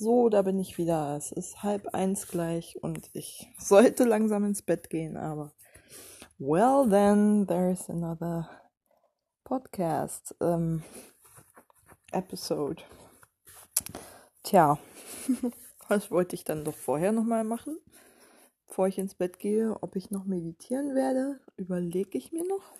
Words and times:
So, 0.00 0.28
da 0.28 0.42
bin 0.42 0.60
ich 0.60 0.78
wieder. 0.78 1.16
Es 1.16 1.32
ist 1.32 1.64
halb 1.64 1.88
eins 1.92 2.28
gleich 2.28 2.80
und 2.80 3.10
ich 3.14 3.48
sollte 3.58 4.04
langsam 4.04 4.44
ins 4.44 4.62
Bett 4.62 4.90
gehen, 4.90 5.16
aber 5.16 5.52
well 6.38 6.88
then, 6.88 7.48
there's 7.48 7.90
another 7.90 8.48
podcast 9.42 10.36
um, 10.38 10.84
episode. 12.12 12.80
Tja, 14.44 14.78
was 15.88 16.12
wollte 16.12 16.36
ich 16.36 16.44
dann 16.44 16.64
doch 16.64 16.76
vorher 16.76 17.10
nochmal 17.10 17.42
machen? 17.42 17.76
Bevor 18.68 18.86
ich 18.86 18.98
ins 18.98 19.16
Bett 19.16 19.40
gehe, 19.40 19.82
ob 19.82 19.96
ich 19.96 20.12
noch 20.12 20.26
meditieren 20.26 20.94
werde, 20.94 21.40
überlege 21.56 22.18
ich 22.18 22.30
mir 22.30 22.46
noch. 22.46 22.72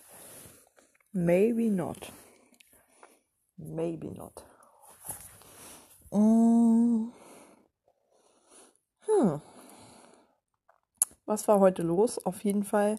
Maybe 1.11 1.69
not. 1.69 2.13
Maybe 3.57 4.09
not. 4.09 4.48
Mm. 6.11 7.11
Hm. 9.05 9.41
Was 11.25 11.47
war 11.47 11.59
heute 11.59 11.83
los? 11.83 12.23
Auf 12.25 12.43
jeden 12.43 12.63
Fall 12.63 12.97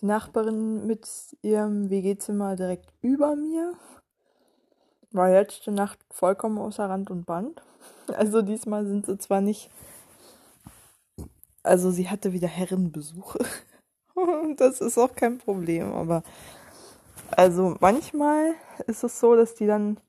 die 0.00 0.06
Nachbarin 0.06 0.86
mit 0.86 1.08
ihrem 1.42 1.90
WG-Zimmer 1.90 2.56
direkt 2.56 2.92
über 3.00 3.36
mir 3.36 3.74
war 5.12 5.30
letzte 5.30 5.72
Nacht 5.72 5.98
vollkommen 6.10 6.58
außer 6.58 6.88
Rand 6.88 7.10
und 7.10 7.26
Band. 7.26 7.62
Also 8.16 8.42
diesmal 8.42 8.86
sind 8.86 9.06
sie 9.06 9.18
zwar 9.18 9.40
nicht. 9.40 9.70
Also 11.62 11.92
sie 11.92 12.08
hatte 12.08 12.32
wieder 12.32 12.48
Herrenbesuche. 12.48 13.38
das 14.56 14.80
ist 14.80 14.98
auch 14.98 15.14
kein 15.14 15.38
Problem, 15.38 15.92
aber 15.92 16.24
also 17.30 17.76
manchmal 17.78 18.54
ist 18.88 19.04
es 19.04 19.20
so, 19.20 19.36
dass 19.36 19.54
die 19.54 19.66
dann 19.66 20.00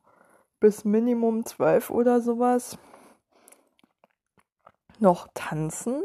bis 0.62 0.86
Minimum 0.86 1.46
zwölf 1.46 1.90
oder 1.90 2.22
sowas 2.22 2.78
noch 5.00 5.28
tanzen. 5.34 6.04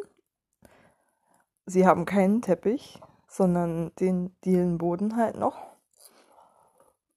Sie 1.67 1.87
haben 1.87 2.07
keinen 2.07 2.43
Teppich, 2.43 3.01
sondern 3.29 3.95
den 4.01 4.35
Dielenboden 4.45 5.17
halt 5.17 5.37
noch. 5.37 5.67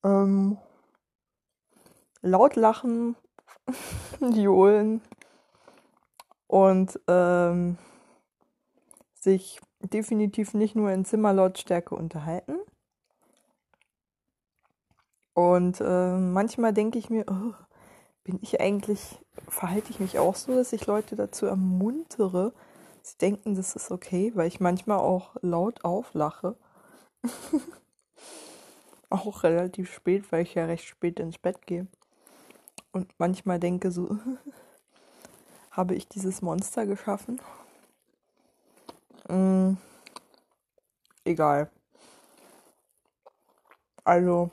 Ähm, 0.04 0.58
laut 2.22 2.56
lachen, 2.56 3.16
johlen 4.20 5.02
und 6.48 7.00
ähm, 7.08 7.78
sich 9.16 9.62
definitiv 9.80 10.54
nicht 10.54 10.76
nur 10.76 10.92
in 10.92 11.06
Zimmerlautstärke 11.06 11.96
unterhalten, 11.96 12.58
und 15.40 15.80
äh, 15.80 16.18
manchmal 16.18 16.74
denke 16.74 17.00
ich 17.00 17.10
mir, 17.10 17.24
oh, 17.30 17.54
bin 18.26 18.40
ich 18.42 18.60
eigentlich, 18.60 19.20
verhalte 19.48 19.90
ich 19.90 20.02
mich 20.02 20.20
auch 20.20 20.36
so, 20.36 20.54
dass 20.54 20.74
ich 20.74 20.86
Leute 20.86 21.16
dazu 21.16 21.46
ermuntere, 21.46 22.52
sie 23.04 23.18
denken, 23.20 23.56
das 23.56 23.74
ist 23.74 23.90
okay, 23.90 24.34
weil 24.36 24.50
ich 24.50 24.60
manchmal 24.60 24.98
auch 24.98 25.38
laut 25.42 25.86
auflache. 25.86 26.58
auch 29.10 29.44
relativ 29.44 29.94
spät, 29.94 30.30
weil 30.34 30.42
ich 30.42 30.56
ja 30.56 30.66
recht 30.66 30.84
spät 30.84 31.22
ins 31.22 31.38
Bett 31.38 31.66
gehe. 31.66 31.88
Und 32.92 33.08
manchmal 33.18 33.62
denke 33.62 33.92
so, 33.92 34.18
habe 35.72 35.96
ich 35.96 36.10
dieses 36.10 36.42
Monster 36.42 36.86
geschaffen? 36.86 37.40
Mm, 39.30 39.76
egal. 41.24 41.72
Also, 44.04 44.52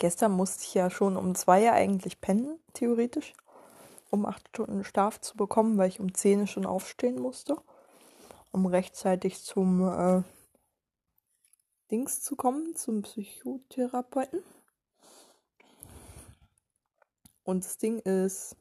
Gestern 0.00 0.32
musste 0.32 0.64
ich 0.64 0.72
ja 0.72 0.88
schon 0.88 1.18
um 1.18 1.34
zwei 1.34 1.70
eigentlich 1.70 2.22
pennen, 2.22 2.58
theoretisch, 2.72 3.34
um 4.08 4.24
acht 4.24 4.48
Stunden 4.48 4.82
Schlaf 4.82 5.20
zu 5.20 5.36
bekommen, 5.36 5.76
weil 5.76 5.90
ich 5.90 6.00
um 6.00 6.14
zehn 6.14 6.46
schon 6.46 6.64
aufstehen 6.64 7.20
musste, 7.20 7.58
um 8.50 8.64
rechtzeitig 8.64 9.44
zum 9.44 9.86
äh, 9.86 10.22
Dings 11.90 12.22
zu 12.22 12.34
kommen, 12.34 12.74
zum 12.76 13.02
Psychotherapeuten. 13.02 14.42
Und 17.44 17.66
das 17.66 17.76
Ding 17.76 17.98
ist, 17.98 18.56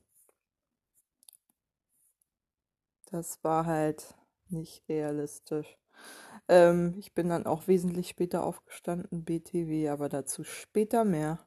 das 3.11 3.41
war 3.45 3.65
halt 3.65 4.13
nicht 4.49 4.83
realistisch. 4.89 5.77
Ähm, 6.49 6.95
ich 6.97 7.13
bin 7.13 7.29
dann 7.29 7.45
auch 7.45 7.67
wesentlich 7.67 8.09
später 8.09 8.43
aufgestanden, 8.43 9.23
BTW, 9.23 9.89
aber 9.89 10.09
dazu 10.09 10.43
später 10.43 11.05
mehr. 11.05 11.39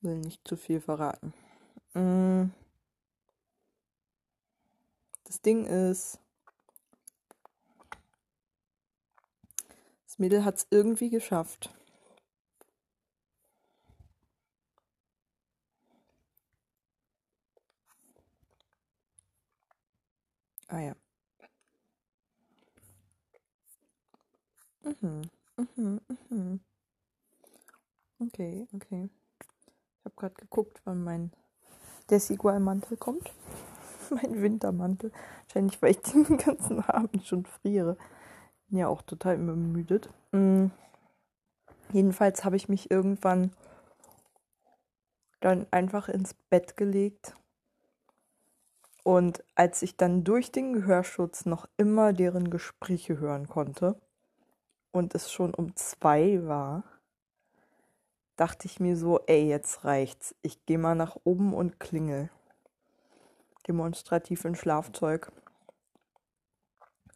Will 0.00 0.18
nicht 0.18 0.46
zu 0.46 0.56
viel 0.56 0.80
verraten. 0.80 1.34
Mm. 1.94 2.50
Das 5.24 5.40
Ding 5.42 5.64
ist, 5.66 6.20
das 10.06 10.18
Mädel 10.18 10.44
hat 10.44 10.56
es 10.56 10.66
irgendwie 10.70 11.10
geschafft. 11.10 11.74
Ah 20.68 20.80
ja. 20.80 21.03
Mhm. 24.84 25.22
Mhm. 25.76 26.00
Mhm. 26.30 26.60
Okay, 28.18 28.66
okay. 28.74 29.08
Ich 29.98 30.04
habe 30.04 30.14
gerade 30.16 30.34
geguckt, 30.34 30.80
wann 30.84 31.02
mein 31.02 31.32
Desigual-Mantel 32.10 32.96
kommt. 32.96 33.32
mein 34.10 34.42
Wintermantel. 34.42 35.12
Wahrscheinlich, 35.46 35.80
weil 35.80 35.92
ich 35.92 36.00
den 36.00 36.36
ganzen 36.38 36.80
Abend 36.80 37.26
schon 37.26 37.44
friere. 37.46 37.96
Bin 38.68 38.78
ja 38.78 38.88
auch 38.88 39.02
total 39.02 39.38
übermüdet. 39.40 40.10
Mhm. 40.32 40.70
Jedenfalls 41.92 42.44
habe 42.44 42.56
ich 42.56 42.68
mich 42.68 42.90
irgendwann 42.90 43.52
dann 45.40 45.66
einfach 45.70 46.08
ins 46.08 46.34
Bett 46.34 46.76
gelegt. 46.76 47.34
Und 49.02 49.44
als 49.54 49.82
ich 49.82 49.96
dann 49.96 50.24
durch 50.24 50.50
den 50.50 50.72
Gehörschutz 50.72 51.44
noch 51.44 51.68
immer 51.76 52.14
deren 52.14 52.48
Gespräche 52.48 53.18
hören 53.18 53.48
konnte, 53.48 54.00
und 54.94 55.12
es 55.16 55.32
schon 55.32 55.52
um 55.52 55.74
zwei 55.74 56.46
war, 56.46 56.84
dachte 58.36 58.66
ich 58.66 58.78
mir 58.78 58.96
so, 58.96 59.18
ey, 59.26 59.48
jetzt 59.48 59.84
reicht's. 59.84 60.36
Ich 60.40 60.64
gehe 60.66 60.78
mal 60.78 60.94
nach 60.94 61.16
oben 61.24 61.52
und 61.52 61.80
klingel. 61.80 62.30
Demonstrativ 63.66 64.44
in 64.44 64.54
Schlafzeug. 64.54 65.32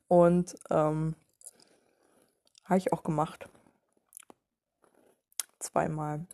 Und 0.08 0.56
ähm, 0.70 1.14
habe 2.64 2.78
ich 2.78 2.92
auch 2.92 3.04
gemacht. 3.04 3.48
Zweimal. 5.60 6.26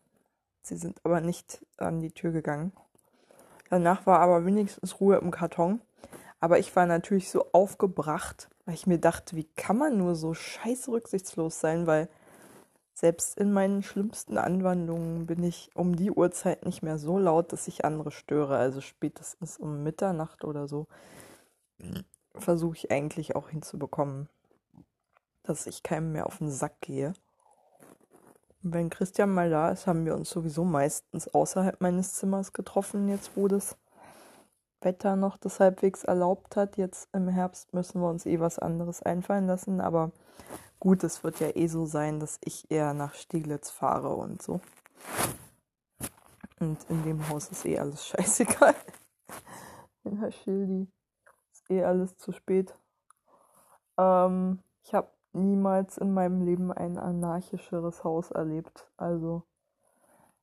Sie 0.62 0.76
sind 0.76 0.98
aber 1.04 1.20
nicht 1.20 1.62
an 1.76 2.00
die 2.00 2.12
Tür 2.12 2.32
gegangen. 2.32 2.72
Danach 3.68 4.06
war 4.06 4.20
aber 4.20 4.46
wenigstens 4.46 4.98
Ruhe 4.98 5.16
im 5.16 5.30
Karton. 5.30 5.82
Aber 6.44 6.58
ich 6.58 6.76
war 6.76 6.84
natürlich 6.84 7.30
so 7.30 7.46
aufgebracht, 7.52 8.50
weil 8.66 8.74
ich 8.74 8.86
mir 8.86 8.98
dachte, 8.98 9.34
wie 9.34 9.48
kann 9.56 9.78
man 9.78 9.96
nur 9.96 10.14
so 10.14 10.34
scheiß 10.34 10.90
rücksichtslos 10.90 11.58
sein, 11.58 11.86
weil 11.86 12.06
selbst 12.92 13.38
in 13.38 13.50
meinen 13.50 13.82
schlimmsten 13.82 14.36
Anwandlungen 14.36 15.24
bin 15.24 15.42
ich 15.42 15.70
um 15.72 15.96
die 15.96 16.10
Uhrzeit 16.10 16.66
nicht 16.66 16.82
mehr 16.82 16.98
so 16.98 17.18
laut, 17.18 17.54
dass 17.54 17.66
ich 17.66 17.86
andere 17.86 18.10
störe. 18.10 18.58
Also 18.58 18.82
spätestens 18.82 19.56
um 19.56 19.82
Mitternacht 19.84 20.44
oder 20.44 20.68
so 20.68 20.86
versuche 22.34 22.76
ich 22.76 22.90
eigentlich 22.90 23.36
auch 23.36 23.48
hinzubekommen, 23.48 24.28
dass 25.44 25.66
ich 25.66 25.82
keinem 25.82 26.12
mehr 26.12 26.26
auf 26.26 26.36
den 26.36 26.50
Sack 26.50 26.78
gehe. 26.82 27.14
Und 28.62 28.74
wenn 28.74 28.90
Christian 28.90 29.30
mal 29.30 29.48
da 29.48 29.70
ist, 29.70 29.86
haben 29.86 30.04
wir 30.04 30.14
uns 30.14 30.28
sowieso 30.28 30.62
meistens 30.62 31.26
außerhalb 31.26 31.80
meines 31.80 32.12
Zimmers 32.12 32.52
getroffen, 32.52 33.08
jetzt 33.08 33.30
wo 33.34 33.48
das 33.48 33.78
Wetter 34.84 35.16
noch 35.16 35.36
das 35.36 35.60
halbwegs 35.60 36.04
erlaubt 36.04 36.56
hat. 36.56 36.76
Jetzt 36.76 37.08
im 37.12 37.28
Herbst 37.28 37.72
müssen 37.74 38.00
wir 38.00 38.08
uns 38.08 38.26
eh 38.26 38.40
was 38.40 38.58
anderes 38.58 39.02
einfallen 39.02 39.46
lassen. 39.46 39.80
Aber 39.80 40.12
gut, 40.80 41.02
es 41.04 41.24
wird 41.24 41.40
ja 41.40 41.48
eh 41.54 41.66
so 41.66 41.86
sein, 41.86 42.20
dass 42.20 42.38
ich 42.44 42.70
eher 42.70 42.94
nach 42.94 43.14
Stieglitz 43.14 43.70
fahre 43.70 44.14
und 44.14 44.42
so. 44.42 44.60
Und 46.60 46.78
in 46.88 47.02
dem 47.02 47.28
Haus 47.28 47.48
ist 47.48 47.64
eh 47.64 47.78
alles 47.78 48.06
scheißegal. 48.08 48.74
In 50.04 50.18
Herr 50.18 50.32
Schildi 50.32 50.86
ist 51.52 51.70
eh 51.70 51.82
alles 51.82 52.16
zu 52.16 52.32
spät. 52.32 52.74
Ähm, 53.98 54.60
ich 54.82 54.94
habe 54.94 55.08
niemals 55.32 55.98
in 55.98 56.12
meinem 56.12 56.42
Leben 56.42 56.72
ein 56.72 56.98
anarchischeres 56.98 58.04
Haus 58.04 58.30
erlebt. 58.30 58.88
Also. 58.96 59.42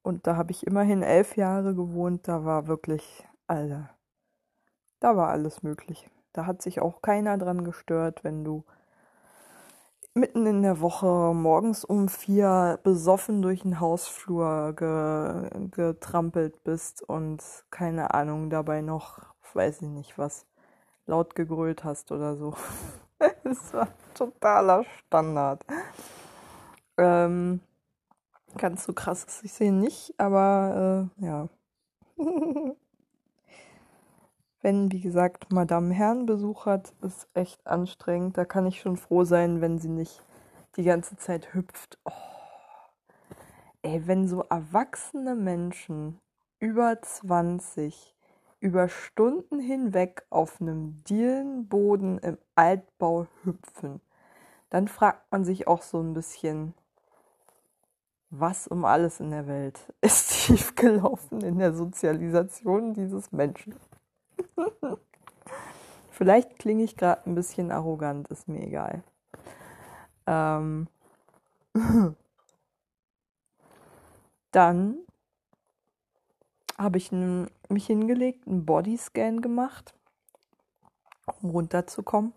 Und 0.04 0.26
da 0.26 0.36
habe 0.36 0.52
ich 0.52 0.66
immerhin 0.66 1.04
elf 1.04 1.38
Jahre 1.38 1.76
gewohnt. 1.76 2.28
Da 2.28 2.44
war 2.44 2.68
wirklich, 2.68 3.28
Alter, 3.48 3.90
da 5.02 5.18
war 5.18 5.30
alles 5.30 5.64
möglich. 5.64 6.10
Da 6.32 6.46
hat 6.46 6.62
sich 6.62 6.80
auch 6.80 7.02
keiner 7.02 7.38
dran 7.38 7.66
gestört, 7.66 8.24
wenn 8.24 8.46
du 8.46 8.64
mitten 10.14 10.46
in 10.46 10.62
der 10.62 10.80
Woche 10.80 11.34
morgens 11.34 11.84
um 11.84 12.08
vier 12.08 12.80
besoffen 12.84 13.42
durch 13.42 13.62
den 13.62 13.80
Hausflur 13.80 14.74
ge 14.76 15.50
getrampelt 15.72 16.64
bist 16.64 17.02
und 17.02 17.42
keine 17.70 18.14
Ahnung 18.14 18.50
dabei 18.50 18.82
noch, 18.82 19.20
weiß 19.54 19.82
ich 19.82 19.90
nicht 19.90 20.18
was, 20.18 20.46
laut 21.06 21.36
gegrölt 21.36 21.84
hast 21.84 22.12
oder 22.12 22.36
so. 22.36 22.54
das 23.44 23.74
war 23.74 23.88
totaler 24.14 24.86
Standard. 25.08 25.66
Ähm, 26.98 27.62
ganz 28.58 28.84
so 28.86 28.94
krass 28.94 29.24
ist 29.24 29.44
ich 29.44 29.54
sehe 29.54 29.74
nicht, 29.74 30.14
aber 30.18 31.10
äh, 31.20 31.26
ja. 31.26 31.50
wenn, 34.62 34.92
wie 34.92 35.02
gesagt, 35.02 35.52
Madame 35.52 35.94
Herrn 35.94 36.26
Besuch 36.26 36.66
hat, 36.66 36.94
ist 37.02 37.28
echt 37.34 37.66
anstrengend. 37.66 38.38
Da 38.38 38.46
kann 38.46 38.66
ich 38.66 38.80
schon 38.80 38.98
froh 38.98 39.24
sein, 39.24 39.62
wenn 39.62 39.80
sie 39.80 39.90
nicht 39.90 40.24
die 40.76 40.84
ganze 40.84 41.18
Zeit 41.18 41.54
hüpft. 41.54 41.98
Oh. 42.06 42.12
Ey, 43.82 44.06
wenn 44.06 44.28
so 44.28 44.44
erwachsene 44.44 45.36
Menschen 45.36 46.20
über 46.60 47.02
20 47.02 48.16
über 48.60 48.88
Stunden 48.90 49.60
hinweg 49.60 50.24
auf 50.30 50.62
einem 50.62 51.04
Dielenboden 51.06 52.20
im 52.20 52.38
Altbau 52.54 53.26
hüpfen, 53.44 54.02
dann 54.70 54.88
fragt 54.88 55.32
man 55.32 55.44
sich 55.44 55.68
auch 55.68 55.82
so 55.82 56.00
ein 56.00 56.14
bisschen, 56.14 56.76
was 58.30 58.68
um 58.68 58.86
alles 58.86 59.20
in 59.20 59.32
der 59.32 59.48
Welt 59.48 59.92
ist 60.02 60.34
schiefgelaufen 60.34 61.42
in 61.42 61.58
der 61.58 61.74
Sozialisation 61.74 62.94
dieses 62.94 63.32
Menschen. 63.32 63.76
Vielleicht 66.12 66.60
klinge 66.60 66.84
ich 66.84 66.98
gerade 66.98 67.26
ein 67.26 67.36
bisschen 67.36 67.72
arrogant, 67.72 68.28
ist 68.30 68.48
mir 68.48 68.62
egal. 68.62 69.04
Ähm 70.28 70.88
Dann 74.52 74.98
habe 76.78 76.98
ich 76.98 77.12
mich 77.12 77.86
hingelegt, 77.86 78.48
einen 78.48 78.66
Bodyscan 78.66 79.42
gemacht, 79.42 79.94
um 81.42 81.52
runterzukommen. 81.52 82.34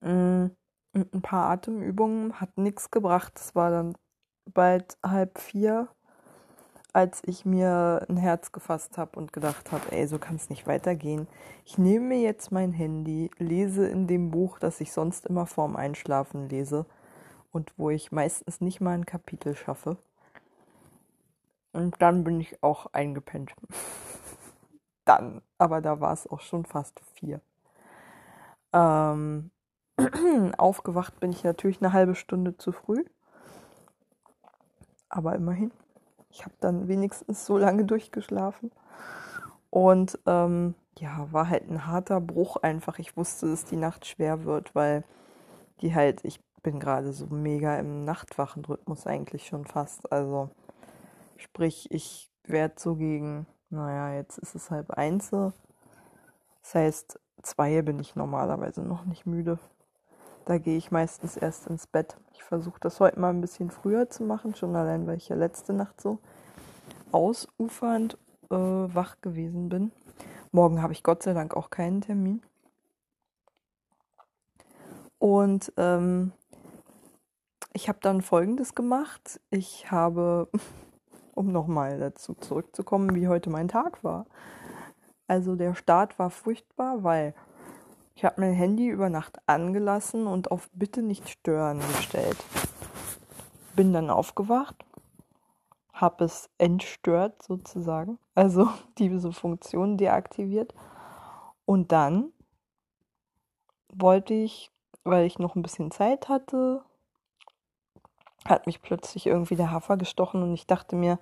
Mm, 0.00 0.46
und 0.94 1.14
ein 1.14 1.22
paar 1.22 1.50
Atemübungen 1.50 2.40
hat 2.40 2.58
nichts 2.58 2.90
gebracht. 2.90 3.32
Es 3.36 3.54
war 3.54 3.70
dann 3.70 3.96
bald 4.52 4.98
halb 5.02 5.38
vier 5.38 5.88
als 6.92 7.22
ich 7.24 7.46
mir 7.46 8.04
ein 8.08 8.16
Herz 8.16 8.52
gefasst 8.52 8.98
habe 8.98 9.18
und 9.18 9.32
gedacht 9.32 9.72
habe, 9.72 9.92
ey, 9.92 10.06
so 10.06 10.18
kann 10.18 10.36
es 10.36 10.50
nicht 10.50 10.66
weitergehen. 10.66 11.26
Ich 11.64 11.78
nehme 11.78 12.06
mir 12.06 12.20
jetzt 12.20 12.52
mein 12.52 12.72
Handy, 12.72 13.30
lese 13.38 13.86
in 13.86 14.06
dem 14.06 14.30
Buch, 14.30 14.58
das 14.58 14.80
ich 14.80 14.92
sonst 14.92 15.26
immer 15.26 15.46
vorm 15.46 15.74
Einschlafen 15.76 16.48
lese 16.48 16.84
und 17.50 17.72
wo 17.78 17.90
ich 17.90 18.12
meistens 18.12 18.60
nicht 18.60 18.80
mal 18.80 18.94
ein 18.94 19.06
Kapitel 19.06 19.56
schaffe. 19.56 19.96
Und 21.72 22.00
dann 22.02 22.24
bin 22.24 22.40
ich 22.40 22.62
auch 22.62 22.86
eingepennt. 22.92 23.54
dann, 25.06 25.40
aber 25.56 25.80
da 25.80 26.00
war 26.00 26.12
es 26.12 26.26
auch 26.26 26.40
schon 26.40 26.66
fast 26.66 27.00
vier. 27.14 27.40
Ähm, 28.74 29.50
aufgewacht 30.58 31.20
bin 31.20 31.32
ich 31.32 31.44
natürlich 31.44 31.80
eine 31.80 31.94
halbe 31.94 32.14
Stunde 32.14 32.58
zu 32.58 32.72
früh. 32.72 33.04
Aber 35.08 35.34
immerhin. 35.34 35.72
Ich 36.32 36.44
habe 36.44 36.54
dann 36.60 36.88
wenigstens 36.88 37.46
so 37.46 37.58
lange 37.58 37.84
durchgeschlafen. 37.84 38.72
Und 39.70 40.18
ähm, 40.26 40.74
ja, 40.98 41.28
war 41.30 41.48
halt 41.48 41.70
ein 41.70 41.86
harter 41.86 42.20
Bruch 42.20 42.56
einfach. 42.56 42.98
Ich 42.98 43.16
wusste, 43.16 43.50
dass 43.50 43.64
die 43.64 43.76
Nacht 43.76 44.06
schwer 44.06 44.44
wird, 44.44 44.74
weil 44.74 45.04
die 45.80 45.94
halt, 45.94 46.24
ich 46.24 46.40
bin 46.62 46.80
gerade 46.80 47.12
so 47.12 47.26
mega 47.26 47.76
im 47.78 48.04
Nachtwachenrhythmus 48.04 49.06
eigentlich 49.06 49.46
schon 49.46 49.66
fast. 49.66 50.10
Also 50.10 50.50
sprich, 51.36 51.90
ich 51.90 52.30
werde 52.44 52.74
so 52.78 52.96
gegen, 52.96 53.46
naja, 53.70 54.14
jetzt 54.14 54.38
ist 54.38 54.54
es 54.54 54.70
halb 54.70 54.90
eins. 54.90 55.30
Das 55.30 55.54
heißt, 56.74 57.20
zwei 57.42 57.82
bin 57.82 57.98
ich 57.98 58.16
normalerweise 58.16 58.82
noch 58.82 59.04
nicht 59.04 59.26
müde. 59.26 59.58
Da 60.44 60.58
gehe 60.58 60.76
ich 60.76 60.90
meistens 60.90 61.36
erst 61.36 61.68
ins 61.68 61.86
Bett. 61.86 62.16
Ich 62.32 62.42
versuche 62.42 62.80
das 62.80 62.98
heute 62.98 63.20
mal 63.20 63.30
ein 63.30 63.40
bisschen 63.40 63.70
früher 63.70 64.10
zu 64.10 64.24
machen, 64.24 64.54
schon 64.54 64.74
allein, 64.74 65.06
weil 65.06 65.16
ich 65.16 65.28
ja 65.28 65.36
letzte 65.36 65.72
Nacht 65.72 66.00
so 66.00 66.18
ausufernd 67.12 68.18
äh, 68.50 68.56
wach 68.56 69.20
gewesen 69.20 69.68
bin. 69.68 69.92
Morgen 70.50 70.82
habe 70.82 70.92
ich 70.92 71.02
Gott 71.04 71.22
sei 71.22 71.32
Dank 71.32 71.54
auch 71.56 71.70
keinen 71.70 72.00
Termin. 72.00 72.42
Und 75.18 75.72
ähm, 75.76 76.32
ich 77.72 77.88
habe 77.88 78.00
dann 78.02 78.20
Folgendes 78.20 78.74
gemacht. 78.74 79.40
Ich 79.50 79.92
habe, 79.92 80.48
um 81.34 81.52
nochmal 81.52 82.00
dazu 82.00 82.34
zurückzukommen, 82.34 83.14
wie 83.14 83.28
heute 83.28 83.48
mein 83.48 83.68
Tag 83.68 84.02
war. 84.02 84.26
Also 85.28 85.54
der 85.54 85.76
Start 85.76 86.18
war 86.18 86.30
furchtbar, 86.30 87.04
weil 87.04 87.34
ich 88.14 88.24
habe 88.24 88.40
mein 88.40 88.52
Handy 88.52 88.88
über 88.88 89.08
Nacht 89.08 89.38
angelassen 89.46 90.26
und 90.26 90.50
auf 90.50 90.68
Bitte 90.72 91.02
nicht 91.02 91.28
stören 91.28 91.80
gestellt. 91.80 92.36
Bin 93.74 93.92
dann 93.92 94.10
aufgewacht, 94.10 94.84
habe 95.92 96.24
es 96.24 96.50
entstört 96.58 97.42
sozusagen, 97.42 98.18
also 98.34 98.68
diese 98.98 99.32
Funktion 99.32 99.96
deaktiviert. 99.96 100.74
Und 101.64 101.92
dann 101.92 102.32
wollte 103.94 104.34
ich, 104.34 104.70
weil 105.04 105.26
ich 105.26 105.38
noch 105.38 105.54
ein 105.54 105.62
bisschen 105.62 105.90
Zeit 105.90 106.28
hatte, 106.28 106.82
hat 108.44 108.66
mich 108.66 108.82
plötzlich 108.82 109.26
irgendwie 109.26 109.56
der 109.56 109.70
Hafer 109.70 109.96
gestochen 109.96 110.42
und 110.42 110.52
ich 110.54 110.66
dachte 110.66 110.96
mir, 110.96 111.18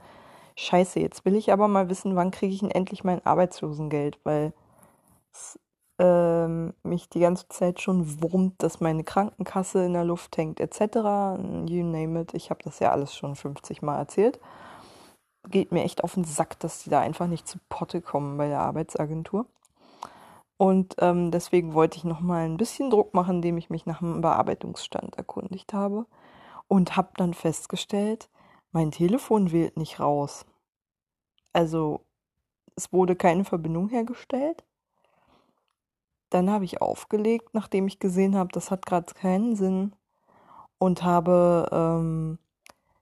scheiße, 0.57 1.01
jetzt 1.01 1.25
will 1.25 1.37
ich 1.37 1.53
aber 1.53 1.69
mal 1.69 1.89
wissen, 1.89 2.17
wann 2.17 2.31
kriege 2.31 2.55
ich 2.55 2.61
denn 2.61 2.71
endlich 2.71 3.05
mein 3.05 3.25
Arbeitslosengeld, 3.25 4.19
weil 4.25 4.53
es 5.33 5.59
ähm, 6.01 6.73
mich 6.83 7.11
die 7.11 7.21
ganze 7.21 7.47
Zeit 7.49 7.83
schon 7.83 8.23
wurmt, 8.23 8.63
dass 8.63 8.81
meine 8.81 9.05
Krankenkasse 9.05 9.85
in 9.85 9.93
der 9.93 10.05
Luft 10.05 10.35
hängt, 10.39 10.59
etc. 10.59 10.81
You 11.69 11.85
name 11.85 12.23
it. 12.23 12.33
Ich 12.33 12.49
habe 12.49 12.63
das 12.65 12.79
ja 12.79 12.91
alles 12.91 13.15
schon 13.15 13.37
50 13.37 13.83
Mal 13.83 13.99
erzählt. 13.99 14.41
Geht 15.49 15.73
mir 15.73 15.85
echt 15.85 16.03
auf 16.03 16.15
den 16.15 16.25
Sack, 16.25 16.59
dass 16.61 16.83
die 16.83 16.91
da 16.91 17.01
einfach 17.01 17.27
nicht 17.27 17.47
zu 17.47 17.59
Potte 17.69 18.01
kommen 18.01 18.39
bei 18.39 18.49
der 18.49 18.61
Arbeitsagentur. 18.61 19.45
Und 20.57 20.97
ähm, 21.01 21.31
deswegen 21.31 21.75
wollte 21.75 21.99
ich 21.99 22.05
noch 22.05 22.21
mal 22.21 22.47
ein 22.47 22.57
bisschen 22.57 22.89
Druck 22.89 23.13
machen, 23.13 23.37
indem 23.37 23.59
ich 23.59 23.69
mich 23.69 23.85
nach 23.85 23.99
dem 23.99 24.23
Bearbeitungsstand 24.23 25.17
erkundigt 25.17 25.75
habe 25.75 26.07
und 26.67 26.97
habe 26.97 27.11
dann 27.17 27.35
festgestellt, 27.35 28.31
mein 28.73 28.91
Telefon 28.91 29.53
wählt 29.53 29.77
nicht 29.77 30.01
raus. 30.01 30.47
Also 31.53 32.07
es 32.75 32.91
wurde 32.91 33.17
keine 33.17 33.45
Verbindung 33.45 33.89
hergestellt 33.91 34.65
dann 36.31 36.51
habe 36.51 36.65
ich 36.65 36.81
aufgelegt, 36.81 37.51
nachdem 37.53 37.87
ich 37.87 37.99
gesehen 37.99 38.37
habe, 38.37 38.51
das 38.53 38.71
hat 38.71 38.87
gerade 38.87 39.13
keinen 39.15 39.57
Sinn. 39.57 39.93
Und 40.79 41.03
habe 41.03 41.69
ähm, 41.73 42.39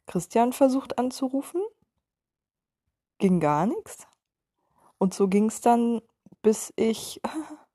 Christian 0.06 0.52
versucht 0.52 0.98
anzurufen. 0.98 1.60
Ging 3.18 3.38
gar 3.38 3.66
nichts. 3.66 4.08
Und 4.98 5.14
so 5.14 5.28
ging 5.28 5.46
es 5.46 5.60
dann, 5.60 6.02
bis 6.42 6.72
ich 6.74 7.20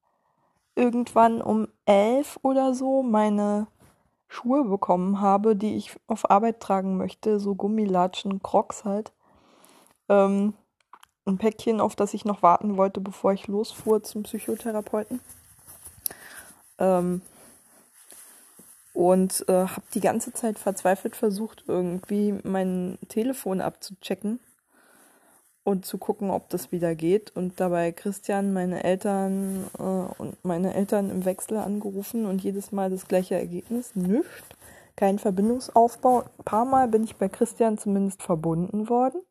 irgendwann 0.75 1.41
um 1.41 1.67
elf 1.85 2.37
oder 2.41 2.73
so 2.73 3.01
meine 3.01 3.67
Schuhe 4.27 4.65
bekommen 4.65 5.21
habe, 5.21 5.55
die 5.55 5.75
ich 5.75 5.95
auf 6.07 6.29
Arbeit 6.29 6.59
tragen 6.59 6.97
möchte, 6.97 7.39
so 7.39 7.55
Gummilatschen, 7.55 8.41
Crocs 8.41 8.83
halt. 8.83 9.13
Ähm, 10.09 10.53
ein 11.25 11.37
Päckchen, 11.37 11.79
auf 11.79 11.95
das 11.95 12.13
ich 12.13 12.25
noch 12.25 12.41
warten 12.41 12.75
wollte, 12.75 12.99
bevor 12.99 13.31
ich 13.31 13.47
losfuhr 13.47 14.03
zum 14.03 14.23
Psychotherapeuten. 14.23 15.21
Ähm, 16.79 17.21
und 18.93 19.43
äh, 19.47 19.67
habe 19.67 19.81
die 19.93 20.01
ganze 20.01 20.33
Zeit 20.33 20.59
verzweifelt 20.59 21.15
versucht, 21.15 21.63
irgendwie 21.67 22.39
mein 22.43 22.99
Telefon 23.09 23.59
abzuchecken 23.59 24.39
und 25.63 25.85
zu 25.85 25.97
gucken, 25.97 26.29
ob 26.29 26.49
das 26.49 26.71
wieder 26.71 26.93
geht. 26.93 27.35
Und 27.35 27.59
dabei 27.59 27.91
Christian, 27.91 28.53
meine 28.53 28.83
Eltern 28.83 29.65
äh, 29.79 29.81
und 29.81 30.43
meine 30.43 30.73
Eltern 30.73 31.09
im 31.09 31.25
Wechsel 31.25 31.57
angerufen 31.57 32.25
und 32.25 32.43
jedes 32.43 32.71
Mal 32.71 32.89
das 32.89 33.07
gleiche 33.07 33.35
Ergebnis. 33.35 33.95
Nichts. 33.95 34.43
Kein 34.95 35.17
Verbindungsaufbau. 35.17 36.19
Ein 36.21 36.43
paar 36.45 36.65
Mal 36.65 36.87
bin 36.87 37.03
ich 37.03 37.15
bei 37.15 37.29
Christian 37.29 37.79
zumindest 37.79 38.21
verbunden 38.21 38.89
worden. 38.89 39.21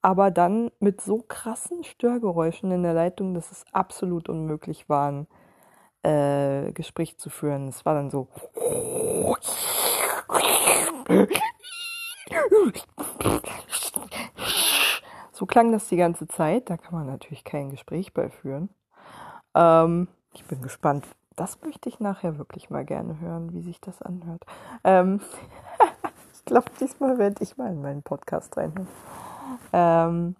Aber 0.00 0.30
dann 0.30 0.70
mit 0.78 1.00
so 1.00 1.22
krassen 1.26 1.84
Störgeräuschen 1.84 2.70
in 2.70 2.82
der 2.82 2.94
Leitung, 2.94 3.34
dass 3.34 3.50
es 3.50 3.64
absolut 3.72 4.28
unmöglich 4.28 4.88
war, 4.88 5.26
äh, 6.06 6.72
Gespräch 6.72 7.18
zu 7.18 7.30
führen. 7.30 7.68
Es 7.68 7.84
war 7.84 7.94
dann 7.94 8.10
so. 8.10 8.28
So 15.32 15.46
klang 15.46 15.72
das 15.72 15.88
die 15.88 15.96
ganze 15.96 16.28
Zeit. 16.28 16.70
Da 16.70 16.76
kann 16.76 16.94
man 16.94 17.06
natürlich 17.06 17.44
kein 17.44 17.70
Gespräch 17.70 18.14
bei 18.14 18.30
führen. 18.30 18.70
Ähm, 19.54 20.08
ich 20.32 20.44
bin 20.44 20.62
gespannt, 20.62 21.04
das 21.34 21.60
möchte 21.62 21.88
ich 21.88 22.00
nachher 22.00 22.38
wirklich 22.38 22.70
mal 22.70 22.84
gerne 22.84 23.20
hören, 23.20 23.52
wie 23.52 23.60
sich 23.60 23.80
das 23.80 24.00
anhört. 24.00 24.44
Ähm, 24.84 25.20
ich 26.34 26.44
glaube, 26.44 26.70
diesmal 26.80 27.18
werde 27.18 27.42
ich 27.42 27.56
mal 27.56 27.70
in 27.70 27.82
meinen 27.82 28.02
Podcast 28.02 28.56
reinhören. 28.56 28.88
Ähm, 29.72 30.36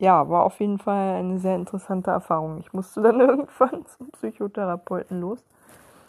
ja, 0.00 0.30
war 0.30 0.44
auf 0.44 0.58
jeden 0.60 0.78
Fall 0.78 1.16
eine 1.16 1.38
sehr 1.38 1.56
interessante 1.56 2.10
Erfahrung. 2.10 2.58
Ich 2.58 2.72
musste 2.72 3.02
dann 3.02 3.20
irgendwann 3.20 3.84
zum 3.86 4.10
Psychotherapeuten 4.10 5.20
los. 5.20 5.44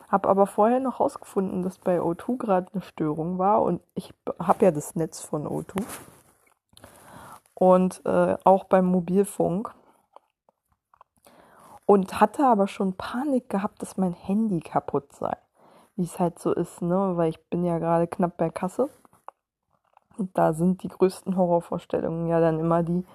Habe 0.08 0.30
aber 0.30 0.48
vorher 0.48 0.80
noch 0.80 1.00
herausgefunden, 1.00 1.62
dass 1.62 1.78
bei 1.78 2.00
O2 2.00 2.38
gerade 2.38 2.68
eine 2.74 2.82
Störung 2.82 3.38
war 3.38 3.62
und 3.62 3.82
ich 3.94 4.14
habe 4.40 4.66
ja 4.66 4.72
das 4.72 4.96
Netz 4.96 5.22
von 5.22 5.48
O2 5.48 5.84
und 7.54 8.02
äh, 8.06 8.38
auch 8.44 8.64
beim 8.66 8.86
Mobilfunk 8.86 9.74
und 11.86 12.20
hatte 12.20 12.46
aber 12.46 12.68
schon 12.68 12.94
Panik 12.94 13.50
gehabt, 13.50 13.82
dass 13.82 13.98
mein 13.98 14.14
Handy 14.14 14.60
kaputt 14.62 15.14
sei. 15.14 15.36
Wie 15.96 16.04
es 16.04 16.20
halt 16.20 16.40
so 16.40 16.54
ist, 16.54 16.82
ne, 16.82 17.14
weil 17.16 17.30
ich 17.30 17.50
bin 17.50 17.64
ja 17.64 17.78
gerade 17.78 18.08
knapp 18.08 18.38
bei 18.38 18.50
Kasse 18.50 18.90
und 20.18 20.38
da 20.38 20.54
sind 20.54 20.84
die 20.84 20.90
größten 20.90 21.36
Horrorvorstellungen 21.36 22.28
ja 22.28 22.40
dann 22.40 22.60
immer 22.60 22.84
die, 22.84 23.06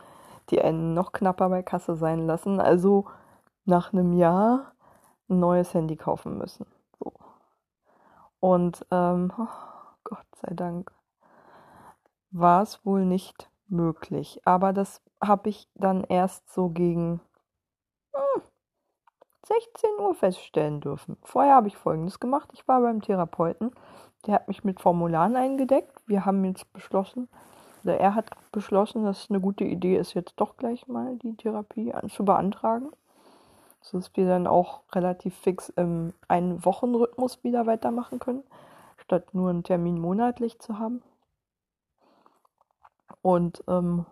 die 0.50 0.61
einen 0.62 0.95
noch 0.95 1.12
knapper 1.12 1.49
bei 1.49 1.62
Kasse 1.62 1.97
sein 1.97 2.26
lassen. 2.26 2.61
Also 2.61 3.07
nach 3.65 3.93
einem 3.93 4.12
Jahr 4.12 4.73
ein 5.29 5.41
neues 5.41 5.75
Handy 5.75 5.97
kaufen 5.97 6.38
müssen. 6.38 6.67
So. 6.99 7.12
Und 8.41 8.87
ähm, 8.91 9.33
oh 9.37 9.47
Gott 10.05 10.26
sei 10.41 10.55
Dank 10.55 10.93
war 12.31 12.62
es 12.62 12.85
wohl 12.85 13.05
nicht 13.05 13.50
möglich. 13.69 14.41
Aber 14.45 14.73
das 14.73 15.03
habe 15.21 15.49
ich 15.49 15.69
dann 15.75 16.05
erst 16.05 16.53
so 16.53 16.69
gegen 16.69 17.21
hm, 18.12 18.43
16 19.47 19.91
Uhr 19.99 20.15
feststellen 20.15 20.81
dürfen. 20.81 21.17
Vorher 21.23 21.55
habe 21.55 21.69
ich 21.69 21.76
Folgendes 21.76 22.21
gemacht. 22.21 22.50
Ich 22.53 22.67
war 22.69 22.81
beim 22.81 23.00
Therapeuten. 23.00 23.73
Der 24.26 24.35
hat 24.35 24.49
mich 24.49 24.65
mit 24.65 24.81
Formularen 24.81 25.37
eingedeckt. 25.37 26.03
Wir 26.07 26.25
haben 26.25 26.45
jetzt 26.45 26.73
beschlossen, 26.73 27.29
oder 27.87 27.99
er 27.99 28.14
hat 28.14 28.31
beschlossen, 28.52 29.05
dass 29.05 29.25
es 29.25 29.31
eine 29.31 29.40
gute 29.40 29.64
Idee 29.64 29.97
ist, 29.97 30.14
jetzt 30.14 30.35
doch 30.37 30.57
gleich 30.57 30.87
mal 30.88 31.16
die 31.16 31.37
Therapie 31.37 31.93
zu 32.09 32.25
beantragen 32.25 32.90
sodass 33.87 34.11
wir 34.16 34.26
dann 34.26 34.49
auch 34.49 34.83
relativ 34.93 35.37
fix 35.37 35.69
im 35.71 36.12
einen 36.26 36.64
Wochenrhythmus 36.64 37.45
wieder 37.45 37.66
weitermachen 37.66 38.19
können, 38.19 38.43
statt 38.99 39.33
nur 39.33 39.50
einen 39.50 39.62
Termin 39.62 40.00
monatlich 40.00 40.59
zu 40.59 40.78
haben. 40.81 41.02
Und 43.23 43.62
ähm, 43.69 44.07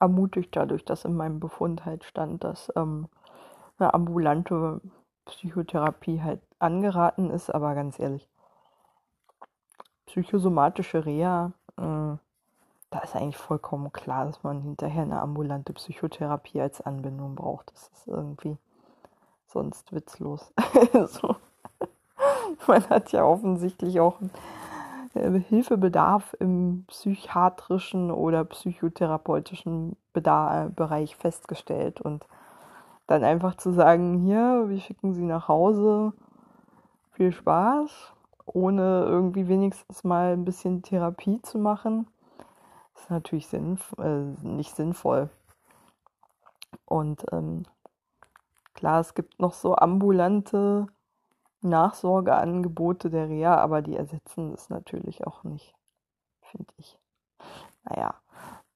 ermutigt 0.00 0.56
dadurch, 0.56 0.84
dass 0.84 1.04
in 1.04 1.14
meinem 1.14 1.38
Befund 1.38 1.84
halt 1.84 2.02
stand, 2.02 2.42
dass 2.42 2.72
ähm, 2.74 3.08
eine 3.78 3.94
ambulante 3.94 4.80
Psychotherapie 5.26 6.20
halt 6.20 6.40
angeraten 6.58 7.30
ist, 7.30 7.50
aber 7.50 7.76
ganz 7.76 8.00
ehrlich, 8.00 8.28
psychosomatische 10.06 11.06
Reha, 11.06 11.52
äh, 11.76 12.16
da 12.94 13.00
ist 13.00 13.16
eigentlich 13.16 13.36
vollkommen 13.36 13.92
klar, 13.92 14.24
dass 14.26 14.44
man 14.44 14.62
hinterher 14.62 15.02
eine 15.02 15.20
ambulante 15.20 15.72
Psychotherapie 15.72 16.60
als 16.60 16.80
Anbindung 16.80 17.34
braucht. 17.34 17.72
Das 17.72 17.90
ist 17.92 18.06
irgendwie 18.06 18.56
sonst 19.48 19.92
witzlos. 19.92 20.52
so. 21.08 21.34
Man 22.68 22.88
hat 22.88 23.10
ja 23.10 23.24
offensichtlich 23.24 23.98
auch 23.98 24.20
einen 24.20 25.34
äh, 25.34 25.40
Hilfebedarf 25.40 26.36
im 26.38 26.84
psychiatrischen 26.86 28.12
oder 28.12 28.44
psychotherapeutischen 28.44 29.96
Bedarf, 30.12 30.68
äh, 30.68 30.70
Bereich 30.70 31.16
festgestellt 31.16 32.00
und 32.00 32.24
dann 33.08 33.24
einfach 33.24 33.56
zu 33.56 33.72
sagen, 33.72 34.20
hier, 34.20 34.66
wir 34.68 34.78
schicken 34.78 35.14
Sie 35.14 35.24
nach 35.24 35.48
Hause, 35.48 36.12
viel 37.10 37.32
Spaß, 37.32 38.12
ohne 38.46 39.04
irgendwie 39.04 39.48
wenigstens 39.48 40.04
mal 40.04 40.34
ein 40.34 40.44
bisschen 40.44 40.82
Therapie 40.82 41.42
zu 41.42 41.58
machen, 41.58 42.06
ist 42.94 43.10
natürlich 43.10 43.46
sinnf 43.48 43.94
äh, 43.98 44.24
nicht 44.42 44.74
sinnvoll. 44.74 45.30
Und 46.84 47.24
ähm, 47.32 47.64
klar, 48.74 49.00
es 49.00 49.14
gibt 49.14 49.38
noch 49.40 49.54
so 49.54 49.76
ambulante 49.76 50.86
Nachsorgeangebote 51.62 53.10
der 53.10 53.28
Reha, 53.28 53.56
aber 53.56 53.82
die 53.82 53.96
ersetzen 53.96 54.50
das 54.50 54.68
natürlich 54.68 55.26
auch 55.26 55.44
nicht, 55.44 55.74
finde 56.42 56.72
ich. 56.76 56.98
Naja, 57.84 58.14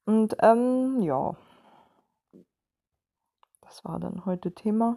und 0.04 0.36
ähm, 0.40 1.00
ja, 1.00 1.34
das 3.60 3.84
war 3.84 4.00
dann 4.00 4.24
heute 4.24 4.52
Thema. 4.54 4.96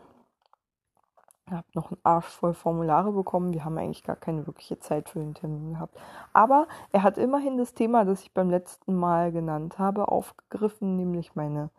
Habe 1.52 1.68
noch 1.74 1.92
einen 1.92 2.00
Arsch 2.04 2.28
voll 2.28 2.54
Formulare 2.54 3.12
bekommen. 3.12 3.54
Wir 3.54 3.66
haben 3.66 3.78
eigentlich 3.78 4.04
gar 4.04 4.16
keine 4.16 4.48
wirkliche 4.48 4.80
Zeit 4.80 5.10
für 5.10 5.20
den 5.20 5.34
Termin 5.34 5.74
gehabt. 5.74 5.98
Aber 6.34 6.68
er 6.92 7.04
hat 7.04 7.18
immerhin 7.18 7.58
das 7.58 7.74
Thema, 7.74 8.06
das 8.06 8.22
ich 8.22 8.34
beim 8.34 8.50
letzten 8.50 8.96
Mal 8.96 9.32
genannt 9.32 9.80
habe, 9.80 10.08
aufgegriffen, 10.08 10.96
nämlich 10.96 11.36
meine 11.36 11.70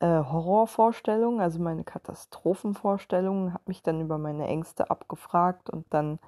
äh, 0.00 0.06
Horrorvorstellungen, 0.06 1.40
also 1.40 1.60
meine 1.60 1.84
Katastrophenvorstellungen, 1.84 3.54
habe 3.54 3.64
mich 3.66 3.82
dann 3.82 4.00
über 4.00 4.18
meine 4.18 4.46
Ängste 4.46 4.90
abgefragt 4.90 5.70
und 5.70 5.86
dann 5.90 6.18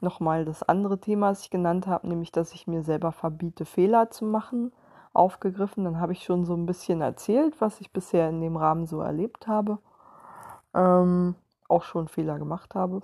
nochmal 0.00 0.44
das 0.44 0.62
andere 0.62 1.00
Thema, 1.00 1.30
das 1.30 1.42
ich 1.42 1.50
genannt 1.50 1.86
habe, 1.86 2.08
nämlich 2.08 2.32
dass 2.32 2.52
ich 2.52 2.66
mir 2.66 2.82
selber 2.82 3.12
verbiete, 3.12 3.64
Fehler 3.64 4.10
zu 4.10 4.24
machen, 4.24 4.72
aufgegriffen. 5.12 5.84
Dann 5.84 6.00
habe 6.00 6.12
ich 6.12 6.22
schon 6.24 6.44
so 6.44 6.54
ein 6.54 6.66
bisschen 6.66 7.00
erzählt, 7.00 7.60
was 7.60 7.80
ich 7.80 7.92
bisher 7.92 8.28
in 8.28 8.40
dem 8.40 8.56
Rahmen 8.56 8.86
so 8.86 9.00
erlebt 9.00 9.46
habe. 9.48 9.78
Ähm, 10.74 11.34
auch 11.68 11.82
schon 11.82 12.08
Fehler 12.08 12.38
gemacht 12.38 12.74
habe. 12.74 13.00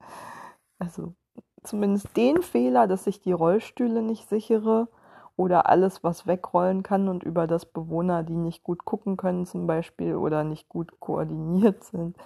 also 0.78 1.14
zumindest 1.62 2.16
den 2.16 2.42
Fehler, 2.42 2.86
dass 2.86 3.06
ich 3.06 3.20
die 3.20 3.32
Rollstühle 3.32 4.02
nicht 4.02 4.28
sichere 4.28 4.88
oder 5.36 5.68
alles, 5.68 6.02
was 6.02 6.26
wegrollen 6.26 6.82
kann 6.82 7.08
und 7.08 7.22
über 7.22 7.46
das 7.46 7.64
Bewohner, 7.64 8.24
die 8.24 8.36
nicht 8.36 8.64
gut 8.64 8.84
gucken 8.84 9.16
können 9.16 9.46
zum 9.46 9.66
Beispiel 9.66 10.16
oder 10.16 10.42
nicht 10.42 10.68
gut 10.68 10.98
koordiniert 10.98 11.84
sind, 11.84 12.16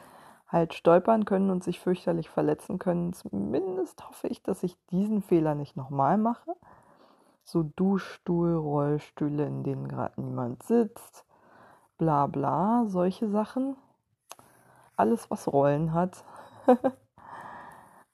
halt 0.49 0.75
stolpern 0.75 1.27
können 1.27 1.51
und 1.51 1.63
sich 1.63 1.79
fürchterlich 1.79 2.31
verletzen 2.31 2.79
können. 2.79 3.13
Zumindest 3.13 4.09
hoffe 4.09 4.29
ich, 4.29 4.43
dass 4.43 4.63
ich 4.63 4.79
diesen 4.91 5.23
Fehler 5.23 5.55
nicht 5.55 5.77
nochmal 5.77 6.17
mache. 6.17 6.55
So 7.45 7.63
Duschstuhl, 7.63 8.55
Rollstühle, 8.55 9.45
in 9.45 9.63
denen 9.63 9.89
gerade 9.89 10.21
niemand 10.21 10.63
sitzt, 10.63 11.27
bla 11.99 12.27
bla, 12.27 12.85
solche 12.87 13.29
Sachen 13.29 13.77
alles, 15.03 15.31
was 15.31 15.53
Rollen 15.53 15.93
hat, 15.93 16.25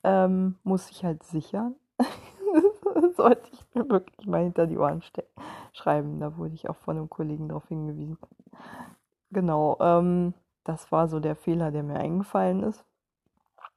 ähm, 0.04 0.56
muss 0.64 0.90
ich 0.90 1.04
halt 1.04 1.22
sichern. 1.22 1.74
sollte 3.16 3.48
ich 3.52 3.64
mir 3.74 3.88
wirklich 3.88 4.26
mal 4.26 4.42
hinter 4.42 4.66
die 4.66 4.78
Ohren 4.78 5.02
schreiben. 5.72 6.20
Da 6.20 6.36
wurde 6.36 6.54
ich 6.54 6.68
auch 6.68 6.76
von 6.76 6.96
einem 6.96 7.10
Kollegen 7.10 7.48
darauf 7.48 7.68
hingewiesen. 7.68 8.18
Genau, 9.30 9.76
ähm, 9.80 10.34
das 10.64 10.90
war 10.92 11.08
so 11.08 11.20
der 11.20 11.36
Fehler, 11.36 11.70
der 11.70 11.82
mir 11.82 11.96
eingefallen 11.98 12.62
ist, 12.62 12.84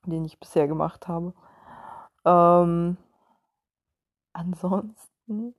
den 0.05 0.25
ich 0.25 0.39
bisher 0.39 0.67
gemacht 0.67 1.07
habe. 1.07 1.33
Ähm, 2.25 2.97
ansonsten 4.33 5.55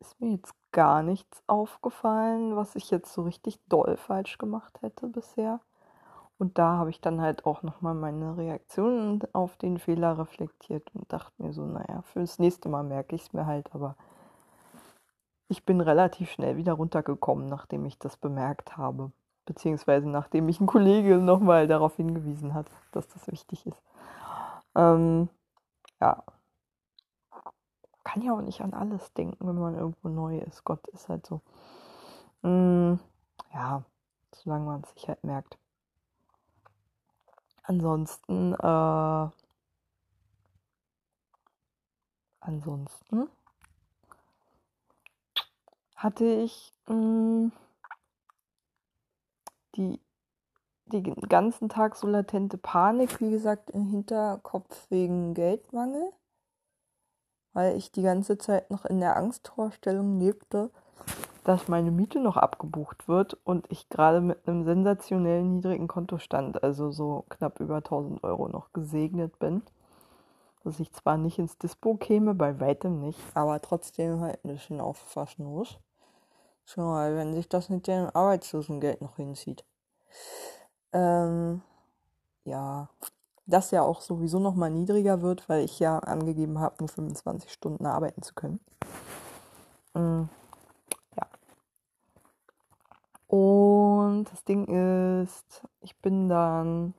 ist 0.00 0.20
mir 0.20 0.32
jetzt 0.32 0.54
gar 0.72 1.02
nichts 1.02 1.42
aufgefallen, 1.46 2.56
was 2.56 2.74
ich 2.74 2.90
jetzt 2.90 3.12
so 3.12 3.22
richtig 3.22 3.60
doll 3.68 3.96
falsch 3.96 4.38
gemacht 4.38 4.80
hätte 4.82 5.08
bisher. 5.08 5.60
Und 6.40 6.56
da 6.56 6.78
habe 6.78 6.88
ich 6.88 7.02
dann 7.02 7.20
halt 7.20 7.44
auch 7.44 7.62
nochmal 7.62 7.92
meine 7.92 8.38
Reaktionen 8.38 9.20
auf 9.34 9.58
den 9.58 9.76
Fehler 9.76 10.18
reflektiert 10.18 10.90
und 10.94 11.12
dachte 11.12 11.34
mir 11.42 11.52
so, 11.52 11.66
naja, 11.66 12.00
fürs 12.00 12.38
nächste 12.38 12.70
Mal 12.70 12.82
merke 12.82 13.14
ich 13.14 13.24
es 13.24 13.32
mir 13.34 13.44
halt, 13.44 13.74
aber 13.74 13.94
ich 15.48 15.66
bin 15.66 15.82
relativ 15.82 16.30
schnell 16.30 16.56
wieder 16.56 16.72
runtergekommen, 16.72 17.44
nachdem 17.44 17.84
ich 17.84 17.98
das 17.98 18.16
bemerkt 18.16 18.78
habe. 18.78 19.12
Beziehungsweise 19.44 20.08
nachdem 20.08 20.46
mich 20.46 20.62
ein 20.62 20.66
Kollege 20.66 21.18
nochmal 21.18 21.66
darauf 21.66 21.96
hingewiesen 21.96 22.54
hat, 22.54 22.68
dass 22.92 23.06
das 23.08 23.26
wichtig 23.26 23.66
ist. 23.66 23.82
Ähm, 24.74 25.28
ja. 26.00 26.24
Kann 28.02 28.22
ja 28.22 28.32
auch 28.32 28.40
nicht 28.40 28.62
an 28.62 28.72
alles 28.72 29.12
denken, 29.12 29.46
wenn 29.46 29.58
man 29.58 29.74
irgendwo 29.74 30.08
neu 30.08 30.38
ist. 30.38 30.64
Gott 30.64 30.88
ist 30.88 31.10
halt 31.10 31.26
so. 31.26 31.42
Mm, 32.40 32.94
ja, 33.52 33.84
solange 34.32 34.64
man 34.64 34.80
es 34.80 34.94
sich 34.94 35.06
halt 35.06 35.22
merkt. 35.22 35.58
Ansonsten, 37.62 38.54
äh, 38.54 39.28
ansonsten 42.40 43.28
hatte 45.94 46.24
ich 46.24 46.72
mh, 46.88 46.94
hm, 46.94 47.52
die, 49.76 50.00
den 50.86 51.14
ganzen 51.28 51.68
Tag 51.68 51.96
so 51.96 52.06
latente 52.06 52.58
Panik, 52.58 53.20
wie 53.20 53.30
gesagt, 53.30 53.70
im 53.70 53.86
Hinterkopf 53.86 54.90
wegen 54.90 55.34
Geldmangel, 55.34 56.12
weil 57.52 57.76
ich 57.76 57.92
die 57.92 58.02
ganze 58.02 58.38
Zeit 58.38 58.70
noch 58.70 58.84
in 58.84 59.00
der 59.00 59.16
Angstvorstellung 59.16 60.18
lebte, 60.18 60.70
dass 61.50 61.66
meine 61.66 61.90
Miete 61.90 62.20
noch 62.20 62.36
abgebucht 62.36 63.08
wird 63.08 63.36
und 63.42 63.66
ich 63.72 63.88
gerade 63.88 64.20
mit 64.20 64.46
einem 64.46 64.62
sensationell 64.62 65.42
niedrigen 65.42 65.88
Kontostand, 65.88 66.62
also 66.62 66.92
so 66.92 67.24
knapp 67.28 67.58
über 67.58 67.78
1000 67.78 68.22
Euro 68.22 68.46
noch 68.46 68.72
gesegnet 68.72 69.36
bin. 69.40 69.62
Dass 70.62 70.78
ich 70.78 70.92
zwar 70.92 71.16
nicht 71.16 71.40
ins 71.40 71.58
Dispo 71.58 71.96
käme, 71.96 72.34
bei 72.34 72.60
weitem 72.60 73.00
nicht, 73.00 73.18
aber 73.34 73.60
trotzdem 73.60 74.20
halt 74.20 74.44
ein 74.44 74.52
bisschen 74.52 74.80
auffassen 74.80 75.44
muss. 75.44 75.80
Mal, 76.76 77.16
wenn 77.16 77.34
sich 77.34 77.48
das 77.48 77.68
mit 77.68 77.88
dem 77.88 78.08
Arbeitslosengeld 78.14 79.00
noch 79.00 79.16
hinzieht. 79.16 79.64
Ähm, 80.92 81.62
ja, 82.44 82.88
das 83.46 83.72
ja 83.72 83.82
auch 83.82 84.02
sowieso 84.02 84.38
noch 84.38 84.54
mal 84.54 84.70
niedriger 84.70 85.20
wird, 85.20 85.48
weil 85.48 85.64
ich 85.64 85.80
ja 85.80 85.98
angegeben 85.98 86.60
habe, 86.60 86.76
nur 86.78 86.88
25 86.88 87.52
Stunden 87.52 87.86
arbeiten 87.86 88.22
zu 88.22 88.34
können. 88.34 88.60
Ja. 89.96 90.28
Und 93.30 94.24
das 94.32 94.42
Ding 94.42 94.64
ist, 95.22 95.62
ich 95.82 95.96
bin 96.00 96.28
dann 96.28 96.94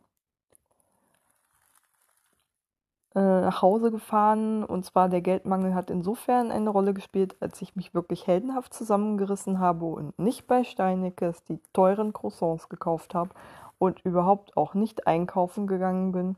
äh, 3.13 3.19
nach 3.19 3.61
Hause 3.61 3.91
gefahren 3.91 4.63
und 4.63 4.85
zwar 4.85 5.09
der 5.09 5.19
Geldmangel 5.19 5.75
hat 5.75 5.91
insofern 5.91 6.50
eine 6.50 6.69
Rolle 6.69 6.93
gespielt, 6.93 7.35
als 7.41 7.61
ich 7.61 7.75
mich 7.75 7.93
wirklich 7.93 8.27
heldenhaft 8.27 8.73
zusammengerissen 8.73 9.59
habe 9.59 9.83
und 9.88 10.17
nicht 10.17 10.47
bei 10.47 10.63
Steinekes 10.63 11.43
die 11.43 11.59
teuren 11.73 12.13
Croissants 12.13 12.69
gekauft 12.69 13.13
habe 13.13 13.31
und 13.77 14.00
überhaupt 14.05 14.55
auch 14.55 14.73
nicht 14.73 15.07
einkaufen 15.07 15.67
gegangen 15.67 16.13
bin. 16.13 16.38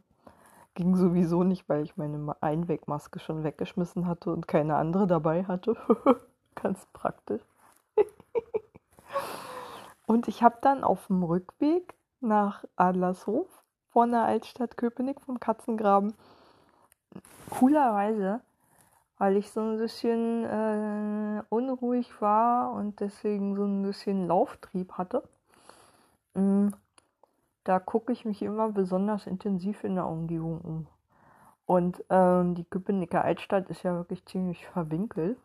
Ging 0.74 0.96
sowieso 0.96 1.44
nicht, 1.44 1.70
weil 1.70 1.84
ich 1.84 1.98
meine 1.98 2.36
Einwegmaske 2.42 3.20
schon 3.20 3.44
weggeschmissen 3.44 4.08
hatte 4.08 4.32
und 4.32 4.48
keine 4.48 4.76
andere 4.76 5.06
dabei 5.06 5.44
hatte. 5.44 5.78
Ganz 6.56 6.88
praktisch. 6.94 7.44
und 10.06 10.28
ich 10.28 10.44
habe 10.44 10.58
dann 10.62 10.84
auf 10.84 11.08
dem 11.08 11.24
Rückweg 11.24 11.94
nach 12.20 12.64
Adlershof 12.76 13.48
vor 13.90 14.08
der 14.08 14.24
Altstadt 14.24 14.78
Köpenick 14.78 15.22
vom 15.22 15.40
Katzengraben 15.40 16.14
coolerweise, 17.50 18.42
weil 19.18 19.38
ich 19.38 19.52
so 19.52 19.62
ein 19.62 19.78
bisschen 19.78 20.44
äh, 20.46 21.44
unruhig 21.50 22.22
war 22.22 22.74
und 22.74 23.00
deswegen 23.00 23.56
so 23.56 23.66
ein 23.66 23.84
bisschen 23.84 24.28
Lauftrieb 24.28 24.94
hatte, 24.94 25.24
mm, 26.34 26.70
da 27.64 27.80
gucke 27.80 28.12
ich 28.12 28.26
mich 28.26 28.42
immer 28.42 28.70
besonders 28.70 29.28
intensiv 29.28 29.84
in 29.84 29.96
der 29.96 30.08
Umgebung 30.08 30.60
um. 30.62 30.88
Und 31.66 32.04
ähm, 32.10 32.56
die 32.56 32.66
Köpenicker 32.66 33.24
Altstadt 33.24 33.70
ist 33.70 33.84
ja 33.84 33.96
wirklich 33.96 34.26
ziemlich 34.26 34.66
verwinkelt. 34.68 35.38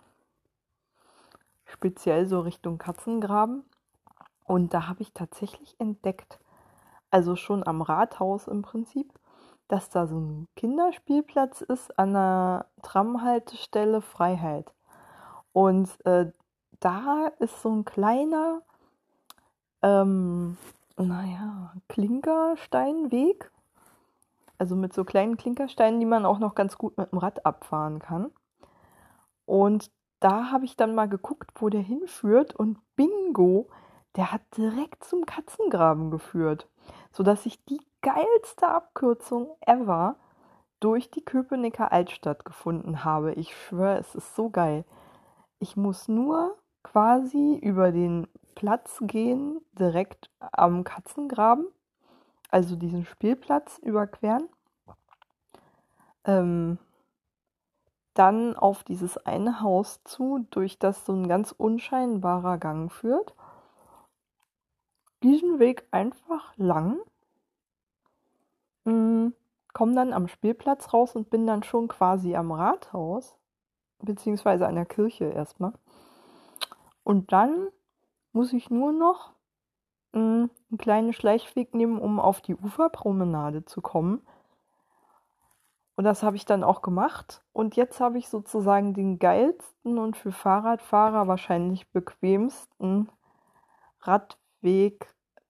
Speziell 1.64 2.26
so 2.26 2.40
Richtung 2.40 2.78
Katzengraben. 2.78 3.62
Und 4.48 4.72
da 4.72 4.88
habe 4.88 5.02
ich 5.02 5.12
tatsächlich 5.12 5.78
entdeckt, 5.78 6.40
also 7.10 7.36
schon 7.36 7.66
am 7.66 7.82
Rathaus 7.82 8.48
im 8.48 8.62
Prinzip, 8.62 9.12
dass 9.68 9.90
da 9.90 10.06
so 10.06 10.18
ein 10.18 10.48
Kinderspielplatz 10.56 11.60
ist 11.60 11.98
an 11.98 12.14
der 12.14 12.66
Tramhaltestelle 12.82 14.00
Freiheit. 14.00 14.72
Und 15.52 15.90
äh, 16.06 16.32
da 16.80 17.26
ist 17.38 17.60
so 17.60 17.70
ein 17.70 17.84
kleiner, 17.84 18.62
ähm, 19.82 20.56
naja, 20.96 21.74
Klinkersteinweg. 21.88 23.50
Also 24.56 24.76
mit 24.76 24.94
so 24.94 25.04
kleinen 25.04 25.36
Klinkersteinen, 25.36 26.00
die 26.00 26.06
man 26.06 26.24
auch 26.24 26.38
noch 26.38 26.54
ganz 26.54 26.78
gut 26.78 26.96
mit 26.96 27.12
dem 27.12 27.18
Rad 27.18 27.44
abfahren 27.44 27.98
kann. 27.98 28.32
Und 29.44 29.90
da 30.20 30.50
habe 30.50 30.64
ich 30.64 30.74
dann 30.74 30.94
mal 30.94 31.08
geguckt, 31.08 31.50
wo 31.56 31.68
der 31.68 31.82
hinführt. 31.82 32.56
Und 32.56 32.78
bingo, 32.96 33.68
der 34.18 34.32
hat 34.32 34.42
direkt 34.56 35.04
zum 35.04 35.24
Katzengraben 35.26 36.10
geführt. 36.10 36.66
Sodass 37.12 37.46
ich 37.46 37.64
die 37.66 37.80
geilste 38.02 38.68
Abkürzung 38.68 39.48
ever 39.60 40.16
durch 40.80 41.08
die 41.10 41.24
Köpenicker 41.24 41.92
Altstadt 41.92 42.44
gefunden 42.44 43.04
habe. 43.04 43.32
Ich 43.34 43.56
schwöre, 43.56 43.98
es 43.98 44.16
ist 44.16 44.34
so 44.34 44.50
geil. 44.50 44.84
Ich 45.60 45.76
muss 45.76 46.08
nur 46.08 46.56
quasi 46.82 47.54
über 47.62 47.92
den 47.92 48.26
Platz 48.56 48.98
gehen, 49.02 49.60
direkt 49.78 50.30
am 50.40 50.82
Katzengraben, 50.82 51.66
also 52.50 52.74
diesen 52.74 53.04
Spielplatz 53.04 53.78
überqueren. 53.78 54.48
Ähm, 56.24 56.78
dann 58.14 58.56
auf 58.56 58.82
dieses 58.82 59.16
eine 59.16 59.60
Haus 59.60 60.02
zu, 60.02 60.44
durch 60.50 60.80
das 60.80 61.06
so 61.06 61.12
ein 61.12 61.28
ganz 61.28 61.52
unscheinbarer 61.52 62.58
Gang 62.58 62.90
führt. 62.90 63.32
Diesen 65.22 65.58
Weg 65.58 65.86
einfach 65.90 66.56
lang 66.56 67.00
Mm, 68.88 69.34
komme 69.74 69.94
dann 69.94 70.14
am 70.14 70.28
Spielplatz 70.28 70.94
raus 70.94 71.14
und 71.14 71.28
bin 71.28 71.46
dann 71.46 71.62
schon 71.62 71.88
quasi 71.88 72.34
am 72.34 72.52
Rathaus, 72.52 73.36
beziehungsweise 73.98 74.66
an 74.66 74.76
der 74.76 74.86
Kirche 74.86 75.26
erstmal. 75.26 75.74
Und 77.04 77.32
dann 77.32 77.68
muss 78.32 78.54
ich 78.54 78.70
nur 78.70 78.92
noch 78.92 79.32
mm, 80.12 80.46
einen 80.70 80.78
kleinen 80.78 81.12
Schleichweg 81.12 81.74
nehmen, 81.74 81.98
um 81.98 82.18
auf 82.18 82.40
die 82.40 82.56
Uferpromenade 82.56 83.66
zu 83.66 83.82
kommen. 83.82 84.22
Und 85.96 86.04
das 86.04 86.22
habe 86.22 86.36
ich 86.36 86.46
dann 86.46 86.64
auch 86.64 86.80
gemacht. 86.80 87.42
Und 87.52 87.76
jetzt 87.76 88.00
habe 88.00 88.16
ich 88.16 88.28
sozusagen 88.30 88.94
den 88.94 89.18
geilsten 89.18 89.98
und 89.98 90.16
für 90.16 90.32
Fahrradfahrer 90.32 91.28
wahrscheinlich 91.28 91.90
bequemsten 91.90 93.10
Radweg 94.00 94.47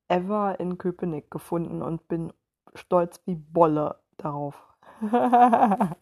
ever 0.09 0.59
in 0.59 0.79
Köpenick 0.79 1.31
gefunden 1.31 1.83
und 1.83 2.09
bin 2.09 2.33
stolz 2.75 3.21
wie 3.27 3.37
Bolle 3.37 3.97
darauf. 4.17 4.67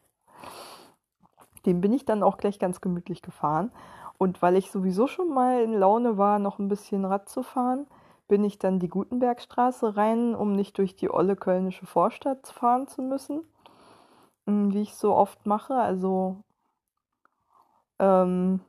Den 1.66 1.80
bin 1.80 1.92
ich 1.92 2.04
dann 2.04 2.22
auch 2.22 2.38
gleich 2.38 2.58
ganz 2.58 2.80
gemütlich 2.80 3.22
gefahren. 3.22 3.72
Und 4.18 4.40
weil 4.40 4.56
ich 4.56 4.70
sowieso 4.70 5.06
schon 5.08 5.28
mal 5.34 5.62
in 5.62 5.74
Laune 5.74 6.16
war, 6.16 6.38
noch 6.38 6.58
ein 6.58 6.68
bisschen 6.68 7.04
Rad 7.04 7.28
zu 7.28 7.42
fahren, 7.42 7.86
bin 8.28 8.44
ich 8.44 8.58
dann 8.58 8.80
die 8.80 8.88
Gutenbergstraße 8.88 9.96
rein, 9.96 10.34
um 10.34 10.52
nicht 10.52 10.78
durch 10.78 10.96
die 10.96 11.10
olle 11.10 11.36
kölnische 11.36 11.86
Vorstadt 11.86 12.46
fahren 12.46 12.88
zu 12.88 13.02
müssen, 13.02 13.42
hm, 14.46 14.72
wie 14.72 14.82
ich 14.82 14.94
so 14.94 15.14
oft 15.14 15.44
mache. 15.46 15.74
Also 15.74 16.42
ähm, 17.98 18.60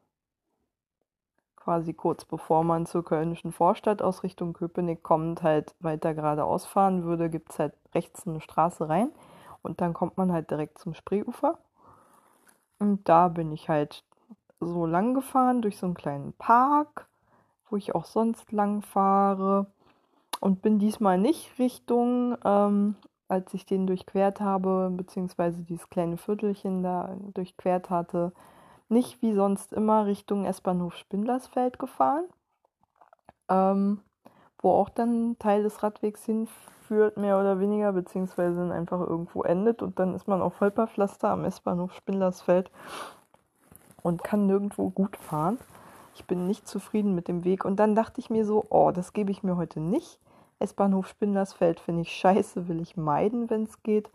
quasi 1.67 1.91
kurz 1.91 2.23
bevor 2.23 2.63
man 2.63 2.85
zur 2.85 3.03
kölnischen 3.03 3.51
Vorstadt 3.51 4.01
aus 4.01 4.23
Richtung 4.23 4.53
Köpenick 4.53 5.03
kommt, 5.03 5.43
halt 5.43 5.75
weiter 5.81 6.13
geradeaus 6.13 6.65
fahren 6.65 7.03
würde, 7.03 7.29
gibt 7.29 7.51
es 7.51 7.59
halt 7.59 7.73
rechts 7.93 8.25
eine 8.25 8.39
Straße 8.39 8.87
rein 8.87 9.09
und 9.63 9.81
dann 9.81 9.93
kommt 9.93 10.15
man 10.15 10.31
halt 10.31 10.49
direkt 10.49 10.77
zum 10.77 10.93
Spreeufer. 10.93 11.57
Und 12.79 13.09
da 13.09 13.27
bin 13.27 13.51
ich 13.51 13.67
halt 13.67 14.05
so 14.61 14.85
lang 14.85 15.13
gefahren 15.13 15.61
durch 15.61 15.77
so 15.77 15.87
einen 15.87 15.95
kleinen 15.95 16.31
Park, 16.37 17.09
wo 17.69 17.75
ich 17.75 17.93
auch 17.93 18.05
sonst 18.05 18.53
lang 18.53 18.81
fahre. 18.81 19.65
Und 20.39 20.61
bin 20.61 20.79
diesmal 20.79 21.17
nicht 21.17 21.59
Richtung, 21.59 22.37
ähm, 22.45 22.95
als 23.27 23.53
ich 23.53 23.65
den 23.65 23.87
durchquert 23.87 24.39
habe, 24.39 24.89
beziehungsweise 24.95 25.63
dieses 25.63 25.89
kleine 25.89 26.15
Viertelchen 26.15 26.81
da 26.81 27.13
durchquert 27.33 27.89
hatte, 27.89 28.31
nicht 28.89 29.21
wie 29.21 29.33
sonst 29.33 29.73
immer 29.73 30.05
Richtung 30.05 30.45
S-Bahnhof 30.45 30.95
Spindlersfeld 30.95 31.79
gefahren, 31.79 32.25
ähm, 33.49 34.01
wo 34.59 34.71
auch 34.71 34.89
dann 34.89 35.37
Teil 35.39 35.63
des 35.63 35.83
Radwegs 35.83 36.25
hinführt, 36.25 37.17
mehr 37.17 37.39
oder 37.39 37.59
weniger, 37.59 37.91
beziehungsweise 37.91 38.57
dann 38.57 38.71
einfach 38.71 38.99
irgendwo 39.01 39.43
endet 39.43 39.81
und 39.81 39.99
dann 39.99 40.15
ist 40.15 40.27
man 40.27 40.41
auf 40.41 40.59
Holperpflaster 40.61 41.29
am 41.29 41.45
S-Bahnhof 41.45 41.93
Spindlersfeld 41.93 42.71
und 44.01 44.23
kann 44.23 44.47
nirgendwo 44.47 44.89
gut 44.89 45.17
fahren. 45.17 45.59
Ich 46.15 46.25
bin 46.25 46.47
nicht 46.47 46.67
zufrieden 46.67 47.13
mit 47.13 47.27
dem 47.27 47.43
Weg 47.43 47.65
und 47.65 47.77
dann 47.77 47.93
dachte 47.93 48.19
ich 48.19 48.29
mir 48.29 48.45
so, 48.45 48.65
oh, 48.69 48.91
das 48.91 49.13
gebe 49.13 49.31
ich 49.31 49.43
mir 49.43 49.57
heute 49.57 49.79
nicht. 49.79 50.19
S-Bahnhof 50.59 51.07
Spindlersfeld 51.07 51.79
finde 51.79 52.01
ich 52.01 52.11
scheiße, 52.13 52.67
will 52.67 52.81
ich 52.81 52.97
meiden, 52.97 53.49
wenn 53.49 53.63
es 53.63 53.83
geht. 53.83 54.09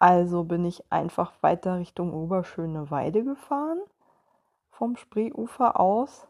Also 0.00 0.42
bin 0.42 0.64
ich 0.64 0.82
einfach 0.90 1.32
weiter 1.40 1.78
Richtung 1.78 2.12
Oberschöne 2.12 2.90
Weide 2.90 3.22
gefahren 3.22 3.78
vom 4.78 4.96
Spreeufer 4.96 5.80
aus. 5.80 6.28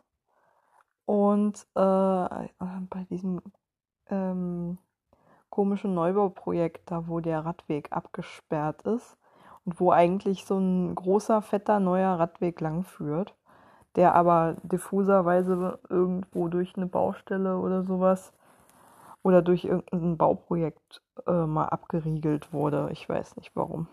Und 1.06 1.66
äh, 1.74 1.78
bei 1.78 3.04
diesem 3.10 3.42
ähm, 4.08 4.78
komischen 5.50 5.94
Neubauprojekt, 5.94 6.90
da 6.90 7.06
wo 7.08 7.20
der 7.20 7.44
Radweg 7.44 7.92
abgesperrt 7.92 8.82
ist 8.82 9.16
und 9.64 9.78
wo 9.80 9.92
eigentlich 9.92 10.46
so 10.46 10.58
ein 10.58 10.94
großer, 10.94 11.42
fetter, 11.42 11.78
neuer 11.78 12.18
Radweg 12.18 12.60
langführt, 12.60 13.34
der 13.96 14.14
aber 14.14 14.56
diffuserweise 14.62 15.78
irgendwo 15.88 16.48
durch 16.48 16.76
eine 16.76 16.86
Baustelle 16.86 17.58
oder 17.58 17.84
sowas 17.84 18.32
oder 19.22 19.42
durch 19.42 19.64
irgendein 19.64 20.16
Bauprojekt 20.16 21.02
äh, 21.26 21.46
mal 21.46 21.66
abgeriegelt 21.66 22.52
wurde. 22.52 22.88
Ich 22.92 23.08
weiß 23.08 23.36
nicht 23.36 23.52
warum. 23.54 23.88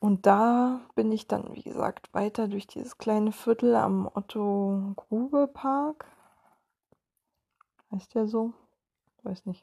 Und 0.00 0.24
da 0.24 0.80
bin 0.94 1.12
ich 1.12 1.28
dann, 1.28 1.54
wie 1.54 1.62
gesagt, 1.62 2.12
weiter 2.14 2.48
durch 2.48 2.66
dieses 2.66 2.96
kleine 2.96 3.32
Viertel 3.32 3.74
am 3.74 4.10
Otto 4.12 4.94
Grube 4.96 5.46
Park. 5.46 6.06
Heißt 7.92 8.14
der 8.14 8.26
so? 8.26 8.54
Weiß 9.22 9.44
nicht. 9.44 9.62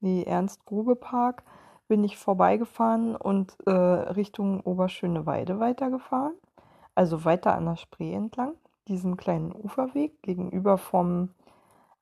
Nee, 0.00 0.24
Ernst 0.24 0.66
Grube 0.66 0.96
Park 0.96 1.44
bin 1.88 2.04
ich 2.04 2.18
vorbeigefahren 2.18 3.16
und 3.16 3.56
äh, 3.66 3.70
Richtung 3.70 4.60
Oberschöneweide 4.60 5.60
weitergefahren. 5.60 6.34
Also 6.94 7.24
weiter 7.24 7.54
an 7.54 7.64
der 7.64 7.76
Spree 7.76 8.12
entlang, 8.12 8.54
diesen 8.86 9.16
kleinen 9.16 9.52
Uferweg 9.52 10.20
gegenüber 10.22 10.76
vom 10.76 11.30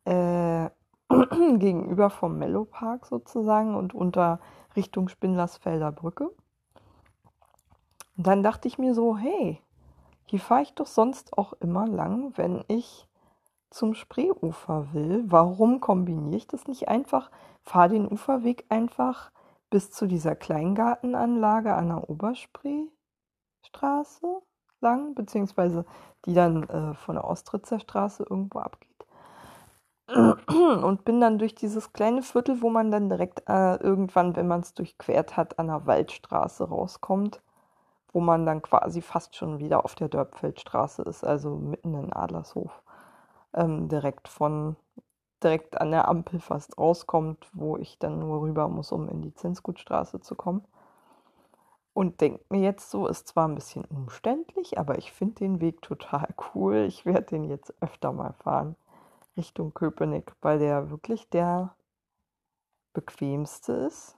äh, 0.05 0.69
gegenüber 1.59 2.11
vom 2.11 2.39
Mellow 2.39 2.65
Park 2.65 3.07
sozusagen 3.07 3.77
und 3.77 3.95
unter 3.95 4.41
Richtung 4.75 5.09
Spindlersfelder 5.09 5.93
Brücke. 5.93 6.31
Und 8.17 8.27
dann 8.27 8.43
dachte 8.43 8.69
ich 8.69 8.79
mir 8.79 8.95
so, 8.95 9.17
hey, 9.17 9.61
hier 10.27 10.41
fahre 10.41 10.63
ich 10.63 10.75
doch 10.75 10.87
sonst 10.87 11.37
auch 11.37 11.53
immer 11.55 11.87
lang, 11.87 12.33
wenn 12.37 12.65
ich 12.69 13.09
zum 13.71 13.95
Spreeufer 13.95 14.93
will. 14.93 15.25
Warum 15.27 15.81
kombiniere 15.81 16.37
ich 16.37 16.47
das 16.47 16.67
nicht 16.67 16.89
einfach? 16.89 17.31
Fahre 17.63 17.89
den 17.91 18.11
Uferweg 18.11 18.65
einfach 18.69 19.31
bis 19.69 19.91
zu 19.91 20.07
dieser 20.07 20.37
Kleingartenanlage 20.37 21.75
an 21.75 21.89
der 21.89 22.09
Oberspreestraße 22.09 24.43
lang, 24.81 25.15
beziehungsweise 25.15 25.85
die 26.25 26.35
dann 26.35 26.63
äh, 26.69 26.95
von 26.95 27.17
der 27.17 27.25
Ostritzer 27.25 27.81
Straße 27.81 28.25
irgendwo 28.29 28.61
abgeht. 28.61 28.89
Und 30.07 31.05
bin 31.05 31.21
dann 31.21 31.39
durch 31.39 31.55
dieses 31.55 31.93
kleine 31.93 32.23
Viertel, 32.23 32.63
wo 32.63 32.71
man 32.71 32.93
dann 32.93 33.09
direkt 33.09 33.43
äh, 33.49 33.77
irgendwann, 33.77 34.37
wenn 34.37 34.47
man 34.47 34.61
es 34.61 34.75
durchquert 34.75 35.37
hat, 35.37 35.59
an 35.59 35.69
der 35.69 35.87
Waldstraße 35.87 36.69
rauskommt 36.69 37.41
wo 38.15 38.21
man 38.21 38.47
dann 38.47 38.63
quasi 38.63 39.03
fast 39.03 39.35
schon 39.37 39.59
wieder 39.59 39.85
auf 39.85 39.97
der 39.97 40.09
Dörpfeldstraße 40.09 41.03
ist, 41.03 41.25
also 41.25 41.57
mitten 41.57 41.95
in 41.95 42.13
Adlershof. 42.13 42.83
Ähm, 43.53 43.89
direkt 43.89 44.29
von, 44.29 44.77
direkt 45.43 45.81
an 45.81 45.91
der 45.91 46.09
Ampel 46.09 46.39
fast 46.39 46.79
rauskommt, 46.79 47.51
wo 47.53 47.77
ich 47.77 47.99
dann 47.99 48.21
nur 48.21 48.41
rüber 48.43 48.69
muss, 48.69 48.93
um 48.93 49.09
in 49.09 49.21
die 49.21 49.35
Zinsgutstraße 49.35 50.21
zu 50.21 50.37
kommen. 50.37 50.65
Und 51.93 52.21
denke 52.21 52.45
mir 52.51 52.61
jetzt 52.61 52.89
so, 52.91 53.09
ist 53.09 53.27
zwar 53.27 53.49
ein 53.49 53.57
bisschen 53.57 53.85
umständlich, 53.85 54.79
aber 54.79 54.97
ich 54.97 55.13
finde 55.13 55.35
den 55.35 55.61
Weg 55.61 55.83
total 55.83 56.29
cool. 56.55 56.85
Ich 56.87 57.05
werde 57.05 57.27
den 57.27 57.45
jetzt 57.45 57.75
öfter 57.83 58.13
mal 58.13 58.33
fahren. 58.33 58.77
Richtung 59.37 59.75
Köpenick, 59.75 60.33
weil 60.41 60.61
der 60.61 60.91
wirklich 60.91 61.29
der 61.31 61.75
bequemste 62.93 63.73
ist 63.73 64.17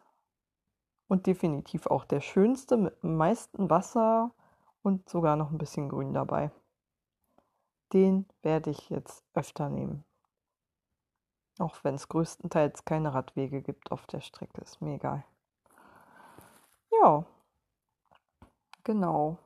und 1.08 1.26
definitiv 1.26 1.86
auch 1.86 2.04
der 2.04 2.20
schönste 2.20 2.76
mit 2.76 3.02
dem 3.02 3.16
meisten 3.16 3.70
Wasser 3.70 4.32
und 4.82 5.08
sogar 5.08 5.36
noch 5.36 5.50
ein 5.50 5.58
bisschen 5.58 5.88
Grün 5.88 6.12
dabei. 6.12 6.50
Den 7.92 8.26
werde 8.42 8.70
ich 8.70 8.90
jetzt 8.90 9.24
öfter 9.34 9.68
nehmen. 9.68 10.04
Auch 11.58 11.82
wenn 11.84 11.94
es 11.94 12.08
größtenteils 12.08 12.84
keine 12.84 13.14
Radwege 13.14 13.62
gibt 13.62 13.90
auf 13.90 14.06
der 14.06 14.20
Strecke, 14.20 14.60
ist 14.60 14.82
mir 14.82 14.94
egal. 14.96 15.24
Ja, 16.90 17.24
genau. 18.84 19.38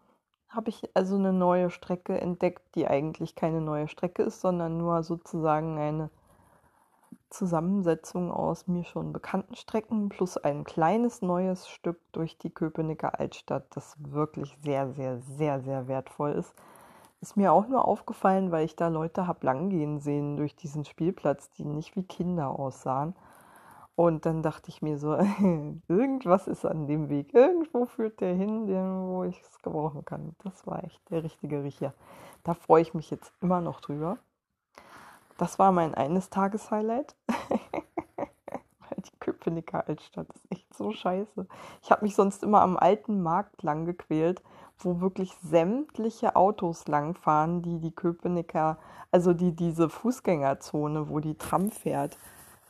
Habe 0.48 0.70
ich 0.70 0.90
also 0.96 1.14
eine 1.14 1.32
neue 1.32 1.70
Strecke 1.70 2.20
entdeckt, 2.20 2.74
die 2.74 2.88
eigentlich 2.88 3.36
keine 3.36 3.60
neue 3.60 3.86
Strecke 3.86 4.22
ist, 4.22 4.40
sondern 4.40 4.78
nur 4.78 5.04
sozusagen 5.04 5.78
eine 5.78 6.10
Zusammensetzung 7.30 8.30
aus 8.30 8.66
mir 8.66 8.84
schon 8.84 9.12
bekannten 9.12 9.54
Strecken 9.54 10.08
plus 10.08 10.36
ein 10.36 10.64
kleines 10.64 11.22
neues 11.22 11.68
Stück 11.68 12.00
durch 12.12 12.36
die 12.38 12.50
Köpenicker 12.50 13.18
Altstadt, 13.18 13.64
das 13.70 13.96
wirklich 13.98 14.56
sehr, 14.62 14.92
sehr, 14.92 15.20
sehr, 15.20 15.60
sehr 15.60 15.88
wertvoll 15.88 16.32
ist. 16.32 16.54
Ist 17.20 17.36
mir 17.36 17.52
auch 17.52 17.68
nur 17.68 17.86
aufgefallen, 17.86 18.50
weil 18.50 18.64
ich 18.64 18.76
da 18.76 18.88
Leute 18.88 19.26
habe 19.26 19.46
langgehen 19.46 20.00
sehen 20.00 20.36
durch 20.36 20.56
diesen 20.56 20.84
Spielplatz, 20.84 21.50
die 21.50 21.64
nicht 21.64 21.94
wie 21.94 22.02
Kinder 22.02 22.50
aussahen. 22.50 23.14
Und 23.94 24.24
dann 24.24 24.42
dachte 24.42 24.70
ich 24.70 24.80
mir 24.80 24.98
so, 24.98 25.14
irgendwas 25.88 26.48
ist 26.48 26.64
an 26.64 26.86
dem 26.86 27.10
Weg. 27.10 27.34
Irgendwo 27.34 27.84
führt 27.84 28.20
der 28.20 28.34
hin, 28.34 28.66
wo 28.66 29.24
ich 29.24 29.40
es 29.42 29.58
gebrauchen 29.62 30.04
kann. 30.06 30.34
Das 30.42 30.66
war 30.66 30.82
echt 30.84 31.00
der 31.10 31.22
richtige 31.22 31.62
Riecher. 31.62 31.92
Da 32.42 32.54
freue 32.54 32.80
ich 32.82 32.94
mich 32.94 33.10
jetzt 33.10 33.32
immer 33.42 33.60
noch 33.60 33.80
drüber. 33.80 34.16
Das 35.40 35.58
war 35.58 35.72
mein 35.72 35.94
eines 35.94 36.28
Tages-Highlight. 36.28 37.14
die 38.98 39.18
Köpenicker 39.20 39.88
Altstadt 39.88 40.26
ist 40.34 40.44
echt 40.50 40.74
so 40.74 40.92
scheiße. 40.92 41.46
Ich 41.80 41.90
habe 41.90 42.04
mich 42.04 42.14
sonst 42.14 42.42
immer 42.42 42.60
am 42.60 42.76
alten 42.76 43.22
Markt 43.22 43.62
lang 43.62 43.86
gequält, 43.86 44.42
wo 44.78 45.00
wirklich 45.00 45.34
sämtliche 45.42 46.36
Autos 46.36 46.88
langfahren, 46.88 47.62
die 47.62 47.78
die 47.78 47.90
Köpenicker, 47.90 48.76
also 49.12 49.32
die 49.32 49.56
diese 49.56 49.88
Fußgängerzone, 49.88 51.08
wo 51.08 51.20
die 51.20 51.36
Tram 51.38 51.70
fährt, 51.70 52.18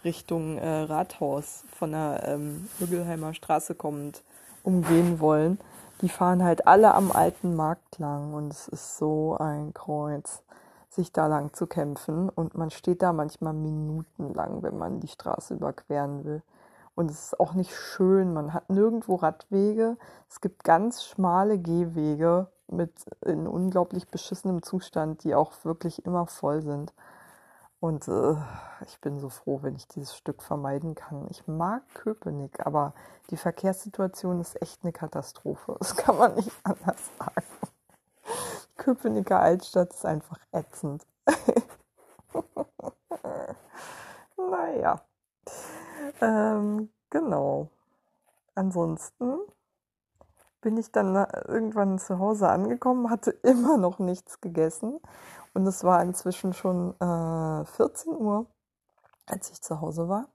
Richtung 0.05 0.57
äh, 0.57 0.83
Rathaus 0.83 1.65
von 1.77 1.91
der 1.91 2.23
ähm, 2.25 2.69
Hügelheimer 2.79 3.35
Straße 3.35 3.75
kommend, 3.75 4.23
umgehen 4.63 5.19
wollen. 5.19 5.59
Die 6.03 6.09
fahren 6.09 6.45
halt 6.45 6.69
alle 6.69 6.95
am 6.95 7.11
alten 7.11 7.57
Markt 7.57 7.99
lang 7.99 8.33
und 8.33 8.53
es 8.53 8.69
ist 8.69 8.97
so 8.97 9.37
ein 9.41 9.75
Kreuz 9.75 10.45
sich 10.91 11.13
da 11.13 11.27
lang 11.27 11.53
zu 11.55 11.67
kämpfen. 11.67 12.29
Und 12.29 12.57
man 12.57 12.71
steht 12.71 13.03
da 13.03 13.13
manchmal 13.13 13.55
minutenlang, 13.55 14.63
wenn 14.63 14.77
man 14.77 15.01
die 15.01 15.09
Straße 15.09 15.55
überqueren 15.55 16.25
will. 16.25 16.43
Und 16.95 17.11
es 17.11 17.27
ist 17.27 17.41
auch 17.41 17.55
nicht 17.55 17.75
schön. 17.75 18.35
Man 18.35 18.53
hat 18.53 18.69
nirgendwo 18.69 19.15
Radwege. 19.15 19.97
Es 20.29 20.41
gibt 20.41 20.65
ganz 20.65 21.05
schmale 21.05 21.59
Gehwege 21.59 22.49
mit 22.69 22.93
in 23.25 23.47
unglaublich 23.47 24.09
beschissenem 24.09 24.63
Zustand, 24.63 25.25
die 25.25 25.35
auch 25.35 25.53
wirklich 25.65 26.05
immer 26.05 26.27
voll 26.27 26.63
sind. 26.63 26.93
Und 27.81 28.07
äh, 28.09 28.37
ich 28.87 29.01
bin 29.01 29.19
so 29.19 29.31
froh, 29.31 29.61
wenn 29.63 29.75
ich 29.75 29.89
dieses 29.89 30.15
Stück 30.15 30.43
vermeiden 30.43 30.95
kann. 30.95 31.27
Ich 31.31 31.47
mag 31.47 31.83
Köpenick, 31.95 32.67
aber 32.67 32.93
die 33.31 33.39
Verkehrssituation 33.39 34.39
ist 34.41 34.61
echt 34.61 34.83
eine 34.83 34.93
Katastrophe. 34.93 35.77
Das 35.79 35.97
kann 35.97 36.19
man 36.19 36.35
nicht 36.35 36.53
anders 36.63 37.11
sagen. 37.19 37.70
Köpenicker 38.81 39.39
Altstadt 39.39 39.93
ist 39.93 40.07
einfach 40.07 40.39
ätzend. 40.53 41.07
naja. 44.37 45.03
Ähm, 46.23 46.89
genau. 47.11 47.69
Ansonsten 48.55 49.39
bin 50.63 50.79
ich 50.79 50.91
dann 50.93 51.15
irgendwann 51.47 51.99
zu 51.99 52.19
Hause 52.19 52.49
angekommen, 52.49 53.11
hatte 53.11 53.31
immer 53.43 53.77
noch 53.77 53.99
nichts 53.99 54.41
gegessen 54.41 54.99
und 55.53 55.67
es 55.67 55.85
war 55.85 56.03
inzwischen 56.03 56.55
schon 56.55 56.95
äh, 57.01 57.65
14 57.67 58.17
Uhr, 58.17 58.47
als 59.27 59.51
ich 59.51 59.61
zu 59.61 59.83
Hause 59.83 60.09
war. 60.09 60.29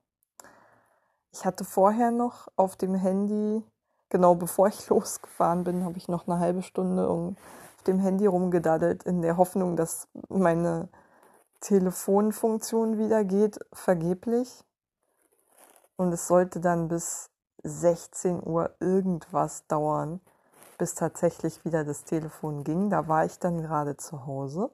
Ich 1.32 1.46
hatte 1.46 1.66
vorher 1.66 2.12
noch 2.12 2.48
auf 2.56 2.76
dem 2.76 2.94
Handy, 2.94 3.64
genau 4.10 4.36
bevor 4.36 4.68
ich 4.68 4.88
losgefahren 4.90 5.64
bin, 5.64 5.84
habe 5.84 5.98
ich 5.98 6.08
noch 6.08 6.28
eine 6.28 6.40
halbe 6.40 6.62
Stunde 6.62 7.10
dem 7.88 8.00
Handy 8.00 8.26
rumgedaddelt, 8.26 9.04
in 9.04 9.22
der 9.22 9.38
Hoffnung, 9.38 9.76
dass 9.76 10.08
meine 10.30 10.90
Telefonfunktion 11.62 12.98
wieder 12.98 13.24
geht, 13.24 13.60
vergeblich. 13.74 14.64
Und 15.96 16.12
es 16.12 16.28
sollte 16.28 16.60
dann 16.60 16.88
bis 16.88 17.30
16 17.64 18.46
Uhr 18.46 18.76
irgendwas 18.80 19.66
dauern, 19.68 20.20
bis 20.78 20.94
tatsächlich 20.94 21.64
wieder 21.66 21.84
das 21.84 22.04
Telefon 22.04 22.64
ging. 22.64 22.90
Da 22.90 23.08
war 23.08 23.26
ich 23.26 23.40
dann 23.40 23.62
gerade 23.62 23.98
zu 23.98 24.26
Hause, 24.26 24.70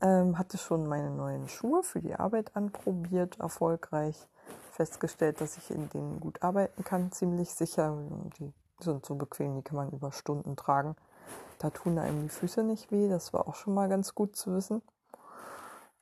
ähm, 0.00 0.38
hatte 0.38 0.58
schon 0.58 0.86
meine 0.86 1.10
neuen 1.10 1.48
Schuhe 1.48 1.82
für 1.82 2.00
die 2.00 2.14
Arbeit 2.14 2.56
anprobiert, 2.56 3.38
erfolgreich 3.40 4.26
festgestellt, 4.72 5.40
dass 5.40 5.56
ich 5.56 5.70
in 5.70 5.88
denen 5.90 6.20
gut 6.20 6.42
arbeiten 6.42 6.84
kann, 6.84 7.12
ziemlich 7.12 7.50
sicher. 7.50 7.96
Die 8.38 8.52
sind 8.80 9.04
so 9.04 9.16
bequem, 9.16 9.56
die 9.56 9.62
kann 9.62 9.76
man 9.76 9.90
über 9.90 10.12
Stunden 10.12 10.56
tragen. 10.56 10.96
Da 11.58 11.70
tun 11.70 11.98
einem 11.98 12.22
die 12.22 12.28
Füße 12.28 12.62
nicht 12.62 12.92
weh, 12.92 13.08
das 13.08 13.32
war 13.32 13.48
auch 13.48 13.56
schon 13.56 13.74
mal 13.74 13.88
ganz 13.88 14.14
gut 14.14 14.36
zu 14.36 14.54
wissen. 14.54 14.80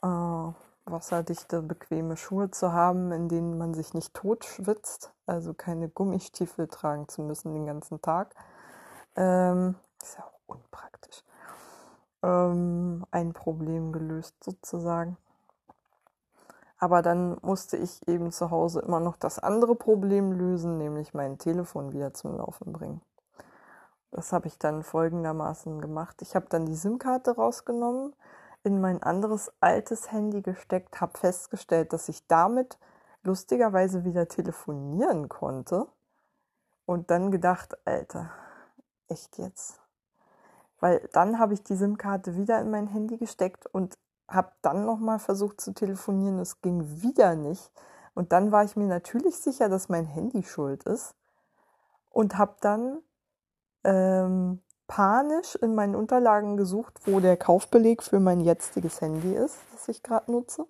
Äh, 0.02 0.52
wasserdichte, 0.84 1.62
bequeme 1.62 2.16
Schuhe 2.16 2.50
zu 2.50 2.72
haben, 2.72 3.10
in 3.10 3.28
denen 3.28 3.58
man 3.58 3.74
sich 3.74 3.94
nicht 3.94 4.14
tot 4.14 4.44
schwitzt, 4.44 5.12
also 5.26 5.54
keine 5.54 5.88
Gummistiefel 5.88 6.68
tragen 6.68 7.08
zu 7.08 7.22
müssen 7.22 7.54
den 7.54 7.66
ganzen 7.66 8.00
Tag. 8.02 8.34
Ähm, 9.16 9.76
ist 10.02 10.18
ja 10.18 10.24
auch 10.24 10.40
unpraktisch. 10.46 11.24
Ähm, 12.22 13.06
ein 13.10 13.32
Problem 13.32 13.92
gelöst 13.92 14.34
sozusagen. 14.44 15.16
Aber 16.78 17.00
dann 17.00 17.38
musste 17.40 17.78
ich 17.78 18.06
eben 18.06 18.30
zu 18.30 18.50
Hause 18.50 18.80
immer 18.80 19.00
noch 19.00 19.16
das 19.16 19.38
andere 19.38 19.74
Problem 19.74 20.32
lösen, 20.32 20.76
nämlich 20.76 21.14
mein 21.14 21.38
Telefon 21.38 21.92
wieder 21.92 22.12
zum 22.12 22.36
Laufen 22.36 22.72
bringen. 22.72 23.00
Das 24.10 24.32
habe 24.32 24.46
ich 24.46 24.58
dann 24.58 24.82
folgendermaßen 24.82 25.80
gemacht. 25.80 26.22
Ich 26.22 26.34
habe 26.34 26.46
dann 26.48 26.66
die 26.66 26.74
SIM-Karte 26.74 27.36
rausgenommen, 27.36 28.14
in 28.62 28.80
mein 28.80 29.02
anderes 29.02 29.52
altes 29.60 30.10
Handy 30.10 30.42
gesteckt, 30.42 31.00
habe 31.00 31.18
festgestellt, 31.18 31.92
dass 31.92 32.08
ich 32.08 32.26
damit 32.26 32.78
lustigerweise 33.22 34.04
wieder 34.04 34.28
telefonieren 34.28 35.28
konnte. 35.28 35.86
Und 36.86 37.10
dann 37.10 37.30
gedacht, 37.30 37.76
Alter, 37.84 38.30
echt 39.08 39.38
jetzt? 39.38 39.80
Weil 40.78 41.08
dann 41.12 41.38
habe 41.38 41.54
ich 41.54 41.62
die 41.62 41.74
SIM-Karte 41.74 42.36
wieder 42.36 42.60
in 42.60 42.70
mein 42.70 42.86
Handy 42.86 43.18
gesteckt 43.18 43.66
und 43.66 43.98
habe 44.28 44.52
dann 44.62 44.84
nochmal 44.84 45.18
versucht 45.18 45.60
zu 45.60 45.72
telefonieren. 45.72 46.38
Es 46.38 46.60
ging 46.60 47.02
wieder 47.02 47.34
nicht. 47.34 47.70
Und 48.14 48.32
dann 48.32 48.52
war 48.52 48.64
ich 48.64 48.76
mir 48.76 48.86
natürlich 48.86 49.38
sicher, 49.38 49.68
dass 49.68 49.88
mein 49.88 50.06
Handy 50.06 50.42
schuld 50.42 50.84
ist. 50.84 51.14
Und 52.10 52.38
habe 52.38 52.56
dann 52.60 53.02
ähm, 53.86 54.60
panisch 54.88 55.54
in 55.56 55.74
meinen 55.74 55.94
Unterlagen 55.94 56.56
gesucht, 56.56 56.94
wo 57.06 57.20
der 57.20 57.36
Kaufbeleg 57.36 58.02
für 58.02 58.20
mein 58.20 58.40
jetziges 58.40 59.00
Handy 59.00 59.32
ist, 59.32 59.58
das 59.72 59.88
ich 59.88 60.02
gerade 60.02 60.30
nutze. 60.30 60.66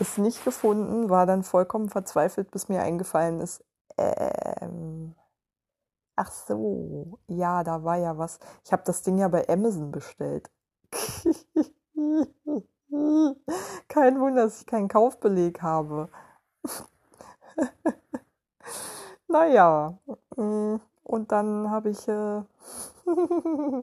Ist 0.00 0.18
nicht 0.18 0.44
gefunden, 0.44 1.10
war 1.10 1.26
dann 1.26 1.42
vollkommen 1.42 1.88
verzweifelt, 1.88 2.50
bis 2.50 2.68
mir 2.68 2.82
eingefallen 2.82 3.40
ist, 3.40 3.64
ähm, 3.98 5.14
ach 6.16 6.30
so, 6.32 7.18
ja, 7.26 7.64
da 7.64 7.84
war 7.84 7.96
ja 7.96 8.18
was. 8.18 8.38
Ich 8.64 8.72
habe 8.72 8.82
das 8.84 9.02
Ding 9.02 9.18
ja 9.18 9.28
bei 9.28 9.48
Amazon 9.48 9.90
bestellt. 9.90 10.50
Kein 13.88 14.20
Wunder, 14.20 14.44
dass 14.44 14.60
ich 14.60 14.66
keinen 14.66 14.88
Kaufbeleg 14.88 15.62
habe. 15.62 16.08
naja, 19.28 19.98
mm, 20.36 20.76
und 21.08 21.32
dann 21.32 21.70
habe 21.70 21.90
ich 21.90 22.06
äh, 22.06 22.42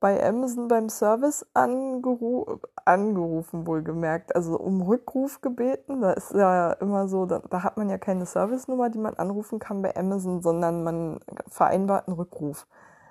bei 0.00 0.24
Amazon 0.24 0.68
beim 0.68 0.88
Service 0.88 1.44
angeru 1.54 2.60
angerufen, 2.84 3.66
wohlgemerkt, 3.66 4.34
also 4.34 4.58
um 4.58 4.80
Rückruf 4.80 5.40
gebeten. 5.40 6.00
Da 6.00 6.12
ist 6.12 6.32
ja 6.32 6.72
immer 6.74 7.08
so, 7.08 7.26
da, 7.26 7.40
da 7.50 7.62
hat 7.64 7.76
man 7.76 7.90
ja 7.90 7.98
keine 7.98 8.26
Service-Nummer, 8.26 8.90
die 8.90 8.98
man 8.98 9.14
anrufen 9.14 9.58
kann 9.58 9.82
bei 9.82 9.94
Amazon, 9.96 10.40
sondern 10.40 10.84
man 10.84 11.20
vereinbart 11.48 12.08
einen 12.08 12.16
Rückruf. 12.16 12.66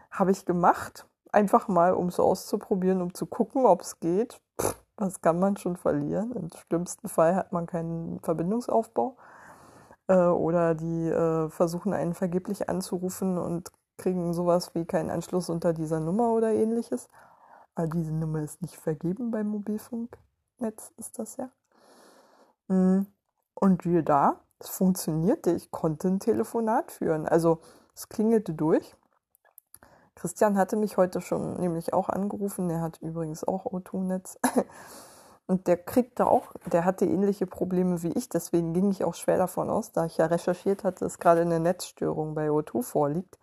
Habe 0.09 0.31
ich 0.31 0.45
gemacht, 0.45 1.05
einfach 1.31 1.67
mal, 1.67 1.93
um 1.93 2.07
es 2.07 2.19
auszuprobieren, 2.19 3.01
um 3.01 3.13
zu 3.13 3.25
gucken, 3.25 3.65
ob 3.65 3.81
es 3.81 3.99
geht. 3.99 4.41
Pff, 4.59 4.75
was 4.95 5.21
kann 5.21 5.39
man 5.39 5.57
schon 5.57 5.75
verlieren? 5.75 6.31
Im 6.31 6.49
schlimmsten 6.67 7.09
Fall 7.09 7.35
hat 7.35 7.51
man 7.51 7.67
keinen 7.67 8.19
Verbindungsaufbau. 8.21 9.17
Äh, 10.07 10.15
oder 10.15 10.75
die 10.75 11.09
äh, 11.09 11.49
versuchen 11.49 11.93
einen 11.93 12.13
vergeblich 12.13 12.69
anzurufen 12.69 13.37
und 13.37 13.71
kriegen 13.97 14.33
sowas 14.33 14.73
wie 14.75 14.85
keinen 14.85 15.09
Anschluss 15.09 15.49
unter 15.49 15.73
dieser 15.73 15.99
Nummer 15.99 16.31
oder 16.31 16.51
ähnliches. 16.51 17.07
Aber 17.75 17.87
diese 17.87 18.13
Nummer 18.13 18.41
ist 18.41 18.61
nicht 18.61 18.77
vergeben 18.77 19.31
beim 19.31 19.47
Mobilfunknetz, 19.47 20.91
ist 20.97 21.19
das 21.19 21.37
ja. 21.37 21.49
Hm. 22.69 23.07
Und 23.53 23.85
wie 23.85 24.03
da, 24.03 24.39
es 24.59 24.69
funktionierte. 24.69 25.51
Ich 25.51 25.71
konnte 25.71 26.07
ein 26.07 26.19
Telefonat 26.19 26.91
führen. 26.91 27.27
Also 27.27 27.59
es 27.95 28.09
klingelte 28.09 28.53
durch. 28.53 28.95
Christian 30.15 30.57
hatte 30.57 30.75
mich 30.75 30.97
heute 30.97 31.21
schon 31.21 31.59
nämlich 31.59 31.93
auch 31.93 32.09
angerufen. 32.09 32.69
Der 32.69 32.81
hat 32.81 32.99
übrigens 33.01 33.43
auch 33.43 33.65
O2-Netz. 33.65 34.39
Und 35.47 35.67
der 35.67 35.77
kriegte 35.77 36.27
auch, 36.27 36.51
der 36.71 36.83
hatte 36.83 37.05
ähnliche 37.05 37.47
Probleme 37.47 38.03
wie 38.03 38.11
ich. 38.11 38.27
Deswegen 38.29 38.73
ging 38.73 38.91
ich 38.91 39.05
auch 39.05 39.15
schwer 39.15 39.37
davon 39.37 39.69
aus, 39.69 39.93
da 39.93 40.05
ich 40.05 40.17
ja 40.17 40.25
recherchiert 40.25 40.83
hatte, 40.83 41.05
dass 41.05 41.19
gerade 41.19 41.41
eine 41.41 41.59
Netzstörung 41.59 42.35
bei 42.35 42.49
O2 42.49 42.83
vorliegt 42.83 43.37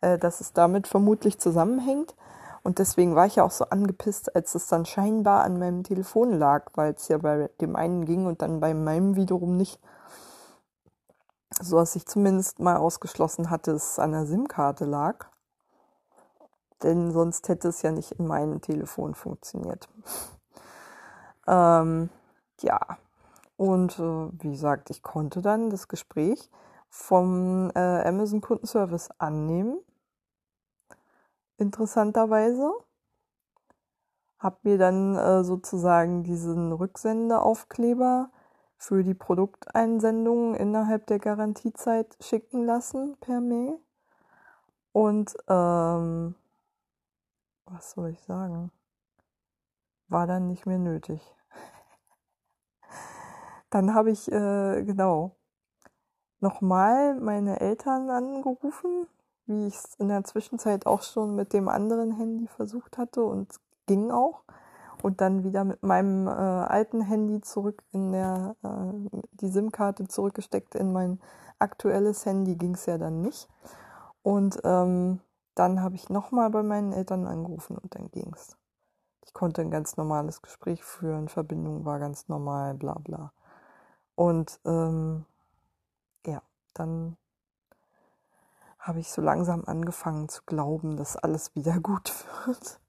äh, 0.00 0.18
dass 0.18 0.40
es 0.40 0.52
damit 0.52 0.86
vermutlich 0.86 1.38
zusammenhängt. 1.38 2.14
Und 2.62 2.78
deswegen 2.78 3.14
war 3.14 3.26
ich 3.26 3.36
ja 3.36 3.44
auch 3.44 3.50
so 3.52 3.66
angepisst, 3.66 4.34
als 4.34 4.54
es 4.54 4.66
dann 4.66 4.86
scheinbar 4.86 5.44
an 5.44 5.58
meinem 5.58 5.84
Telefon 5.84 6.32
lag, 6.32 6.70
weil 6.74 6.94
es 6.94 7.08
ja 7.08 7.18
bei 7.18 7.48
dem 7.60 7.76
einen 7.76 8.04
ging 8.04 8.26
und 8.26 8.42
dann 8.42 8.60
bei 8.60 8.74
meinem 8.74 9.14
wiederum 9.16 9.56
nicht. 9.56 9.80
So 11.60 11.76
dass 11.76 11.96
ich 11.96 12.06
zumindest 12.06 12.58
mal 12.58 12.76
ausgeschlossen 12.76 13.50
hatte, 13.50 13.72
dass 13.72 13.92
es 13.92 13.98
an 13.98 14.12
der 14.12 14.26
SIM-Karte 14.26 14.84
lag. 14.84 15.26
Denn 16.82 17.12
sonst 17.12 17.48
hätte 17.48 17.68
es 17.68 17.82
ja 17.82 17.92
nicht 17.92 18.12
in 18.12 18.26
meinem 18.26 18.60
Telefon 18.60 19.14
funktioniert. 19.14 19.88
Ähm, 21.46 22.10
ja, 22.60 22.80
und 23.56 23.98
äh, 23.98 24.42
wie 24.42 24.50
gesagt, 24.50 24.90
ich 24.90 25.02
konnte 25.02 25.40
dann 25.42 25.70
das 25.70 25.88
Gespräch 25.88 26.50
vom 26.88 27.70
äh, 27.74 28.08
Amazon 28.08 28.40
Kundenservice 28.40 29.10
annehmen. 29.18 29.78
Interessanterweise. 31.58 32.72
Hab 34.38 34.64
mir 34.64 34.76
dann 34.78 35.16
äh, 35.16 35.44
sozusagen 35.44 36.22
diesen 36.22 36.72
Rücksendeaufkleber 36.72 38.30
für 38.76 39.02
die 39.02 39.14
Produkteinsendungen 39.14 40.54
innerhalb 40.54 41.06
der 41.06 41.18
Garantiezeit 41.18 42.16
schicken 42.20 42.64
lassen 42.64 43.16
per 43.20 43.40
Mail. 43.40 43.78
Und 44.92 45.34
ähm, 45.48 46.34
was 47.66 47.92
soll 47.92 48.10
ich 48.10 48.20
sagen? 48.20 48.70
War 50.08 50.26
dann 50.26 50.46
nicht 50.46 50.66
mehr 50.66 50.78
nötig. 50.78 51.20
dann 53.70 53.94
habe 53.94 54.10
ich, 54.10 54.30
äh, 54.30 54.82
genau, 54.84 55.36
nochmal 56.40 57.14
meine 57.14 57.60
Eltern 57.60 58.10
angerufen, 58.10 59.08
wie 59.46 59.66
ich 59.66 59.74
es 59.74 59.94
in 59.96 60.08
der 60.08 60.24
Zwischenzeit 60.24 60.86
auch 60.86 61.02
schon 61.02 61.34
mit 61.34 61.52
dem 61.52 61.68
anderen 61.68 62.12
Handy 62.12 62.46
versucht 62.48 62.98
hatte 62.98 63.24
und 63.24 63.54
ging 63.86 64.10
auch. 64.10 64.42
Und 65.02 65.20
dann 65.20 65.44
wieder 65.44 65.64
mit 65.64 65.82
meinem 65.82 66.26
äh, 66.26 66.30
alten 66.30 67.00
Handy 67.00 67.40
zurück 67.40 67.82
in 67.92 68.12
der, 68.12 68.56
äh, 68.62 69.20
die 69.32 69.48
SIM-Karte 69.48 70.08
zurückgesteckt 70.08 70.74
in 70.74 70.92
mein 70.92 71.20
aktuelles 71.58 72.24
Handy, 72.26 72.56
ging 72.56 72.74
es 72.74 72.86
ja 72.86 72.98
dann 72.98 73.20
nicht. 73.20 73.48
Und 74.22 74.58
ähm, 74.64 75.20
dann 75.54 75.82
habe 75.82 75.94
ich 75.94 76.08
nochmal 76.08 76.50
bei 76.50 76.62
meinen 76.62 76.92
Eltern 76.92 77.26
angerufen 77.26 77.78
und 77.78 77.94
dann 77.94 78.10
ging 78.10 78.32
es. 78.34 78.56
Ich 79.26 79.34
konnte 79.34 79.60
ein 79.60 79.70
ganz 79.70 79.96
normales 79.96 80.40
Gespräch 80.40 80.82
führen, 80.82 81.28
Verbindung 81.28 81.84
war 81.84 81.98
ganz 81.98 82.28
normal, 82.28 82.74
bla 82.74 82.94
bla. 82.94 83.32
Und 84.14 84.60
ähm, 84.64 85.26
ja, 86.24 86.42
dann 86.74 87.16
habe 88.78 89.00
ich 89.00 89.10
so 89.10 89.20
langsam 89.20 89.64
angefangen 89.66 90.28
zu 90.28 90.42
glauben, 90.46 90.96
dass 90.96 91.16
alles 91.16 91.54
wieder 91.54 91.80
gut 91.80 92.12
wird. 92.46 92.80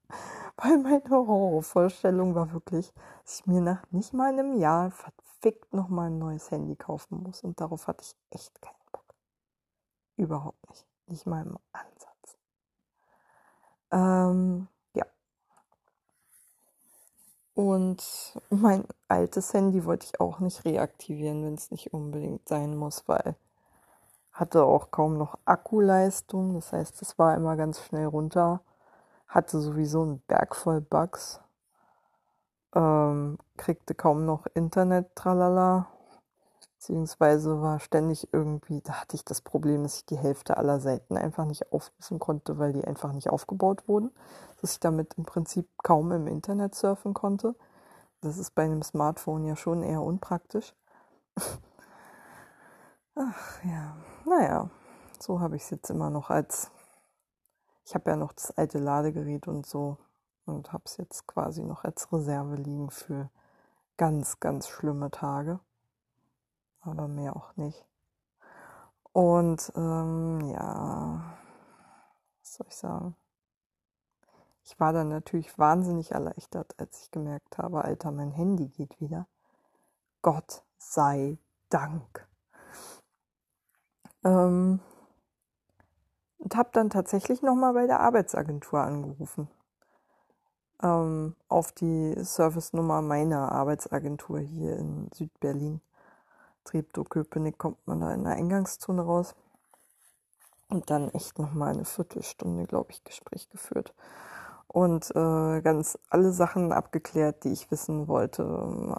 Weil 0.57 0.77
meine 0.79 1.09
Horrorvorstellung 1.09 2.33
war 2.33 2.51
wirklich, 2.51 2.93
dass 3.23 3.39
ich 3.39 3.45
mir 3.47 3.61
nach 3.61 3.83
nicht 3.91 4.13
mal 4.13 4.29
einem 4.29 4.57
Jahr 4.57 4.91
verfickt 4.91 5.73
nochmal 5.73 6.07
ein 6.07 6.17
neues 6.17 6.49
Handy 6.49 6.75
kaufen 6.75 7.21
muss. 7.23 7.43
Und 7.43 7.59
darauf 7.59 7.87
hatte 7.87 8.03
ich 8.03 8.15
echt 8.31 8.59
keinen 8.61 8.73
Bock. 8.91 9.05
Überhaupt 10.15 10.69
nicht. 10.69 10.87
Nicht 11.07 11.25
mal 11.25 11.45
im 11.45 11.57
Ansatz. 11.71 12.37
Ähm. 13.91 14.67
Und 17.57 18.39
mein 18.51 18.83
altes 19.07 19.51
Handy 19.51 19.83
wollte 19.83 20.05
ich 20.05 20.19
auch 20.19 20.39
nicht 20.39 20.63
reaktivieren, 20.63 21.43
wenn 21.43 21.55
es 21.55 21.71
nicht 21.71 21.91
unbedingt 21.91 22.47
sein 22.47 22.77
muss, 22.77 23.07
weil 23.07 23.35
hatte 24.31 24.63
auch 24.63 24.91
kaum 24.91 25.17
noch 25.17 25.39
Akkuleistung. 25.45 26.53
Das 26.53 26.71
heißt, 26.71 27.01
es 27.01 27.17
war 27.17 27.33
immer 27.33 27.55
ganz 27.55 27.81
schnell 27.81 28.05
runter. 28.05 28.61
Hatte 29.27 29.59
sowieso 29.59 30.03
einen 30.03 30.19
Berg 30.27 30.55
voll 30.55 30.81
Bugs. 30.81 31.41
Ähm, 32.75 33.39
kriegte 33.57 33.95
kaum 33.95 34.27
noch 34.27 34.45
Internet, 34.53 35.15
tralala. 35.15 35.87
Beziehungsweise 36.77 37.59
war 37.59 37.79
ständig 37.79 38.31
irgendwie, 38.31 38.81
da 38.81 39.01
hatte 39.01 39.15
ich 39.15 39.25
das 39.25 39.41
Problem, 39.41 39.81
dass 39.81 39.97
ich 39.97 40.05
die 40.05 40.17
Hälfte 40.17 40.57
aller 40.57 40.79
Seiten 40.79 41.17
einfach 41.17 41.45
nicht 41.45 41.73
aufrufen 41.73 42.19
konnte, 42.19 42.59
weil 42.59 42.71
die 42.71 42.85
einfach 42.85 43.13
nicht 43.13 43.31
aufgebaut 43.31 43.87
wurden. 43.87 44.11
Dass 44.61 44.73
ich 44.73 44.79
damit 44.79 45.15
im 45.15 45.25
Prinzip 45.25 45.67
kaum 45.83 46.11
im 46.11 46.27
Internet 46.27 46.75
surfen 46.75 47.15
konnte. 47.15 47.55
Das 48.21 48.37
ist 48.37 48.53
bei 48.53 48.63
einem 48.63 48.83
Smartphone 48.83 49.45
ja 49.45 49.55
schon 49.55 49.81
eher 49.81 50.03
unpraktisch. 50.03 50.75
Ach 53.15 53.63
ja, 53.63 53.97
naja, 54.25 54.69
so 55.19 55.39
habe 55.39 55.55
ich 55.55 55.63
es 55.63 55.71
jetzt 55.71 55.89
immer 55.89 56.11
noch 56.11 56.29
als. 56.29 56.69
Ich 57.85 57.95
habe 57.95 58.11
ja 58.11 58.15
noch 58.15 58.33
das 58.33 58.55
alte 58.55 58.77
Ladegerät 58.77 59.47
und 59.47 59.65
so 59.65 59.97
und 60.45 60.73
habe 60.73 60.83
es 60.85 60.97
jetzt 60.97 61.25
quasi 61.25 61.63
noch 61.63 61.83
als 61.83 62.11
Reserve 62.13 62.55
liegen 62.55 62.91
für 62.91 63.31
ganz, 63.97 64.39
ganz 64.39 64.67
schlimme 64.67 65.09
Tage. 65.09 65.59
Aber 66.81 67.07
mehr 67.07 67.35
auch 67.35 67.55
nicht. 67.57 67.85
Und 69.11 69.71
ähm, 69.75 70.41
ja, 70.51 71.37
was 72.39 72.53
soll 72.53 72.67
ich 72.69 72.75
sagen? 72.75 73.15
Ich 74.63 74.79
war 74.79 74.91
dann 74.91 75.09
natürlich 75.09 75.57
wahnsinnig 75.57 76.11
erleichtert, 76.11 76.75
als 76.77 77.01
ich 77.03 77.11
gemerkt 77.11 77.57
habe, 77.57 77.83
Alter, 77.83 78.11
mein 78.11 78.31
Handy 78.31 78.67
geht 78.67 78.99
wieder. 78.99 79.27
Gott 80.21 80.63
sei 80.77 81.37
Dank. 81.69 82.27
Ähm, 84.23 84.81
und 86.37 86.55
habe 86.55 86.69
dann 86.73 86.89
tatsächlich 86.89 87.41
nochmal 87.41 87.73
bei 87.73 87.87
der 87.87 88.01
Arbeitsagentur 88.01 88.81
angerufen. 88.81 89.47
Ähm, 90.83 91.35
auf 91.47 91.71
die 91.71 92.15
Service-Nummer 92.23 93.01
meiner 93.01 93.51
Arbeitsagentur 93.51 94.39
hier 94.39 94.77
in 94.77 95.09
Südberlin. 95.13 95.81
Treptow-Köpenick 96.67 97.57
kommt 97.57 97.85
man 97.87 98.01
da 98.01 98.13
in 98.13 98.23
der 98.23 98.33
Eingangszone 98.33 99.01
raus. 99.01 99.35
Und 100.69 100.89
dann 100.89 101.09
echt 101.09 101.39
nochmal 101.39 101.73
eine 101.73 101.85
Viertelstunde, 101.85 102.65
glaube 102.65 102.91
ich, 102.91 103.03
Gespräch 103.03 103.49
geführt. 103.49 103.93
Und 104.67 105.09
äh, 105.15 105.61
ganz 105.61 105.97
alle 106.09 106.31
Sachen 106.33 106.73
abgeklärt, 106.73 107.45
die 107.45 107.53
ich 107.53 107.71
wissen 107.71 108.09
wollte. 108.09 108.43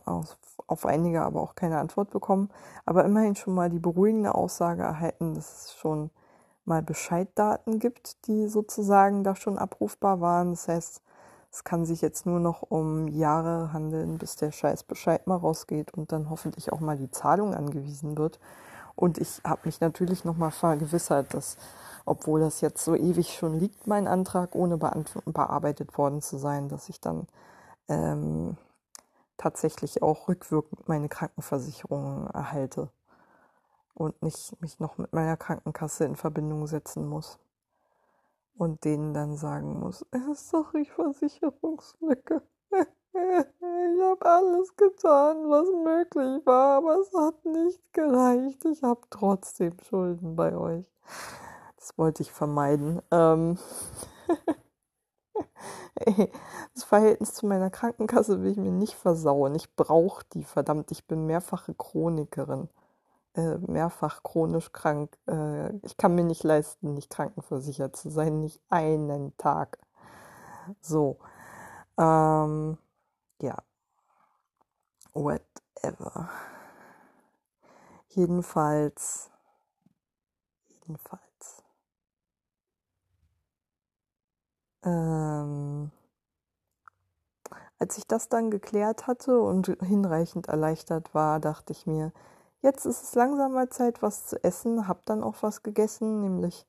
Auf, 0.07 0.39
auf 0.67 0.87
einige 0.87 1.23
aber 1.23 1.43
auch 1.43 1.55
keine 1.55 1.79
Antwort 1.79 2.11
bekommen. 2.11 2.49
Aber 2.87 3.05
immerhin 3.05 3.37
schon 3.37 3.55
mal 3.55 3.69
die 3.69 3.79
beruhigende 3.79 4.35
Aussage 4.35 4.83
erhalten, 4.83 5.35
dass 5.35 5.67
es 5.67 5.75
schon 5.75 6.11
mal 6.65 6.83
Bescheiddaten 6.83 7.79
gibt, 7.79 8.27
die 8.27 8.49
sozusagen 8.49 9.25
da 9.25 9.37
schon 9.37 9.59
abrufbar 9.59 10.23
waren. 10.23 10.53
Das 10.53 10.69
heißt, 10.69 11.03
es 11.51 11.65
kann 11.65 11.87
sich 11.87 12.03
jetzt 12.03 12.27
nur 12.27 12.41
noch 12.41 12.63
um 12.63 13.09
Jahre 13.09 13.73
handeln, 13.73 14.19
bis 14.19 14.37
der 14.37 14.53
scheiß 14.53 14.85
Bescheid 14.85 15.27
mal 15.27 15.37
rausgeht 15.37 15.95
und 15.95 16.13
dann 16.13 16.31
hoffentlich 16.31 16.73
auch 16.73 16.81
mal 16.81 16.97
die 16.97 17.11
Zahlung 17.11 17.55
angewiesen 17.55 18.19
wird. 18.19 18.39
Und 18.95 19.19
ich 19.19 19.41
habe 19.45 19.63
mich 19.65 19.81
natürlich 19.81 20.25
nochmal 20.25 20.51
vergewissert, 20.51 21.33
dass, 21.33 21.57
obwohl 22.05 22.41
das 22.41 22.61
jetzt 22.61 22.85
so 22.85 22.95
ewig 22.95 23.35
schon 23.35 23.59
liegt, 23.59 23.87
mein 23.87 24.07
Antrag, 24.07 24.55
ohne 24.55 24.77
bearbeitet 24.77 25.97
worden 25.97 26.21
zu 26.21 26.37
sein, 26.37 26.69
dass 26.69 26.89
ich 26.89 27.01
dann 27.01 27.27
ähm, 27.89 28.57
tatsächlich 29.37 30.03
auch 30.03 30.29
rückwirkend 30.29 30.89
meine 30.89 31.09
Krankenversicherung 31.09 32.29
erhalte 32.29 32.91
und 33.95 34.21
nicht 34.23 34.61
mich 34.61 34.81
noch 34.81 34.99
mit 34.99 35.13
meiner 35.13 35.37
Krankenkasse 35.37 36.05
in 36.05 36.17
Verbindung 36.17 36.67
setzen 36.67 37.07
muss 37.07 37.39
und 38.59 38.85
denen 38.85 39.14
dann 39.14 39.37
sagen 39.37 39.79
muss, 39.79 40.05
sorry, 40.35 40.85
Versicherungslücke. 40.85 42.42
Ich 43.14 44.03
habe 44.03 44.27
alles 44.27 44.77
getan, 44.77 45.49
was 45.49 45.66
möglich 45.83 46.47
war, 46.47 46.77
aber 46.77 47.01
es 47.01 47.12
hat 47.14 47.44
nicht 47.47 47.81
gereicht. 47.92 48.64
Ich 48.66 48.83
habe 48.83 49.01
trotzdem 49.11 49.73
Schulden 49.88 50.37
bei 50.37 50.57
euch. 50.57 50.85
Das 51.77 51.97
wollte 51.99 52.23
ich 52.23 52.31
vermeiden. 52.31 53.01
Ähm 53.11 53.59
das 56.75 56.85
Verhältnis 56.85 57.35
zu 57.35 57.47
meiner 57.47 57.71
Krankenkasse 57.71 58.42
will 58.42 58.53
ich 58.53 58.57
mir 58.57 58.71
nicht 58.71 58.94
versauen. 58.94 59.55
Ich 59.57 59.75
brauche 59.75 60.25
die, 60.35 60.44
verdammt. 60.44 60.92
Ich 60.92 61.07
bin 61.07 61.27
mehrfache 61.27 61.75
Chronikerin. 61.75 62.68
Äh, 63.38 63.59
mehrfach 63.59 64.24
chronisch 64.24 64.72
krank. 64.72 65.16
Äh, 65.29 65.77
ich 65.87 65.96
kann 65.96 66.16
mir 66.16 66.24
nicht 66.24 66.42
leisten, 66.42 66.94
nicht 66.94 67.09
krankenversichert 67.09 67.94
zu 67.94 68.11
sein, 68.11 68.40
nicht 68.40 68.61
einen 68.68 69.37
Tag. 69.37 69.79
So. 70.81 71.20
Ähm, 71.96 72.79
ja. 73.40 73.57
Whatever. 75.14 76.29
Jedenfalls. 78.09 79.31
Jedenfalls. 80.66 81.62
Ähm, 84.83 85.92
als 87.79 87.98
ich 87.98 88.07
das 88.09 88.29
dann 88.29 88.51
geklärt 88.51 89.07
hatte 89.07 89.40
und 89.40 89.66
hinreichend 89.81 90.48
erleichtert 90.48 91.14
war, 91.14 91.38
dachte 91.38 91.72
ich 91.72 91.87
mir, 91.87 92.12
Jetzt 92.61 92.87
ist 92.87 93.03
es 93.03 93.14
langsam 93.14 93.53
mal 93.53 93.68
Zeit, 93.68 94.03
was 94.03 94.27
zu 94.27 94.42
essen. 94.42 94.88
Hab 94.88 95.07
dann 95.07 95.23
auch 95.23 95.37
was 95.42 95.62
gegessen, 95.62 96.21
nämlich 96.21 96.66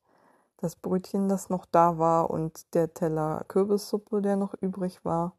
das 0.57 0.75
Brötchen, 0.75 1.29
das 1.29 1.49
noch 1.49 1.65
da 1.65 1.97
war 1.97 2.29
und 2.29 2.73
der 2.75 2.93
Teller 2.93 3.43
Kürbissuppe, 3.47 4.21
der 4.21 4.35
noch 4.35 4.53
übrig 4.61 5.03
war. 5.03 5.33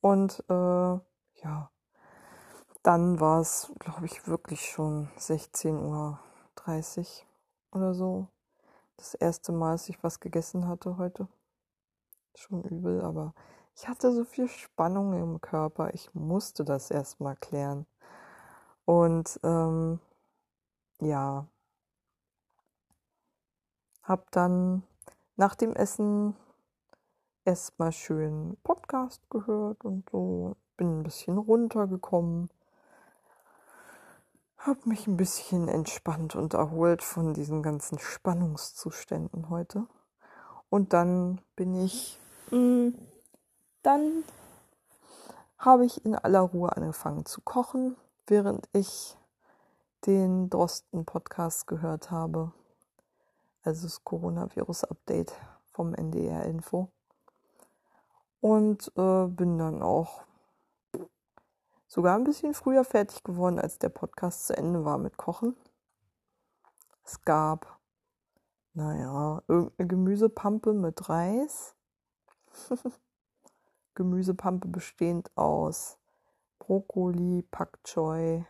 Und 0.00 0.42
äh, 0.48 0.52
ja, 0.52 1.70
dann 2.82 3.20
war 3.20 3.40
es, 3.40 3.72
glaube 3.78 4.06
ich, 4.06 4.26
wirklich 4.28 4.70
schon 4.70 5.08
16.30 5.18 5.72
Uhr 5.72 6.18
oder 7.72 7.94
so. 7.94 8.28
Das 8.96 9.14
erste 9.14 9.52
Mal, 9.52 9.72
dass 9.72 9.88
ich 9.88 10.02
was 10.02 10.20
gegessen 10.20 10.68
hatte 10.68 10.96
heute. 10.96 11.28
Schon 12.34 12.62
übel, 12.62 13.02
aber 13.02 13.34
ich 13.74 13.88
hatte 13.88 14.12
so 14.12 14.24
viel 14.24 14.48
Spannung 14.48 15.12
im 15.14 15.40
Körper. 15.40 15.92
Ich 15.92 16.14
musste 16.14 16.64
das 16.64 16.90
erstmal 16.90 17.36
klären. 17.36 17.86
Und 18.86 19.40
ähm, 19.42 19.98
ja, 21.00 21.46
hab 24.04 24.30
dann 24.30 24.84
nach 25.34 25.56
dem 25.56 25.74
Essen 25.74 26.36
erstmal 27.44 27.90
schön 27.90 28.56
Podcast 28.62 29.28
gehört 29.28 29.84
und 29.84 30.08
so. 30.10 30.56
Bin 30.76 31.00
ein 31.00 31.02
bisschen 31.02 31.36
runtergekommen, 31.36 32.48
hab 34.58 34.86
mich 34.86 35.08
ein 35.08 35.16
bisschen 35.16 35.68
entspannt 35.68 36.36
und 36.36 36.54
erholt 36.54 37.02
von 37.02 37.34
diesen 37.34 37.64
ganzen 37.64 37.98
Spannungszuständen 37.98 39.50
heute. 39.50 39.88
Und 40.70 40.92
dann 40.92 41.40
bin 41.56 41.74
ich, 41.74 42.20
hm, 42.50 42.94
dann 43.82 44.22
habe 45.58 45.86
ich 45.86 46.04
in 46.04 46.14
aller 46.14 46.40
Ruhe 46.40 46.76
angefangen 46.76 47.26
zu 47.26 47.40
kochen 47.40 47.96
während 48.26 48.68
ich 48.72 49.16
den 50.06 50.50
Drosten-Podcast 50.50 51.66
gehört 51.66 52.10
habe. 52.10 52.52
Also 53.62 53.86
das 53.86 54.04
Coronavirus-Update 54.04 55.32
vom 55.72 55.94
NDR 55.94 56.44
Info. 56.44 56.90
Und 58.40 58.92
äh, 58.96 59.26
bin 59.26 59.58
dann 59.58 59.82
auch 59.82 60.24
sogar 61.86 62.16
ein 62.16 62.24
bisschen 62.24 62.54
früher 62.54 62.84
fertig 62.84 63.24
geworden, 63.24 63.58
als 63.58 63.78
der 63.78 63.88
Podcast 63.88 64.46
zu 64.46 64.56
Ende 64.56 64.84
war 64.84 64.98
mit 64.98 65.16
Kochen. 65.16 65.56
Es 67.04 67.22
gab, 67.22 67.78
naja, 68.74 69.42
irgendeine 69.48 69.88
Gemüsepampe 69.88 70.72
mit 70.72 71.08
Reis. 71.08 71.74
Gemüsepampe 73.94 74.68
bestehend 74.68 75.30
aus 75.36 75.98
Brokkoli, 76.58 77.42
Pak 77.50 77.82
Choi, 77.84 78.44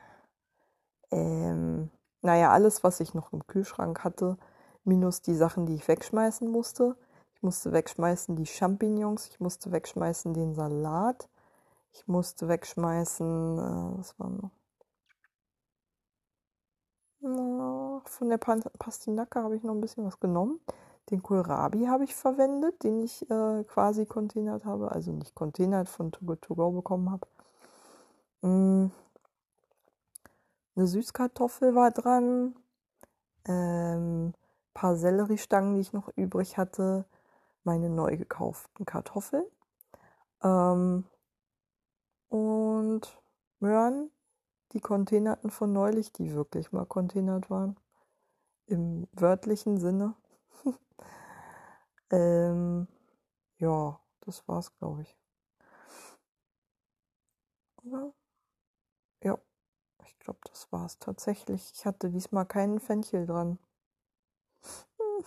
ähm, 1.10 1.90
naja, 2.22 2.50
alles, 2.50 2.82
was 2.84 3.00
ich 3.00 3.14
noch 3.14 3.32
im 3.32 3.46
Kühlschrank 3.46 4.04
hatte, 4.04 4.36
minus 4.84 5.22
die 5.22 5.34
Sachen, 5.34 5.66
die 5.66 5.74
ich 5.74 5.88
wegschmeißen 5.88 6.48
musste. 6.48 6.96
Ich 7.34 7.42
musste 7.42 7.72
wegschmeißen 7.72 8.36
die 8.36 8.46
Champignons, 8.46 9.28
ich 9.28 9.40
musste 9.40 9.70
wegschmeißen 9.72 10.34
den 10.34 10.54
Salat, 10.54 11.28
ich 11.92 12.06
musste 12.08 12.48
wegschmeißen, 12.48 13.58
äh, 13.58 13.98
was 13.98 14.18
war 14.18 14.30
noch? 14.30 14.50
Na, 17.20 18.02
von 18.04 18.28
der 18.28 18.38
Pastinacke 18.38 19.42
habe 19.42 19.56
ich 19.56 19.62
noch 19.62 19.74
ein 19.74 19.80
bisschen 19.80 20.04
was 20.04 20.20
genommen. 20.20 20.60
Den 21.10 21.22
Kohlrabi 21.22 21.86
habe 21.86 22.04
ich 22.04 22.14
verwendet, 22.14 22.82
den 22.82 23.00
ich 23.00 23.28
äh, 23.30 23.64
quasi 23.64 24.06
containert 24.06 24.64
habe, 24.64 24.90
also 24.92 25.12
nicht 25.12 25.34
containert 25.34 25.88
von 25.88 26.10
To 26.12 26.24
Go 26.24 26.34
To 26.36 26.72
bekommen 26.72 27.10
habe. 27.10 27.26
Mm. 28.42 28.86
Eine 30.76 30.86
Süßkartoffel 30.86 31.74
war 31.74 31.90
dran, 31.90 32.54
ähm, 33.46 34.34
paar 34.74 34.96
Selleriestangen, 34.96 35.74
die 35.74 35.80
ich 35.80 35.92
noch 35.94 36.08
übrig 36.16 36.58
hatte, 36.58 37.06
meine 37.64 37.88
neu 37.88 38.16
gekauften 38.16 38.84
Kartoffeln 38.84 39.44
ähm, 40.42 41.04
und 42.28 43.22
Möhren, 43.60 44.10
die 44.72 44.80
containerten 44.80 45.50
von 45.50 45.72
neulich, 45.72 46.12
die 46.12 46.34
wirklich 46.34 46.72
mal 46.72 46.86
containert 46.86 47.48
waren, 47.50 47.76
im 48.66 49.08
wörtlichen 49.12 49.78
Sinne. 49.78 50.14
ähm, 52.10 52.86
ja, 53.58 53.98
das 54.20 54.46
war's, 54.46 54.76
glaube 54.78 55.02
ich. 55.02 55.16
Oder? 57.84 58.12
Glaube, 60.26 60.40
das 60.50 60.72
war 60.72 60.86
es 60.86 60.98
tatsächlich. 60.98 61.70
Ich 61.72 61.86
hatte 61.86 62.10
diesmal 62.10 62.46
keinen 62.46 62.80
Fenchel 62.80 63.26
dran. 63.26 63.60
Hm. 64.98 65.24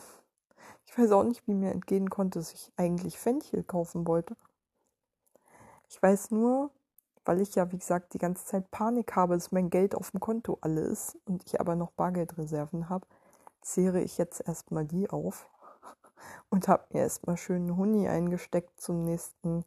Ich 0.86 0.98
weiß 0.98 1.12
auch 1.14 1.24
nicht, 1.24 1.48
wie 1.48 1.54
mir 1.54 1.72
entgehen 1.72 2.10
konnte, 2.10 2.40
dass 2.40 2.54
ich 2.54 2.74
eigentlich 2.76 3.18
Fenchel 3.18 3.64
kaufen 3.64 4.06
wollte. 4.06 4.36
Ich 5.88 6.04
weiß 6.04 6.32
nur, 6.32 6.72
weil 7.24 7.40
ich 7.40 7.56
ja, 7.56 7.72
wie 7.72 7.78
gesagt, 7.78 8.14
die 8.14 8.18
ganze 8.18 8.44
Zeit 8.44 8.72
Panik 8.72 9.16
habe, 9.16 9.36
dass 9.36 9.54
mein 9.54 9.70
Geld 9.70 9.96
auf 9.96 10.12
dem 10.12 10.20
Konto 10.20 10.58
alle 10.60 10.82
ist 10.82 11.18
und 11.26 11.46
ich 11.46 11.62
aber 11.62 11.78
noch 11.78 11.92
Bargeldreserven 11.92 12.90
habe, 12.90 13.08
zehre 13.62 14.02
ich 14.02 14.18
jetzt 14.18 14.46
erstmal 14.46 14.84
die 14.84 15.10
auf 15.10 15.50
und 16.50 16.68
habe 16.68 16.88
mir 16.92 17.04
erstmal 17.04 17.38
schön 17.38 17.70
einen 17.70 17.78
Huni 17.78 18.10
eingesteckt 18.10 18.82
zum 18.82 19.06
nächsten, 19.06 19.64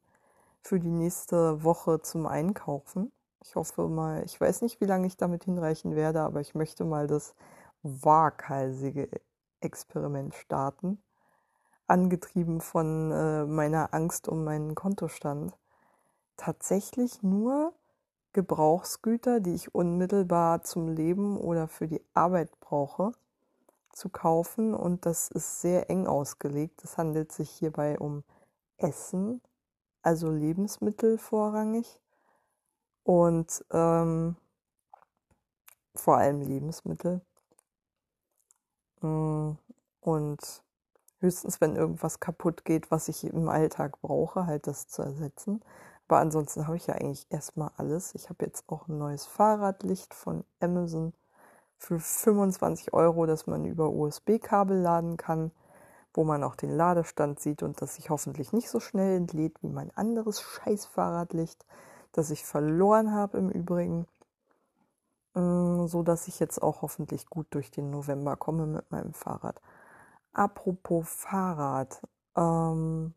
für 0.60 0.78
die 0.78 0.90
nächste 0.90 1.64
Woche 1.64 2.02
zum 2.02 2.26
Einkaufen. 2.26 3.10
Ich 3.44 3.56
hoffe 3.56 3.88
mal, 3.88 4.22
ich 4.24 4.40
weiß 4.40 4.62
nicht, 4.62 4.80
wie 4.80 4.86
lange 4.86 5.06
ich 5.06 5.16
damit 5.16 5.44
hinreichen 5.44 5.96
werde, 5.96 6.20
aber 6.20 6.40
ich 6.40 6.54
möchte 6.54 6.84
mal 6.84 7.06
das 7.06 7.34
waghalsige 7.82 9.08
Experiment 9.60 10.34
starten. 10.34 11.02
Angetrieben 11.88 12.60
von 12.60 13.10
äh, 13.10 13.44
meiner 13.44 13.92
Angst 13.92 14.28
um 14.28 14.44
meinen 14.44 14.74
Kontostand. 14.74 15.58
Tatsächlich 16.36 17.22
nur 17.22 17.74
Gebrauchsgüter, 18.32 19.40
die 19.40 19.54
ich 19.54 19.74
unmittelbar 19.74 20.62
zum 20.62 20.88
Leben 20.88 21.36
oder 21.36 21.68
für 21.68 21.88
die 21.88 22.02
Arbeit 22.14 22.58
brauche, 22.60 23.12
zu 23.90 24.08
kaufen 24.08 24.72
und 24.72 25.04
das 25.04 25.28
ist 25.28 25.60
sehr 25.60 25.90
eng 25.90 26.06
ausgelegt. 26.06 26.82
Es 26.84 26.96
handelt 26.96 27.32
sich 27.32 27.50
hierbei 27.50 27.98
um 27.98 28.24
Essen, 28.78 29.42
also 30.02 30.30
Lebensmittel 30.30 31.18
vorrangig 31.18 32.00
und 33.04 33.64
ähm, 33.70 34.36
vor 35.94 36.16
allem 36.16 36.40
Lebensmittel. 36.40 37.20
Mm, 39.00 39.52
und 40.00 40.62
höchstens, 41.20 41.60
wenn 41.60 41.76
irgendwas 41.76 42.20
kaputt 42.20 42.64
geht, 42.64 42.90
was 42.90 43.08
ich 43.08 43.24
im 43.24 43.48
Alltag 43.48 44.00
brauche, 44.00 44.46
halt 44.46 44.66
das 44.66 44.88
zu 44.88 45.02
ersetzen. 45.02 45.62
Aber 46.08 46.18
ansonsten 46.20 46.66
habe 46.66 46.76
ich 46.76 46.86
ja 46.86 46.94
eigentlich 46.94 47.26
erstmal 47.30 47.70
alles. 47.76 48.14
Ich 48.14 48.28
habe 48.28 48.44
jetzt 48.44 48.68
auch 48.68 48.88
ein 48.88 48.98
neues 48.98 49.26
Fahrradlicht 49.26 50.14
von 50.14 50.44
Amazon 50.60 51.14
für 51.78 51.98
25 51.98 52.92
Euro, 52.92 53.26
das 53.26 53.46
man 53.46 53.64
über 53.64 53.90
USB-Kabel 53.90 54.78
laden 54.78 55.16
kann, 55.16 55.52
wo 56.14 56.24
man 56.24 56.44
auch 56.44 56.54
den 56.56 56.70
Ladestand 56.70 57.40
sieht 57.40 57.62
und 57.62 57.80
das 57.80 57.96
sich 57.96 58.10
hoffentlich 58.10 58.52
nicht 58.52 58.68
so 58.68 58.80
schnell 58.80 59.16
entlädt 59.16 59.62
wie 59.62 59.68
mein 59.68 59.90
anderes 59.96 60.40
scheiß 60.40 60.86
Fahrradlicht, 60.86 61.64
das 62.12 62.30
ich 62.30 62.44
verloren 62.44 63.12
habe 63.12 63.38
im 63.38 63.50
Übrigen. 63.50 64.06
Mm, 65.34 65.86
so 65.86 66.02
dass 66.02 66.28
ich 66.28 66.40
jetzt 66.40 66.62
auch 66.62 66.82
hoffentlich 66.82 67.26
gut 67.26 67.46
durch 67.50 67.70
den 67.70 67.90
November 67.90 68.36
komme 68.36 68.66
mit 68.66 68.90
meinem 68.90 69.14
Fahrrad. 69.14 69.60
Apropos 70.32 71.08
Fahrrad. 71.08 72.02
Ähm, 72.36 73.14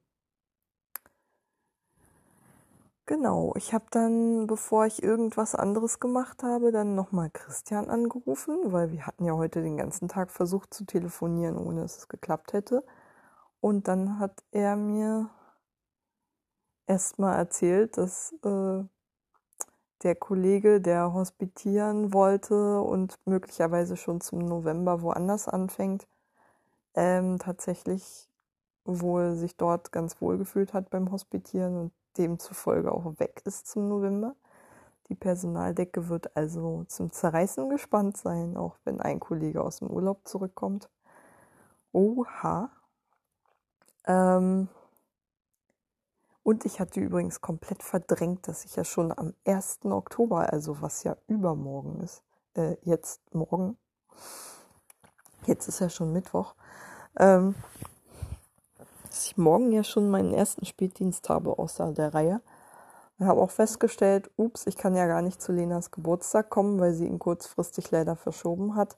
genau, 3.05 3.53
ich 3.57 3.73
habe 3.73 3.85
dann, 3.91 4.47
bevor 4.47 4.85
ich 4.85 5.03
irgendwas 5.03 5.55
anderes 5.55 5.99
gemacht 5.99 6.43
habe, 6.43 6.71
dann 6.71 6.95
nochmal 6.95 7.29
Christian 7.31 7.89
angerufen, 7.89 8.57
weil 8.71 8.91
wir 8.91 9.05
hatten 9.07 9.25
ja 9.25 9.33
heute 9.33 9.61
den 9.61 9.77
ganzen 9.77 10.07
Tag 10.07 10.31
versucht 10.31 10.73
zu 10.73 10.85
telefonieren, 10.85 11.57
ohne 11.57 11.81
dass 11.81 11.97
es 11.97 12.07
geklappt 12.07 12.53
hätte. 12.53 12.83
Und 13.61 13.87
dann 13.87 14.19
hat 14.19 14.43
er 14.51 14.75
mir 14.75 15.29
erstmal 16.87 17.37
erzählt, 17.37 17.97
dass 17.97 18.33
äh, 18.43 18.83
der 20.03 20.15
Kollege, 20.15 20.81
der 20.81 21.13
hospitieren 21.13 22.13
wollte 22.13 22.81
und 22.81 23.17
möglicherweise 23.25 23.97
schon 23.97 24.21
zum 24.21 24.39
November 24.39 25.01
woanders 25.01 25.47
anfängt, 25.47 26.07
ähm, 26.93 27.39
tatsächlich 27.39 28.29
wohl 28.85 29.35
sich 29.35 29.57
dort 29.57 29.91
ganz 29.91 30.21
wohl 30.21 30.37
gefühlt 30.37 30.73
hat 30.73 30.89
beim 30.89 31.11
Hospitieren 31.11 31.77
und 31.77 31.91
demzufolge 32.17 32.91
auch 32.91 33.19
weg 33.19 33.41
ist 33.45 33.67
zum 33.67 33.89
November. 33.89 34.35
Die 35.09 35.15
Personaldecke 35.15 36.09
wird 36.09 36.35
also 36.35 36.83
zum 36.87 37.11
Zerreißen 37.11 37.69
gespannt 37.69 38.17
sein, 38.17 38.57
auch 38.57 38.75
wenn 38.85 38.99
ein 39.01 39.19
Kollege 39.19 39.61
aus 39.63 39.79
dem 39.79 39.89
Urlaub 39.89 40.27
zurückkommt. 40.27 40.89
Oha. 41.91 42.69
Ähm, 44.07 44.67
und 46.45 46.63
ich 46.63 46.79
hatte 46.79 46.99
übrigens 46.99 47.41
komplett 47.41 47.81
verdrängt, 47.81 48.47
dass 48.47 48.65
ich 48.65 48.75
ja 48.75 48.83
schon 48.83 49.11
am 49.11 49.33
1. 49.45 49.79
Oktober, 49.85 50.53
also 50.53 50.79
was 50.79 51.03
ja 51.03 51.17
übermorgen 51.27 51.99
ist, 52.01 52.21
äh, 52.53 52.77
jetzt 52.83 53.19
morgen, 53.33 53.79
jetzt 55.47 55.67
ist 55.67 55.79
ja 55.79 55.89
schon 55.89 56.13
Mittwoch, 56.13 56.53
ähm, 57.17 57.55
dass 59.09 59.25
ich 59.25 59.37
morgen 59.37 59.71
ja 59.71 59.83
schon 59.83 60.11
meinen 60.11 60.35
ersten 60.35 60.67
Spätdienst 60.67 61.29
habe 61.29 61.57
außer 61.57 61.91
der 61.93 62.13
Reihe. 62.13 62.41
Ich 63.17 63.25
habe 63.25 63.41
auch 63.41 63.49
festgestellt, 63.49 64.29
ups, 64.35 64.67
ich 64.67 64.77
kann 64.77 64.95
ja 64.95 65.07
gar 65.07 65.23
nicht 65.23 65.41
zu 65.41 65.51
Lenas 65.51 65.89
Geburtstag 65.89 66.51
kommen, 66.51 66.79
weil 66.79 66.93
sie 66.93 67.07
ihn 67.07 67.17
kurzfristig 67.17 67.89
leider 67.89 68.15
verschoben 68.15 68.75
hat. 68.75 68.97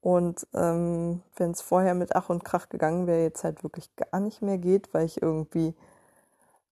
Und 0.00 0.46
ähm, 0.54 1.24
wenn 1.34 1.50
es 1.50 1.62
vorher 1.62 1.94
mit 1.94 2.14
Ach 2.14 2.30
und 2.30 2.44
Krach 2.44 2.68
gegangen 2.68 3.08
wäre, 3.08 3.22
jetzt 3.22 3.42
halt 3.42 3.64
wirklich 3.64 3.90
gar 3.96 4.20
nicht 4.20 4.40
mehr 4.40 4.58
geht, 4.58 4.94
weil 4.94 5.06
ich 5.06 5.20
irgendwie 5.20 5.74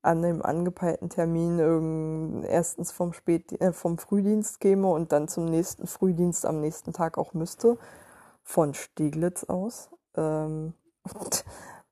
an 0.03 0.23
dem 0.23 0.43
angepeilten 0.43 1.11
Termin 1.11 2.45
erstens 2.45 2.93
vom, 2.93 3.13
Spät 3.13 3.53
äh, 3.61 3.73
vom 3.73 3.99
Frühdienst 3.99 4.61
käme 4.61 4.89
und 4.89 5.13
dann 5.13 5.29
zum 5.29 5.47
nächsten 5.47 5.87
Frühdienst 5.87 6.47
am 6.47 6.61
nächsten 6.61 6.93
Tag 6.93 7.19
auch 7.19 7.35
müsste, 7.35 7.79
von 8.43 8.75
Steglitz 8.75 9.45
aus. 9.45 9.91
Ähm, 10.15 10.75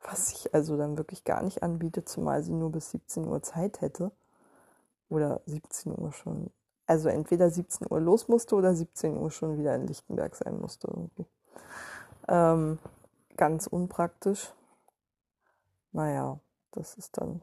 was 0.08 0.28
sich 0.28 0.54
also 0.54 0.76
dann 0.76 0.96
wirklich 0.98 1.24
gar 1.24 1.42
nicht 1.42 1.62
anbietet, 1.62 2.08
zumal 2.08 2.42
sie 2.42 2.52
nur 2.52 2.70
bis 2.70 2.92
17 2.92 3.26
Uhr 3.26 3.42
Zeit 3.42 3.80
hätte. 3.80 4.12
Oder 5.08 5.40
17 5.46 5.98
Uhr 5.98 6.12
schon. 6.12 6.50
Also 6.86 7.08
entweder 7.08 7.50
17 7.50 7.88
Uhr 7.90 8.00
los 8.00 8.28
musste 8.28 8.54
oder 8.54 8.74
17 8.74 9.16
Uhr 9.16 9.30
schon 9.30 9.58
wieder 9.58 9.74
in 9.74 9.86
Lichtenberg 9.86 10.36
sein 10.36 10.60
musste 10.60 10.88
irgendwie. 10.88 11.26
Ähm, 12.28 12.78
ganz 13.36 13.66
unpraktisch. 13.66 14.52
Naja, 15.92 16.38
das 16.72 16.94
ist 16.94 17.18
dann 17.18 17.42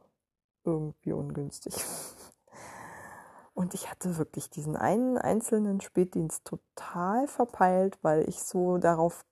irgendwie 0.64 1.14
ungünstig. 1.14 1.74
Und 3.53 3.76
ich 3.76 3.89
hatte 3.91 4.18
wirklich 4.18 4.49
diesen 4.49 4.76
einen 4.76 5.18
einzelnen 5.18 5.80
Spätdienst 5.80 6.43
total 6.45 7.28
verpeilt, 7.28 7.99
weil 8.01 8.28
ich 8.28 8.41
so 8.43 8.80
darauf 8.80 9.26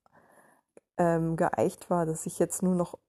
ähm, 0.98 1.36
geeicht 1.36 1.90
war, 1.90 2.06
dass 2.06 2.28
ich 2.28 2.38
jetzt 2.38 2.62
nur 2.62 2.76
noch 2.76 3.00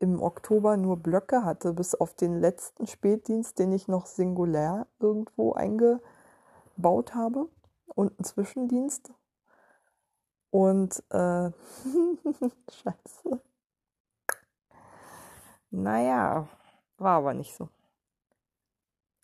im 0.00 0.20
Oktober 0.20 0.76
nur 0.76 0.96
Blöcke 0.96 1.44
hatte, 1.44 1.72
bis 1.72 1.94
auf 1.94 2.14
den 2.14 2.40
letzten 2.40 2.86
Spätdienst, 2.86 3.58
den 3.58 3.72
ich 3.72 3.88
noch 3.88 4.06
singulär 4.06 4.86
irgendwo 5.00 5.52
eingebaut 5.52 7.14
habe 7.14 7.48
und 7.94 8.18
einen 8.18 8.24
Zwischendienst. 8.24 9.12
Und 10.50 11.02
äh, 11.10 11.50
scheiße. 12.70 13.40
Naja, 15.70 16.48
war 16.98 17.18
aber 17.18 17.34
nicht 17.34 17.54
so. 17.54 17.68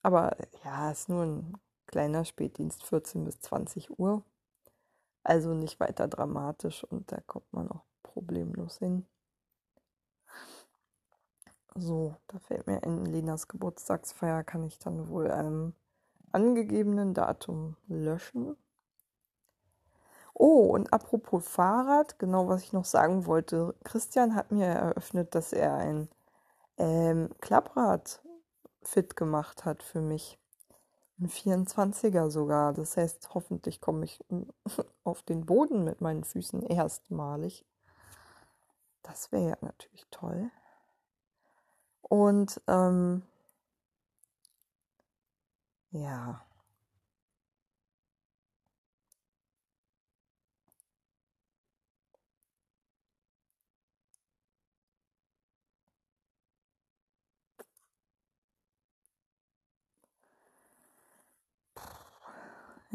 Aber 0.03 0.37
ja, 0.65 0.91
ist 0.91 1.09
nur 1.09 1.25
ein 1.25 1.55
kleiner 1.87 2.25
Spätdienst, 2.25 2.83
14 2.85 3.25
bis 3.25 3.41
20 3.41 3.99
Uhr. 3.99 4.23
Also 5.23 5.55
nicht 5.55 5.81
weiter 5.81 6.09
dramatisch 6.09 6.85
und 6.85 7.11
da 7.11 7.21
kommt 7.27 7.51
man 7.53 7.71
auch 7.71 7.85
problemlos 8.03 8.79
hin. 8.79 9.07
So, 11.77 12.17
da 12.29 12.39
fällt 12.39 12.67
mir 12.67 12.83
in 12.83 13.05
Lenas 13.05 13.49
Geburtstagsfeier 13.49 14.45
kann 14.45 14.65
ich 14.65 14.79
dann 14.79 15.09
wohl 15.09 15.31
einem 15.31 15.75
angegebenen 16.31 17.15
Datum 17.15 17.77
löschen. 17.89 18.57
Oh, 20.35 20.67
und 20.75 20.93
apropos 20.93 21.47
Fahrrad, 21.47 22.19
genau 22.19 22.49
was 22.49 22.63
ich 22.63 22.73
noch 22.73 22.85
sagen 22.85 23.27
wollte. 23.27 23.75
Christian 23.85 24.35
hat 24.35 24.53
mir 24.53 24.67
eröffnet, 24.67 25.35
dass 25.35 25.53
er 25.53 25.75
ein 25.77 26.09
ähm, 26.79 27.31
Klapprad 27.41 28.23
fit 28.83 29.17
gemacht 29.17 29.65
hat 29.65 29.83
für 29.83 30.01
mich. 30.01 30.39
Ein 31.19 31.29
24er 31.29 32.29
sogar. 32.29 32.73
Das 32.73 32.97
heißt, 32.97 33.35
hoffentlich 33.35 33.81
komme 33.81 34.05
ich 34.05 34.25
auf 35.05 35.23
den 35.23 35.47
Boden 35.47 35.85
mit 35.85 36.01
meinen 36.01 36.25
Füßen 36.25 36.63
erstmalig. 36.63 37.65
Das 39.03 39.31
wäre 39.33 39.51
ja 39.51 39.57
natürlich 39.61 40.07
toll. 40.11 40.51
Und 42.03 42.61
ähm, 42.67 43.23
ja. 45.91 46.45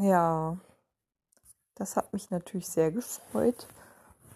Ja, 0.02 0.56
das 1.74 1.94
hat 1.94 2.14
mich 2.14 2.30
natürlich 2.30 2.68
sehr 2.68 2.90
gefreut, 2.90 3.68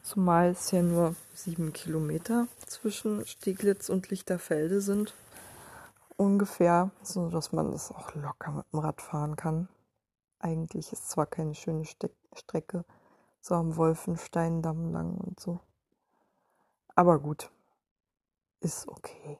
zumal 0.03 0.51
es 0.51 0.71
ja 0.73 0.83
nur 0.83 1.15
sieben 1.33 1.73
Kilometer 1.73 2.49
zwischen 2.67 3.27
Steglitz 3.27 3.89
und 3.89 4.11
Lichterfelde 4.11 4.83
sind. 4.83 5.15
Ungefähr, 6.19 6.91
so 7.03 7.31
dass 7.31 7.53
man 7.53 7.73
das 7.73 7.91
auch 7.93 8.15
locker 8.15 8.51
mit 8.53 8.67
dem 8.75 8.81
Rad 8.81 9.01
fahren 9.01 9.37
kann. 9.37 9.69
Eigentlich 10.39 10.93
ist 10.93 11.09
zwar 11.09 11.25
keine 11.25 11.55
schöne 11.55 11.87
Ste 11.87 12.11
Strecke, 12.35 12.85
so 13.41 13.55
am 13.55 13.75
Wolfensteindamm 13.79 14.93
lang 14.93 15.15
und 15.17 15.41
so. 15.41 15.61
Aber 16.95 17.19
gut, 17.19 17.51
ist 18.61 18.87
okay. 18.87 19.39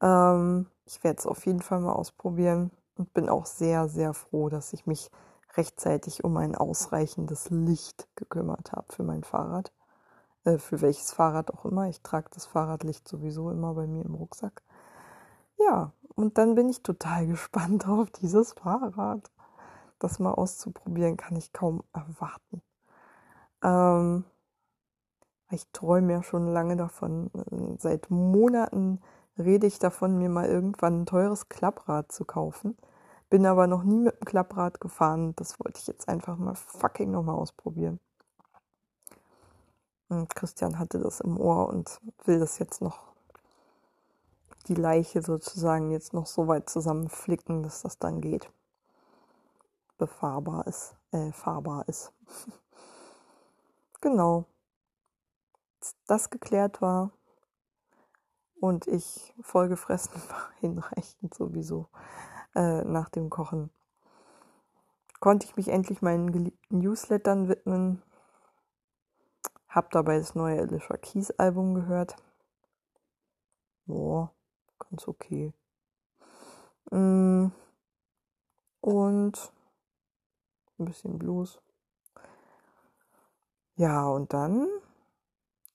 Ähm, 0.00 0.68
ich 0.86 1.02
werde 1.02 1.18
es 1.18 1.26
auf 1.26 1.46
jeden 1.46 1.62
Fall 1.62 1.80
mal 1.80 1.94
ausprobieren 1.94 2.70
und 3.00 3.14
bin 3.14 3.28
auch 3.30 3.46
sehr, 3.46 3.88
sehr 3.88 4.14
froh, 4.14 4.50
dass 4.50 4.72
ich 4.74 4.86
mich 4.86 5.10
rechtzeitig 5.56 6.24
um 6.24 6.36
ein 6.36 6.54
ausreichendes 6.54 7.50
Licht 7.50 8.08
gekümmert 8.16 8.72
habe 8.72 8.92
für 8.92 9.04
mein 9.04 9.24
Fahrrad. 9.24 9.72
Äh, 10.44 10.58
für 10.58 10.80
welches 10.82 11.12
Fahrrad 11.12 11.52
auch 11.52 11.64
immer. 11.64 11.88
Ich 11.88 12.02
trage 12.02 12.30
das 12.34 12.46
Fahrradlicht 12.46 13.08
sowieso 13.08 13.50
immer 13.50 13.74
bei 13.74 13.86
mir 13.86 14.04
im 14.04 14.14
Rucksack. 14.14 14.62
Ja, 15.58 15.92
und 16.16 16.38
dann 16.38 16.54
bin 16.56 16.68
ich 16.68 16.82
total 16.82 17.26
gespannt 17.28 17.88
auf 17.88 18.10
dieses 18.10 18.52
Fahrrad. 18.54 19.30
Das 19.98 20.18
mal 20.18 20.32
auszuprobieren 20.34 21.16
kann 21.16 21.36
ich 21.36 21.52
kaum 21.52 21.82
erwarten. 21.92 22.62
Ähm, 23.62 24.24
Ich 25.50 25.66
träume 25.72 26.12
ja 26.12 26.22
schon 26.22 26.46
lange 26.46 26.76
davon. 26.76 27.30
Seit 27.78 28.10
Monaten 28.10 29.00
rede 29.38 29.66
ich 29.66 29.78
davon, 29.78 30.18
mir 30.18 30.28
mal 30.28 30.46
irgendwann 30.48 31.02
ein 31.02 31.06
teures 31.06 31.48
Klapprad 31.48 32.12
zu 32.12 32.24
kaufen. 32.24 32.76
Bin 33.30 33.46
aber 33.46 33.68
noch 33.68 33.84
nie 33.84 34.00
mit 34.00 34.20
dem 34.20 34.24
Klapprad 34.24 34.80
gefahren. 34.80 35.34
Das 35.36 35.60
wollte 35.60 35.78
ich 35.78 35.86
jetzt 35.86 36.08
einfach 36.08 36.36
mal 36.36 36.56
fucking 36.56 37.12
nochmal 37.12 37.36
ausprobieren. 37.36 38.00
Und 40.08 40.34
Christian 40.34 40.80
hatte 40.80 40.98
das 40.98 41.20
im 41.20 41.38
Ohr 41.38 41.68
und 41.68 42.00
will 42.24 42.40
das 42.40 42.58
jetzt 42.58 42.82
noch, 42.82 43.12
die 44.66 44.74
Leiche 44.74 45.22
sozusagen 45.22 45.92
jetzt 45.92 46.12
noch 46.12 46.26
so 46.26 46.48
weit 46.48 46.68
zusammenflicken, 46.68 47.62
dass 47.62 47.82
das 47.82 47.98
dann 48.00 48.20
geht. 48.20 48.50
Befahrbar 49.96 50.66
ist, 50.66 50.96
äh, 51.12 51.30
fahrbar 51.30 51.88
ist. 51.88 52.12
genau. 54.00 54.44
Das 56.08 56.30
geklärt 56.30 56.82
war 56.82 57.12
und 58.60 58.88
ich 58.88 59.32
vollgefressen 59.40 60.20
war, 60.28 60.50
hinreichend 60.58 61.32
sowieso 61.32 61.86
äh, 62.54 62.82
nach 62.84 63.08
dem 63.08 63.30
Kochen, 63.30 63.70
konnte 65.20 65.46
ich 65.46 65.56
mich 65.56 65.68
endlich 65.68 66.02
meinen 66.02 66.32
geliebten 66.32 66.78
Newslettern 66.78 67.48
widmen. 67.48 68.02
Hab 69.68 69.90
dabei 69.90 70.18
das 70.18 70.34
neue 70.34 70.60
Alicia 70.60 70.96
Keys 70.96 71.30
Album 71.32 71.74
gehört. 71.74 72.16
Boah, 73.86 74.32
ganz 74.78 75.06
okay. 75.06 75.52
Mm. 76.90 77.48
Und 78.80 79.52
ein 80.78 80.84
bisschen 80.86 81.18
Blues. 81.18 81.60
Ja, 83.76 84.08
und 84.08 84.32
dann 84.32 84.66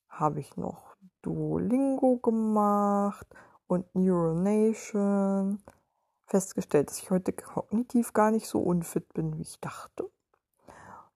habe 0.10 0.40
ich 0.40 0.58
noch 0.58 0.96
Duolingo 1.22 2.18
gemacht 2.18 3.28
und 3.68 3.94
Neuronation 3.96 5.64
festgestellt, 6.36 6.90
dass 6.90 7.00
ich 7.00 7.12
heute 7.12 7.32
kognitiv 7.32 8.12
gar 8.12 8.30
nicht 8.30 8.46
so 8.50 8.60
unfit 8.60 9.14
bin, 9.14 9.38
wie 9.38 9.44
ich 9.44 9.58
dachte. 9.62 10.10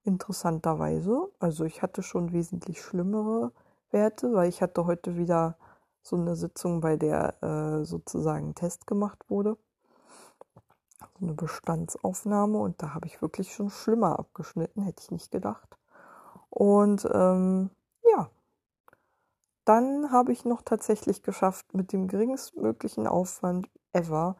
Interessanterweise. 0.06 1.30
Also 1.40 1.66
ich 1.66 1.82
hatte 1.82 2.04
schon 2.04 2.32
wesentlich 2.32 2.82
schlimmere 2.82 3.52
Werte, 3.92 4.34
weil 4.34 4.48
ich 4.48 4.62
hatte 4.62 4.86
heute 4.86 5.18
wieder 5.18 5.58
so 6.02 6.16
eine 6.16 6.38
Sitzung, 6.38 6.80
bei 6.80 6.96
der 6.96 7.44
äh, 7.44 7.84
sozusagen 7.84 8.52
ein 8.52 8.56
Test 8.56 8.88
gemacht 8.88 9.26
wurde. 9.28 9.58
So 11.20 11.26
eine 11.26 11.34
Bestandsaufnahme 11.34 12.58
und 12.58 12.82
da 12.82 12.94
habe 12.94 13.08
ich 13.08 13.22
wirklich 13.22 13.54
schon 13.54 13.70
schlimmer 13.70 14.20
abgeschnitten, 14.20 14.84
hätte 14.84 15.04
ich 15.04 15.12
nicht 15.12 15.32
gedacht. 15.32 15.68
Und 16.50 17.06
ähm, 17.14 17.72
ja, 18.10 18.30
dann 19.66 20.14
habe 20.14 20.32
ich 20.32 20.46
noch 20.46 20.62
tatsächlich 20.62 21.24
geschafft, 21.24 21.74
mit 21.74 21.92
dem 21.92 22.08
geringstmöglichen 22.08 23.06
Aufwand 23.06 23.70
ever 23.92 24.38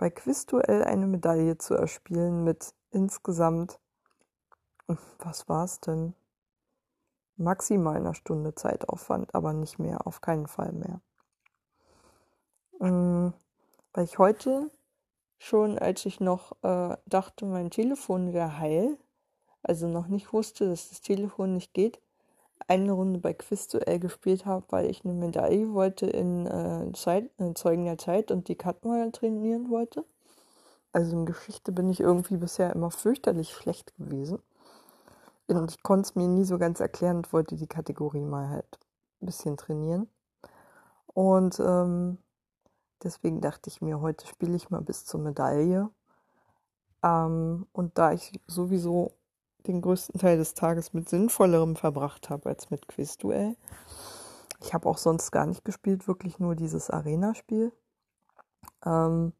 bei 0.00 0.08
Quizduell 0.08 0.82
eine 0.82 1.06
Medaille 1.06 1.58
zu 1.58 1.74
erspielen 1.74 2.42
mit 2.42 2.72
insgesamt, 2.90 3.78
was 5.18 5.46
war 5.46 5.64
es 5.64 5.78
denn? 5.80 6.14
Maximal 7.36 7.96
einer 7.96 8.14
Stunde 8.14 8.54
Zeitaufwand, 8.54 9.34
aber 9.34 9.52
nicht 9.52 9.78
mehr, 9.78 10.06
auf 10.06 10.22
keinen 10.22 10.46
Fall 10.46 10.72
mehr. 10.72 11.02
Ähm, 12.80 13.34
weil 13.92 14.04
ich 14.04 14.18
heute 14.18 14.70
schon, 15.36 15.78
als 15.78 16.06
ich 16.06 16.18
noch 16.18 16.52
äh, 16.62 16.96
dachte, 17.04 17.44
mein 17.44 17.70
Telefon 17.70 18.32
wäre 18.32 18.56
heil, 18.56 18.96
also 19.62 19.86
noch 19.86 20.06
nicht 20.06 20.32
wusste, 20.32 20.66
dass 20.66 20.88
das 20.88 21.02
Telefon 21.02 21.52
nicht 21.52 21.74
geht, 21.74 22.00
eine 22.70 22.92
Runde 22.92 23.18
bei 23.18 23.32
Quizduell 23.34 23.98
gespielt 23.98 24.46
habe, 24.46 24.64
weil 24.68 24.88
ich 24.88 25.04
eine 25.04 25.12
Medaille 25.12 25.72
wollte 25.74 26.06
in 26.06 26.46
äh, 26.46 26.92
Zeit, 26.92 27.28
äh, 27.40 27.52
Zeugen 27.54 27.84
der 27.84 27.98
Zeit 27.98 28.30
und 28.30 28.46
die 28.46 28.54
Katmal 28.54 29.10
trainieren 29.10 29.70
wollte. 29.70 30.04
Also 30.92 31.16
in 31.16 31.26
Geschichte 31.26 31.72
bin 31.72 31.90
ich 31.90 31.98
irgendwie 31.98 32.36
bisher 32.36 32.72
immer 32.72 32.92
fürchterlich 32.92 33.50
schlecht 33.52 33.96
gewesen. 33.96 34.38
Und 35.48 35.72
ich 35.72 35.82
konnte 35.82 36.02
es 36.02 36.14
mir 36.14 36.28
nie 36.28 36.44
so 36.44 36.58
ganz 36.58 36.78
erklären 36.78 37.16
und 37.16 37.32
wollte 37.32 37.56
die 37.56 37.66
Kategorie 37.66 38.24
mal 38.24 38.48
halt 38.50 38.78
ein 39.20 39.26
bisschen 39.26 39.56
trainieren. 39.56 40.08
Und 41.08 41.58
ähm, 41.58 42.18
deswegen 43.02 43.40
dachte 43.40 43.68
ich 43.68 43.80
mir, 43.82 44.00
heute 44.00 44.28
spiele 44.28 44.54
ich 44.54 44.70
mal 44.70 44.80
bis 44.80 45.04
zur 45.06 45.18
Medaille. 45.18 45.90
Ähm, 47.02 47.66
und 47.72 47.98
da 47.98 48.12
ich 48.12 48.40
sowieso 48.46 49.16
den 49.62 49.80
größten 49.80 50.20
Teil 50.20 50.38
des 50.38 50.54
Tages 50.54 50.92
mit 50.92 51.08
Sinnvollerem 51.08 51.76
verbracht 51.76 52.30
habe 52.30 52.48
als 52.48 52.70
mit 52.70 52.88
Quizduell. 52.88 53.56
Ich 54.62 54.74
habe 54.74 54.88
auch 54.88 54.98
sonst 54.98 55.30
gar 55.30 55.46
nicht 55.46 55.64
gespielt, 55.64 56.06
wirklich 56.06 56.38
nur 56.38 56.54
dieses 56.54 56.90
Arena-Spiel. 56.90 57.72
Ähm, 58.84 59.32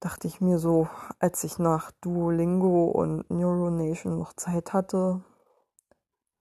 dachte 0.00 0.26
ich 0.26 0.40
mir 0.40 0.58
so, 0.58 0.88
als 1.18 1.44
ich 1.44 1.58
nach 1.58 1.92
Duolingo 2.00 2.86
und 2.86 3.30
Neuronation 3.30 4.18
noch 4.18 4.32
Zeit 4.34 4.72
hatte, 4.72 5.22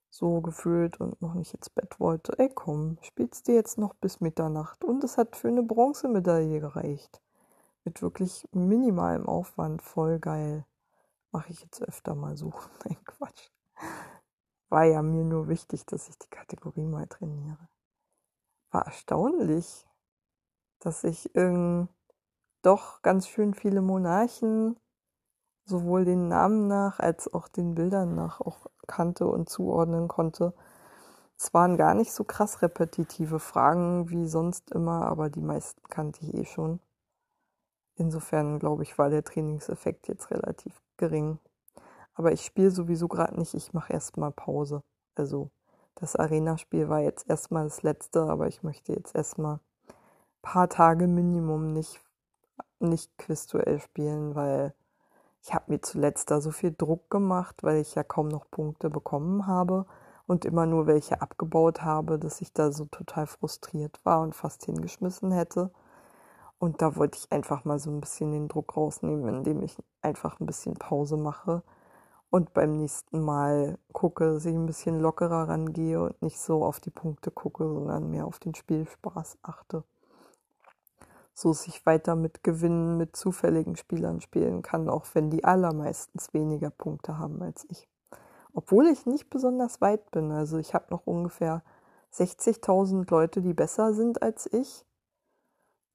so 0.10 0.42
gefühlt 0.42 1.00
und 1.00 1.22
noch 1.22 1.36
nicht 1.36 1.54
ins 1.54 1.70
Bett 1.70 2.00
wollte, 2.00 2.38
ey 2.38 2.50
komm, 2.54 2.98
spielst 3.02 3.48
du 3.48 3.54
jetzt 3.54 3.78
noch 3.78 3.94
bis 3.94 4.20
Mitternacht. 4.20 4.84
Und 4.84 5.04
es 5.04 5.18
hat 5.18 5.36
für 5.36 5.48
eine 5.48 5.64
Bronzemedaille 5.64 6.60
gereicht. 6.60 7.22
Mit 7.86 8.02
wirklich 8.02 8.48
minimalem 8.52 9.26
Aufwand, 9.26 9.82
voll 9.82 10.20
geil. 10.20 10.66
Mache 11.32 11.52
ich 11.52 11.62
jetzt 11.62 11.82
öfter 11.82 12.16
mal 12.16 12.36
so. 12.36 12.54
Nein, 12.86 12.98
Quatsch. 13.06 13.50
War 14.70 14.84
ja 14.86 15.02
mir 15.02 15.24
nur 15.24 15.48
wichtig, 15.48 15.86
dass 15.86 16.10
ich 16.10 16.18
die 16.18 16.30
Kategorie 16.30 16.86
mal 16.86 17.08
trainiere. 17.08 17.70
War 18.72 18.86
erstaunlich, 18.86 19.88
dass 20.80 21.04
ich 21.04 21.36
ähm, 21.36 21.90
doch 22.62 23.02
ganz 23.02 23.28
schön 23.28 23.54
viele 23.54 23.82
Monarchen 23.82 24.78
sowohl 25.66 26.06
den 26.06 26.28
Namen 26.28 26.68
nach 26.68 27.00
als 27.00 27.34
auch 27.34 27.48
den 27.48 27.76
Bildern 27.76 28.16
nach 28.16 28.42
auch 28.42 28.68
kannte 28.88 29.28
und 29.28 29.50
zuordnen 29.50 30.08
konnte. 30.08 30.54
Es 31.38 31.54
waren 31.54 31.78
gar 31.78 31.96
nicht 31.96 32.14
so 32.14 32.24
krass 32.24 32.62
repetitive 32.62 33.40
Fragen 33.40 34.10
wie 34.10 34.28
sonst 34.28 34.72
immer, 34.72 35.06
aber 35.06 35.30
die 35.30 35.42
meisten 35.42 35.82
kannte 35.90 36.26
ich 36.26 36.34
eh 36.34 36.46
schon. 36.46 36.80
Insofern 37.96 38.60
glaube 38.60 38.84
ich, 38.84 38.98
war 38.98 39.10
der 39.10 39.24
Trainingseffekt 39.24 40.08
jetzt 40.08 40.32
relativ 40.32 40.82
gering. 41.02 41.40
Aber 42.14 42.32
ich 42.32 42.46
spiele 42.46 42.70
sowieso 42.72 43.08
gerade 43.08 43.38
nicht, 43.38 43.56
ich 43.56 43.74
mache 43.74 43.92
erstmal 43.92 44.32
Pause. 44.32 44.84
Also 45.16 45.50
das 45.96 46.16
Arena-Spiel 46.16 46.88
war 46.88 47.00
jetzt 47.00 47.28
erstmal 47.28 47.64
das 47.64 47.82
letzte, 47.82 48.22
aber 48.22 48.48
ich 48.48 48.62
möchte 48.64 48.94
jetzt 48.94 49.16
erstmal 49.16 49.60
paar 50.44 50.70
Tage 50.70 51.08
Minimum 51.08 51.74
nicht, 51.74 52.00
nicht 52.80 53.18
Quizduell 53.18 53.80
spielen, 53.80 54.36
weil 54.36 54.74
ich 55.44 55.54
habe 55.54 55.72
mir 55.72 55.82
zuletzt 55.82 56.30
da 56.30 56.40
so 56.40 56.52
viel 56.52 56.74
Druck 56.78 57.10
gemacht, 57.10 57.64
weil 57.64 57.78
ich 57.78 57.96
ja 57.96 58.04
kaum 58.04 58.28
noch 58.28 58.50
Punkte 58.52 58.92
bekommen 58.92 59.48
habe 59.48 59.88
und 60.28 60.46
immer 60.46 60.68
nur 60.68 60.86
welche 60.86 61.22
abgebaut 61.22 61.82
habe, 61.82 62.20
dass 62.20 62.42
ich 62.42 62.54
da 62.54 62.72
so 62.72 62.86
total 62.86 63.26
frustriert 63.26 64.00
war 64.04 64.22
und 64.22 64.36
fast 64.36 64.66
hingeschmissen 64.66 65.32
hätte. 65.32 65.72
Und 66.62 66.84
da 66.84 66.96
wollte 66.96 67.18
ich 67.18 67.32
einfach 67.32 67.66
mal 67.66 67.80
so 67.80 67.90
ein 67.90 68.02
bisschen 68.02 68.34
den 68.34 68.48
Druck 68.48 68.78
rausnehmen, 68.78 69.28
indem 69.28 69.64
ich 69.64 69.76
einfach 70.04 70.40
ein 70.40 70.46
bisschen 70.46 70.76
Pause 70.76 71.18
mache 71.18 71.64
und 72.30 72.54
beim 72.54 72.78
nächsten 72.78 73.20
Mal 73.20 73.80
gucke, 73.94 74.34
dass 74.34 74.46
ich 74.46 74.54
ein 74.54 74.68
bisschen 74.68 75.00
lockerer 75.00 75.50
rangehe 75.50 76.00
und 76.00 76.22
nicht 76.22 76.40
so 76.40 76.64
auf 76.64 76.80
die 76.80 76.92
Punkte 76.92 77.32
gucke, 77.32 77.68
sondern 77.68 78.12
mehr 78.12 78.28
auf 78.28 78.38
den 78.38 78.54
Spielspaß 78.54 79.40
achte. 79.42 79.84
So 81.34 81.50
dass 81.50 81.66
ich 81.66 81.84
weiter 81.88 82.16
mit 82.16 82.44
Gewinnen 82.44 82.96
mit 82.96 83.16
zufälligen 83.16 83.76
Spielern 83.76 84.22
spielen 84.22 84.62
kann, 84.62 84.88
auch 84.88 85.08
wenn 85.16 85.32
die 85.32 85.44
allermeistens 85.44 86.32
weniger 86.32 86.70
Punkte 86.70 87.18
haben 87.18 87.42
als 87.42 87.66
ich. 87.72 87.90
Obwohl 88.54 88.86
ich 88.86 89.08
nicht 89.08 89.32
besonders 89.32 89.82
weit 89.82 90.12
bin. 90.12 90.32
Also 90.32 90.60
ich 90.60 90.76
habe 90.76 90.86
noch 90.92 91.08
ungefähr 91.08 91.64
60.000 92.14 93.10
Leute, 93.10 93.42
die 93.42 93.56
besser 93.56 93.96
sind 93.96 94.22
als 94.22 94.46
ich 94.54 94.86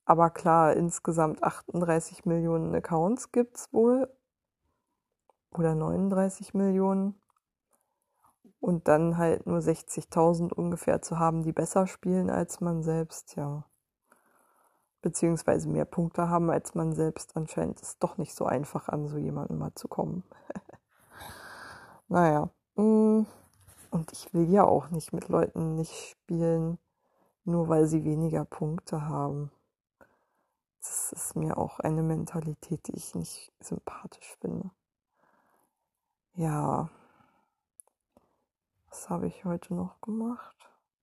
aber 0.06 0.30
klar, 0.30 0.74
insgesamt 0.74 1.42
38 1.42 2.24
Millionen 2.26 2.72
Accounts 2.76 3.32
gibt 3.32 3.56
es 3.56 3.72
wohl. 3.72 4.08
Oder 5.52 5.74
39 5.74 6.54
Millionen. 6.54 7.20
Und 8.60 8.86
dann 8.86 9.18
halt 9.18 9.46
nur 9.46 9.58
60.000 9.58 10.52
ungefähr 10.52 11.02
zu 11.02 11.18
haben, 11.18 11.42
die 11.42 11.52
besser 11.52 11.88
spielen 11.88 12.30
als 12.30 12.60
man 12.60 12.84
selbst, 12.84 13.34
ja. 13.34 13.64
Beziehungsweise 15.02 15.68
mehr 15.68 15.84
Punkte 15.84 16.28
haben 16.28 16.50
als 16.50 16.74
man 16.76 16.92
selbst. 16.94 17.36
Anscheinend 17.36 17.80
ist 17.80 17.88
es 17.88 17.98
doch 17.98 18.16
nicht 18.16 18.34
so 18.34 18.46
einfach, 18.46 18.88
an 18.88 19.08
so 19.08 19.18
jemanden 19.18 19.58
mal 19.58 19.74
zu 19.74 19.88
kommen. 19.88 20.22
naja. 22.08 22.48
Mm. 22.76 23.26
Und 23.90 24.12
ich 24.12 24.32
will 24.34 24.50
ja 24.52 24.64
auch 24.64 24.90
nicht 24.90 25.12
mit 25.12 25.28
Leuten 25.28 25.74
nicht 25.74 25.94
spielen, 25.94 26.78
nur 27.44 27.68
weil 27.68 27.86
sie 27.86 28.04
weniger 28.04 28.44
Punkte 28.44 29.08
haben 29.08 29.50
das 30.86 31.12
ist 31.12 31.36
mir 31.36 31.58
auch 31.58 31.80
eine 31.80 32.02
Mentalität, 32.02 32.86
die 32.88 32.96
ich 32.96 33.14
nicht 33.14 33.52
sympathisch 33.60 34.36
finde. 34.40 34.70
Ja, 36.34 36.90
Was 38.96 39.10
habe 39.10 39.26
ich 39.26 39.44
heute 39.44 39.74
noch 39.74 40.00
gemacht? 40.00 40.56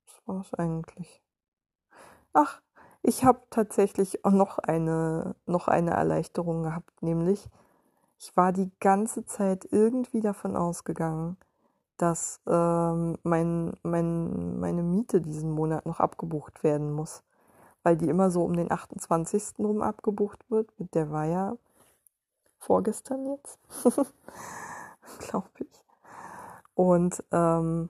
Was 0.05 0.27
war 0.27 0.41
es 0.41 0.53
eigentlich? 0.55 1.21
Ach, 2.33 2.59
ich 3.03 3.23
habe 3.23 3.41
tatsächlich 3.51 4.25
auch 4.25 4.31
noch 4.31 4.57
eine, 4.57 5.35
noch 5.45 5.67
eine 5.67 5.91
Erleichterung 5.91 6.63
gehabt, 6.63 7.03
nämlich 7.03 7.47
ich 8.17 8.35
war 8.35 8.51
die 8.51 8.71
ganze 8.79 9.25
Zeit 9.25 9.67
irgendwie 9.71 10.21
davon 10.21 10.55
ausgegangen, 10.55 11.37
dass 11.97 12.41
ähm, 12.47 13.17
mein, 13.23 13.73
mein, 13.83 14.59
meine 14.59 14.81
Miete 14.81 15.21
diesen 15.21 15.51
Monat 15.51 15.85
noch 15.85 15.99
abgebucht 15.99 16.63
werden 16.63 16.91
muss, 16.93 17.23
weil 17.83 17.97
die 17.97 18.09
immer 18.09 18.31
so 18.31 18.43
um 18.43 18.55
den 18.55 18.71
28. 18.71 19.59
rum 19.59 19.81
abgebucht 19.81 20.39
wird. 20.49 20.67
Mit 20.79 20.95
der 20.95 21.11
war 21.11 21.25
ja 21.25 21.57
vorgestern 22.59 23.25
jetzt, 23.25 23.59
glaube 25.19 25.49
ich. 25.59 25.83
Und 26.75 27.23
ähm, 27.31 27.89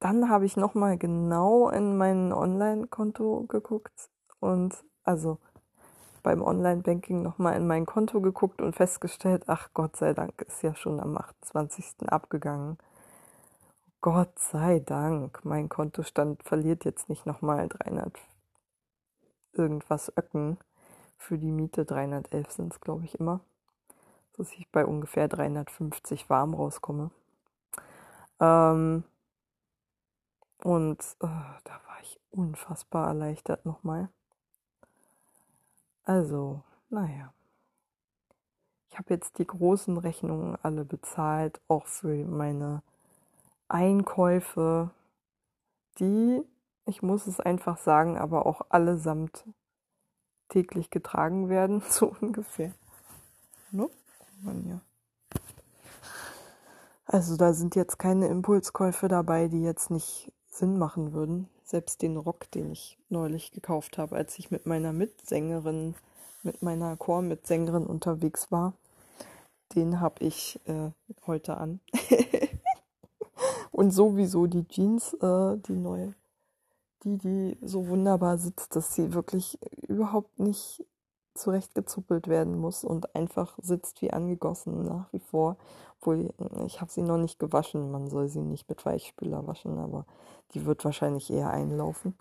dann 0.00 0.28
habe 0.28 0.44
ich 0.46 0.56
nochmal 0.56 0.98
genau 0.98 1.68
in 1.68 1.96
mein 1.96 2.32
Online-Konto 2.32 3.44
geguckt 3.48 4.10
und 4.40 4.74
also 5.04 5.38
beim 6.22 6.42
Online-Banking 6.42 7.22
nochmal 7.22 7.56
in 7.56 7.66
mein 7.66 7.86
Konto 7.86 8.20
geguckt 8.20 8.60
und 8.60 8.74
festgestellt, 8.74 9.44
ach 9.46 9.68
Gott 9.74 9.96
sei 9.96 10.14
Dank, 10.14 10.42
ist 10.42 10.62
ja 10.62 10.74
schon 10.74 10.98
am 10.98 11.16
28. 11.16 12.08
abgegangen. 12.08 12.78
Gott 14.04 14.38
sei 14.38 14.80
Dank, 14.80 15.46
mein 15.46 15.70
Kontostand 15.70 16.42
verliert 16.42 16.84
jetzt 16.84 17.08
nicht 17.08 17.24
nochmal 17.24 17.70
300 17.70 18.14
irgendwas 19.54 20.12
Öcken 20.14 20.58
für 21.16 21.38
die 21.38 21.50
Miete. 21.50 21.86
311 21.86 22.50
sind 22.50 22.74
es, 22.74 22.82
glaube 22.82 23.06
ich, 23.06 23.18
immer. 23.18 23.40
Dass 24.36 24.52
ich 24.52 24.68
bei 24.70 24.84
ungefähr 24.84 25.26
350 25.26 26.28
warm 26.28 26.52
rauskomme. 26.52 27.12
Ähm, 28.40 29.04
und 30.62 31.00
äh, 31.20 31.26
da 31.64 31.80
war 31.86 32.00
ich 32.02 32.20
unfassbar 32.30 33.06
erleichtert 33.08 33.64
nochmal. 33.64 34.10
Also, 36.04 36.62
naja. 36.90 37.32
Ich 38.90 38.98
habe 38.98 39.14
jetzt 39.14 39.38
die 39.38 39.46
großen 39.46 39.96
Rechnungen 39.96 40.58
alle 40.62 40.84
bezahlt, 40.84 41.58
auch 41.68 41.86
für 41.86 42.14
meine 42.26 42.82
Einkäufe, 43.74 44.90
die, 45.98 46.40
ich 46.86 47.02
muss 47.02 47.26
es 47.26 47.40
einfach 47.40 47.76
sagen, 47.76 48.16
aber 48.16 48.46
auch 48.46 48.62
allesamt 48.68 49.44
täglich 50.48 50.90
getragen 50.90 51.48
werden, 51.48 51.82
so 51.88 52.14
ungefähr. 52.20 52.72
Also 57.06 57.36
da 57.36 57.52
sind 57.52 57.74
jetzt 57.74 57.98
keine 57.98 58.28
Impulskäufe 58.28 59.08
dabei, 59.08 59.48
die 59.48 59.62
jetzt 59.62 59.90
nicht 59.90 60.32
Sinn 60.46 60.78
machen 60.78 61.12
würden. 61.12 61.48
Selbst 61.64 62.02
den 62.02 62.16
Rock, 62.16 62.50
den 62.52 62.70
ich 62.70 62.98
neulich 63.08 63.50
gekauft 63.50 63.98
habe, 63.98 64.14
als 64.14 64.38
ich 64.38 64.52
mit 64.52 64.66
meiner 64.66 64.92
Mitsängerin, 64.92 65.96
mit 66.44 66.62
meiner 66.62 66.96
Chormitsängerin 66.96 67.86
unterwegs 67.86 68.52
war, 68.52 68.74
den 69.74 70.00
habe 70.00 70.24
ich 70.24 70.60
äh, 70.66 70.90
heute 71.26 71.56
an. 71.56 71.80
Und 73.74 73.90
sowieso 73.90 74.46
die 74.46 74.68
Jeans, 74.68 75.14
äh, 75.14 75.56
die 75.58 75.74
neue, 75.74 76.14
die, 77.02 77.18
die 77.18 77.58
so 77.60 77.88
wunderbar 77.88 78.38
sitzt, 78.38 78.76
dass 78.76 78.94
sie 78.94 79.12
wirklich 79.14 79.58
überhaupt 79.88 80.38
nicht 80.38 80.86
zurechtgezuppelt 81.34 82.28
werden 82.28 82.56
muss 82.56 82.84
und 82.84 83.16
einfach 83.16 83.58
sitzt 83.60 84.00
wie 84.00 84.12
angegossen 84.12 84.84
nach 84.84 85.12
wie 85.12 85.18
vor. 85.18 85.56
Obwohl, 85.98 86.32
ich 86.68 86.80
habe 86.80 86.92
sie 86.92 87.02
noch 87.02 87.18
nicht 87.18 87.40
gewaschen. 87.40 87.90
Man 87.90 88.08
soll 88.08 88.28
sie 88.28 88.42
nicht 88.42 88.68
mit 88.68 88.86
Weichspüler 88.86 89.44
waschen, 89.48 89.76
aber 89.80 90.06
die 90.52 90.66
wird 90.66 90.84
wahrscheinlich 90.84 91.28
eher 91.32 91.50
einlaufen, 91.50 92.16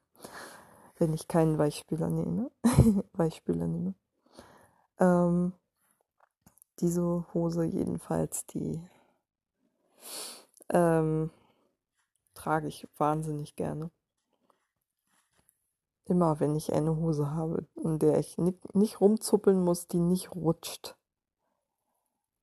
wenn 0.97 1.13
ich 1.13 1.27
keinen 1.27 1.59
Weichspüler 1.59 2.09
nehme. 2.09 2.49
Weichspüler 3.13 3.67
nehme. 3.67 3.93
Ähm, 4.99 5.53
diese 6.79 7.27
Hose 7.35 7.63
jedenfalls, 7.65 8.47
die 8.47 8.81
ähm, 10.69 11.29
trage 12.43 12.67
ich 12.67 12.87
wahnsinnig 12.97 13.55
gerne 13.55 13.89
immer, 16.05 16.39
wenn 16.39 16.55
ich 16.55 16.73
eine 16.73 16.95
Hose 16.97 17.31
habe, 17.31 17.65
in 17.75 17.99
der 17.99 18.19
ich 18.19 18.37
nicht 18.37 19.01
rumzuppeln 19.01 19.63
muss, 19.63 19.87
die 19.87 19.99
nicht 19.99 20.35
rutscht 20.35 20.95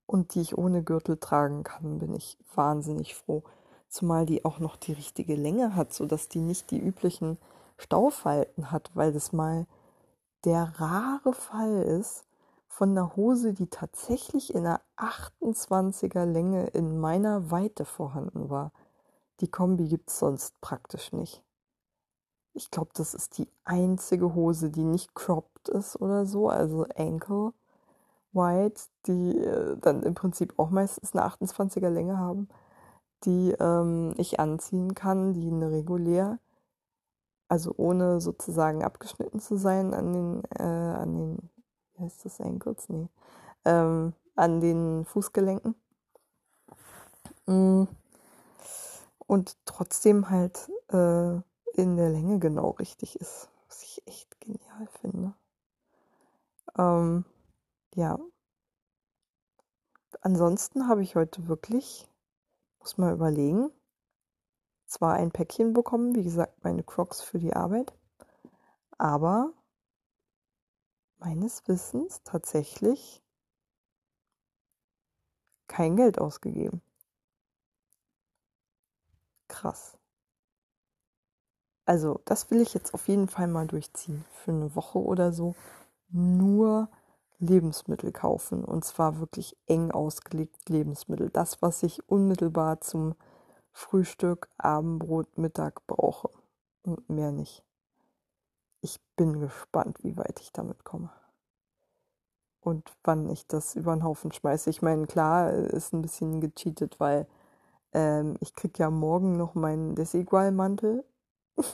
und 0.06 0.34
die 0.34 0.40
ich 0.40 0.56
ohne 0.56 0.82
Gürtel 0.82 1.18
tragen 1.18 1.62
kann, 1.62 1.98
bin 1.98 2.14
ich 2.14 2.38
wahnsinnig 2.54 3.14
froh. 3.14 3.44
Zumal 3.88 4.24
die 4.24 4.44
auch 4.44 4.60
noch 4.60 4.76
die 4.76 4.92
richtige 4.92 5.34
Länge 5.34 5.74
hat, 5.74 5.92
sodass 5.92 6.28
die 6.28 6.40
nicht 6.40 6.70
die 6.70 6.78
üblichen 6.78 7.38
Staufalten 7.76 8.70
hat, 8.70 8.90
weil 8.94 9.12
das 9.12 9.32
mal 9.32 9.66
der 10.44 10.72
rare 10.76 11.34
Fall 11.34 11.82
ist 11.82 12.24
von 12.66 12.90
einer 12.90 13.16
Hose, 13.16 13.52
die 13.52 13.66
tatsächlich 13.66 14.54
in 14.54 14.64
einer 14.64 14.80
28er 14.96 16.24
Länge 16.24 16.68
in 16.68 16.98
meiner 16.98 17.50
Weite 17.50 17.84
vorhanden 17.84 18.48
war. 18.48 18.72
Die 19.40 19.50
Kombi 19.50 19.88
gibt 19.88 20.10
es 20.10 20.18
sonst 20.18 20.60
praktisch 20.60 21.12
nicht. 21.12 21.42
Ich 22.52 22.70
glaube, 22.70 22.90
das 22.94 23.14
ist 23.14 23.38
die 23.38 23.48
einzige 23.64 24.34
Hose, 24.34 24.70
die 24.70 24.84
nicht 24.84 25.14
cropped 25.14 25.68
ist 25.68 26.00
oder 26.00 26.26
so, 26.26 26.48
also 26.48 26.84
ankle 26.96 27.52
wide, 28.32 28.80
die 29.06 29.38
äh, 29.38 29.76
dann 29.78 30.02
im 30.02 30.14
Prinzip 30.14 30.58
auch 30.58 30.70
meistens 30.70 31.14
eine 31.14 31.24
28er 31.26 31.88
Länge 31.88 32.18
haben, 32.18 32.48
die 33.24 33.52
ähm, 33.58 34.14
ich 34.16 34.40
anziehen 34.40 34.94
kann, 34.94 35.32
die 35.34 35.48
eine 35.48 35.70
regulär, 35.70 36.38
also 37.48 37.74
ohne 37.76 38.20
sozusagen 38.20 38.84
abgeschnitten 38.84 39.40
zu 39.40 39.56
sein 39.56 39.94
an 39.94 40.12
den, 40.12 40.42
äh, 40.58 40.62
an 40.62 41.16
den, 41.16 41.50
wie 41.94 42.04
heißt 42.04 42.24
das, 42.24 42.40
Ankles? 42.40 42.88
Nee, 42.88 43.08
ähm, 43.64 44.12
an 44.36 44.60
den 44.60 45.04
Fußgelenken. 45.04 45.74
Mm. 47.46 47.84
Und 49.30 49.56
trotzdem 49.64 50.28
halt 50.28 50.68
äh, 50.88 51.40
in 51.74 51.96
der 51.96 52.10
Länge 52.10 52.40
genau 52.40 52.70
richtig 52.70 53.14
ist, 53.14 53.48
was 53.68 53.84
ich 53.84 54.02
echt 54.08 54.40
genial 54.40 54.88
finde. 55.00 55.34
Ähm, 56.76 57.24
ja. 57.94 58.18
Ansonsten 60.20 60.88
habe 60.88 61.04
ich 61.04 61.14
heute 61.14 61.46
wirklich, 61.46 62.08
muss 62.80 62.98
mal 62.98 63.12
überlegen, 63.12 63.70
zwar 64.86 65.14
ein 65.14 65.30
Päckchen 65.30 65.74
bekommen, 65.74 66.16
wie 66.16 66.24
gesagt, 66.24 66.64
meine 66.64 66.82
Crocs 66.82 67.22
für 67.22 67.38
die 67.38 67.54
Arbeit, 67.54 67.92
aber 68.98 69.52
meines 71.18 71.68
Wissens 71.68 72.20
tatsächlich 72.24 73.22
kein 75.68 75.94
Geld 75.94 76.18
ausgegeben. 76.18 76.82
Krass. 79.50 79.98
Also, 81.84 82.20
das 82.24 82.50
will 82.50 82.60
ich 82.60 82.72
jetzt 82.72 82.94
auf 82.94 83.08
jeden 83.08 83.28
Fall 83.28 83.48
mal 83.48 83.66
durchziehen. 83.66 84.24
Für 84.32 84.52
eine 84.52 84.74
Woche 84.76 85.00
oder 85.00 85.32
so 85.32 85.56
nur 86.08 86.88
Lebensmittel 87.40 88.12
kaufen. 88.12 88.64
Und 88.64 88.84
zwar 88.84 89.18
wirklich 89.18 89.56
eng 89.66 89.90
ausgelegt 89.90 90.68
Lebensmittel. 90.68 91.30
Das, 91.30 91.60
was 91.62 91.82
ich 91.82 92.08
unmittelbar 92.08 92.80
zum 92.80 93.16
Frühstück, 93.72 94.48
Abendbrot, 94.56 95.36
Mittag 95.36 95.84
brauche. 95.88 96.30
Und 96.82 97.10
mehr 97.10 97.32
nicht. 97.32 97.64
Ich 98.82 99.00
bin 99.16 99.40
gespannt, 99.40 99.98
wie 100.04 100.16
weit 100.16 100.38
ich 100.40 100.52
damit 100.52 100.84
komme. 100.84 101.10
Und 102.60 102.96
wann 103.02 103.28
ich 103.28 103.48
das 103.48 103.74
über 103.74 103.94
den 103.96 104.04
Haufen 104.04 104.30
schmeiße. 104.32 104.70
Ich 104.70 104.80
meine, 104.80 105.06
klar, 105.08 105.52
ist 105.52 105.92
ein 105.92 106.02
bisschen 106.02 106.40
gecheatet, 106.40 107.00
weil 107.00 107.26
ähm, 107.92 108.36
ich 108.40 108.54
kriege 108.54 108.78
ja 108.78 108.90
morgen 108.90 109.36
noch 109.36 109.54
meinen 109.54 109.94
Desigual-Mantel 109.94 111.04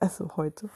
also 0.00 0.36
heute. 0.36 0.68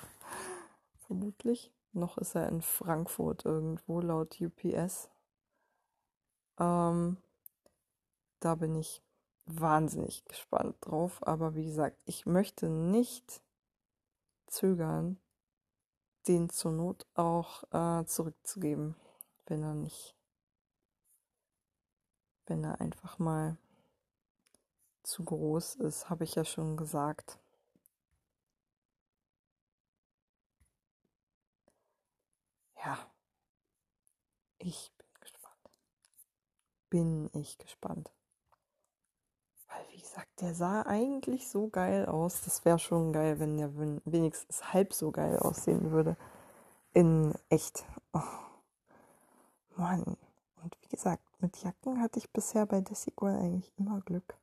Vermutlich. 1.07 1.73
Noch 1.93 2.19
ist 2.19 2.35
er 2.35 2.49
in 2.49 2.63
Frankfurt 2.63 3.45
irgendwo, 3.45 4.01
laut 4.01 4.41
UPS. 4.41 5.09
Ähm, 6.59 7.17
da 8.41 8.55
bin 8.55 8.75
ich 8.75 9.03
wahnsinnig 9.47 10.25
gespannt 10.27 10.77
drauf. 10.81 11.27
Aber 11.27 11.55
wie 11.55 11.65
gesagt, 11.65 11.99
ich 12.05 12.27
möchte 12.27 12.69
nicht 12.69 13.41
zögern, 14.47 15.19
den 16.27 16.51
zur 16.51 16.73
Not 16.73 17.07
auch 17.15 17.65
äh, 17.73 18.05
zurückzugeben, 18.05 18.95
wenn 19.47 19.63
er 19.63 19.75
nicht, 19.75 20.15
wenn 22.49 22.65
er 22.65 22.81
einfach 22.81 23.19
mal 23.19 23.57
zu 25.03 25.25
groß 25.25 25.77
ist, 25.77 26.11
habe 26.11 26.25
ich 26.25 26.35
ja 26.35 26.45
schon 26.45 26.77
gesagt. 26.77 27.39
Ja, 32.85 32.99
ich 34.59 34.93
bin 34.97 35.07
gespannt. 35.21 35.71
Bin 36.91 37.31
ich 37.33 37.59
gespannt. 37.59 38.11
wie 39.91 40.01
gesagt, 40.01 40.41
der 40.41 40.55
sah 40.55 40.83
eigentlich 40.83 41.49
so 41.49 41.69
geil 41.69 42.07
aus. 42.07 42.43
Das 42.43 42.65
wäre 42.65 42.79
schon 42.79 43.13
geil, 43.13 43.39
wenn 43.41 43.57
der 43.57 43.77
wenigstens 44.05 44.73
halb 44.73 44.93
so 44.93 45.11
geil 45.11 45.39
aussehen 45.39 45.91
würde. 45.91 46.17
In 46.93 47.35
echt. 47.49 47.85
Oh. 48.13 48.23
Mann. 49.77 50.17
Und 50.63 50.77
wie 50.83 50.89
gesagt, 50.89 51.23
mit 51.41 51.63
Jacken 51.63 52.01
hatte 52.01 52.19
ich 52.19 52.33
bisher 52.33 52.67
bei 52.67 52.81
Desigual 52.81 53.37
eigentlich 53.37 53.73
immer 53.77 54.01
Glück. 54.01 54.39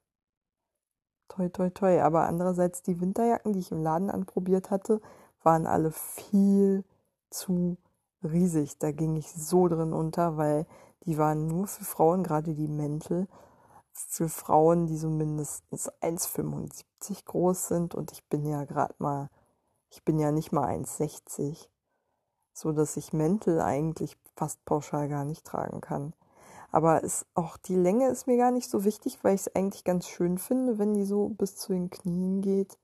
Toi, 1.27 1.49
toi, 1.49 1.69
toi. 1.69 2.01
Aber 2.01 2.27
andererseits, 2.27 2.81
die 2.83 2.99
Winterjacken, 3.01 3.53
die 3.53 3.59
ich 3.59 3.71
im 3.71 3.81
Laden 3.81 4.09
anprobiert 4.09 4.71
hatte, 4.71 5.01
waren 5.43 5.67
alle 5.67 5.91
viel 5.91 6.83
zu 7.29 7.77
riesig. 8.23 8.77
Da 8.77 8.91
ging 8.91 9.15
ich 9.15 9.31
so 9.31 9.67
drin 9.67 9.93
unter, 9.93 10.37
weil 10.37 10.65
die 11.03 11.17
waren 11.17 11.47
nur 11.47 11.67
für 11.67 11.83
Frauen, 11.83 12.23
gerade 12.23 12.53
die 12.53 12.67
Mäntel, 12.67 13.27
für 13.91 14.29
Frauen, 14.29 14.87
die 14.87 14.97
so 14.97 15.09
mindestens 15.09 15.91
1,75 16.01 17.25
groß 17.25 17.67
sind. 17.67 17.95
Und 17.95 18.11
ich 18.11 18.23
bin 18.27 18.45
ja 18.45 18.65
gerade 18.65 18.95
mal, 18.99 19.29
ich 19.89 20.03
bin 20.03 20.19
ja 20.19 20.31
nicht 20.31 20.51
mal 20.51 20.69
1,60. 20.69 21.69
So 22.53 22.71
dass 22.71 22.95
ich 22.97 23.13
Mäntel 23.13 23.59
eigentlich 23.59 24.17
fast 24.35 24.63
pauschal 24.65 25.09
gar 25.09 25.25
nicht 25.25 25.45
tragen 25.45 25.81
kann. 25.81 26.13
Aber 26.71 27.03
es, 27.03 27.25
auch 27.35 27.57
die 27.57 27.75
Länge 27.75 28.09
ist 28.09 28.27
mir 28.27 28.37
gar 28.37 28.51
nicht 28.51 28.69
so 28.69 28.83
wichtig, 28.83 29.19
weil 29.23 29.35
ich 29.35 29.41
es 29.41 29.55
eigentlich 29.55 29.83
ganz 29.83 30.07
schön 30.07 30.37
finde, 30.37 30.77
wenn 30.77 30.93
die 30.93 31.05
so 31.05 31.29
bis 31.29 31.55
zu 31.55 31.73
den 31.73 31.89
Knien 31.89 32.41
geht. 32.41 32.77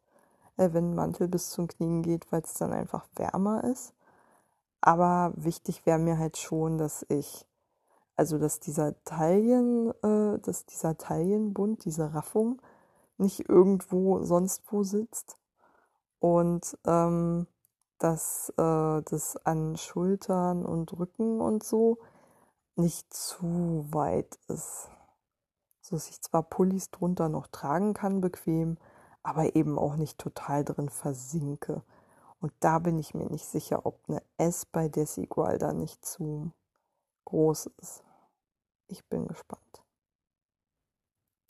Äh, 0.57 0.73
wenn 0.73 0.95
Mantel 0.95 1.27
bis 1.27 1.49
zu 1.49 1.61
den 1.61 1.67
Knien 1.69 2.01
geht, 2.03 2.31
weil 2.31 2.41
es 2.41 2.53
dann 2.53 2.73
einfach 2.73 3.07
wärmer 3.15 3.63
ist. 3.63 3.93
Aber 4.81 5.33
wichtig 5.35 5.85
wäre 5.85 5.99
mir 5.99 6.17
halt 6.17 6.37
schon, 6.37 6.77
dass 6.77 7.05
ich, 7.09 7.45
also 8.15 8.37
dass 8.37 8.59
dieser 8.59 9.01
Taillen, 9.03 9.91
äh, 10.03 10.39
dass 10.39 10.65
dieser 10.65 10.97
Taillenbund, 10.97 11.85
diese 11.85 12.13
Raffung 12.13 12.61
nicht 13.17 13.47
irgendwo 13.49 14.23
sonst 14.23 14.63
wo 14.71 14.83
sitzt. 14.83 15.37
Und 16.19 16.77
ähm, 16.85 17.47
dass 17.99 18.49
äh, 18.57 19.01
das 19.03 19.37
an 19.45 19.77
Schultern 19.77 20.65
und 20.65 20.97
Rücken 20.99 21.39
und 21.41 21.63
so 21.63 21.97
nicht 22.75 23.13
zu 23.13 23.85
weit 23.91 24.39
ist. 24.47 24.89
So 25.81 25.95
dass 25.95 26.09
ich 26.09 26.21
zwar 26.21 26.43
Pullis 26.43 26.91
drunter 26.91 27.29
noch 27.29 27.47
tragen 27.47 27.93
kann, 27.93 28.21
bequem, 28.21 28.77
aber 29.23 29.55
eben 29.55 29.77
auch 29.77 29.95
nicht 29.95 30.17
total 30.17 30.63
drin 30.63 30.89
versinke. 30.89 31.83
Und 32.39 32.53
da 32.59 32.79
bin 32.79 32.97
ich 32.97 33.13
mir 33.13 33.29
nicht 33.29 33.45
sicher, 33.45 33.85
ob 33.85 33.99
eine 34.07 34.21
S 34.37 34.65
bei 34.65 34.89
Desigual 34.89 35.57
da 35.57 35.73
nicht 35.73 36.03
zu 36.05 36.51
groß 37.25 37.67
ist. 37.77 38.03
Ich 38.87 39.05
bin 39.07 39.27
gespannt. 39.27 39.83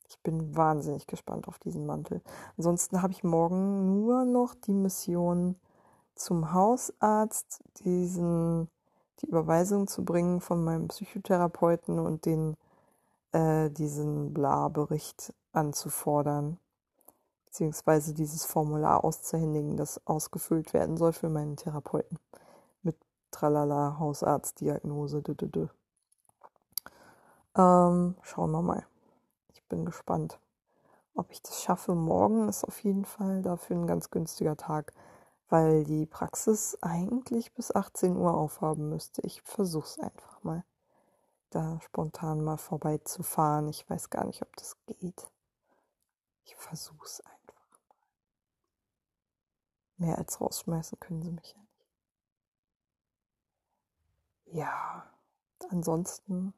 Ich 0.10 0.20
bin 0.20 0.56
wahnsinnig 0.56 1.08
gespannt 1.08 1.48
auf 1.48 1.58
diesen 1.60 1.86
Mantel. 1.86 2.22
Ansonsten 2.58 3.02
habe 3.02 3.14
ich 3.14 3.24
morgen 3.24 3.86
nur 3.88 4.26
noch 4.26 4.54
die 4.54 4.74
Mission 4.74 5.56
zum 6.16 6.54
Hausarzt, 6.54 7.64
diesen, 7.78 8.70
die 9.20 9.28
Überweisung 9.28 9.88
zu 9.88 10.04
bringen 10.04 10.42
von 10.42 10.64
meinem 10.64 10.88
Psychotherapeuten 10.88 12.00
und 12.00 12.26
den, 12.26 12.58
äh, 13.34 13.70
diesen 13.70 14.34
Bla-Bericht 14.34 15.34
anzufordern 15.54 16.58
beziehungsweise 17.52 18.14
dieses 18.14 18.46
Formular 18.46 19.04
auszuhändigen, 19.04 19.76
das 19.76 20.00
ausgefüllt 20.08 20.74
werden 20.74 20.96
soll 20.96 21.12
für 21.12 21.28
meinen 21.28 21.58
Therapeuten. 21.58 22.18
Mit 22.82 22.96
Tralala, 23.30 23.98
Hausarzt, 24.00 24.62
Diagnose, 24.62 25.22
dü, 25.22 25.36
dü, 25.36 25.48
dü. 25.50 25.68
Ähm, 27.58 28.16
schauen 28.22 28.52
wir 28.52 28.62
mal. 28.62 28.86
Ich 29.50 29.62
bin 29.66 29.84
gespannt. 29.84 30.40
Ob 31.14 31.30
ich 31.34 31.42
das 31.42 31.62
schaffe, 31.62 31.94
morgen 31.94 32.48
ist 32.48 32.64
auf 32.64 32.82
jeden 32.86 33.04
Fall 33.04 33.42
dafür 33.42 33.76
ein 33.76 33.86
ganz 33.86 34.10
günstiger 34.12 34.56
Tag, 34.56 34.94
weil 35.52 35.84
die 35.84 36.06
Praxis 36.06 36.78
eigentlich 36.82 37.54
bis 37.54 37.76
18 37.76 38.16
Uhr 38.16 38.34
aufhaben 38.34 38.88
müsste. 38.88 39.22
Ich 39.24 39.42
versuche 39.42 39.86
es 39.86 40.00
einfach 40.00 40.42
mal, 40.44 40.64
da 41.50 41.78
spontan 41.82 42.42
mal 42.42 42.56
vorbeizufahren. 42.56 43.68
Ich 43.68 43.88
weiß 43.90 44.10
gar 44.10 44.24
nicht, 44.24 44.42
ob 44.42 44.56
das 44.56 44.78
geht. 44.86 45.30
Ich 46.46 46.56
versuche 46.56 47.06
es 47.06 47.20
einfach. 47.20 47.80
Mehr 49.98 50.18
als 50.18 50.40
rausschmeißen 50.40 51.00
können 51.02 51.22
sie 51.22 51.32
mich 51.32 51.52
ja 51.54 51.62
nicht. 51.62 51.86
Ja, 54.46 55.12
ansonsten 55.70 56.54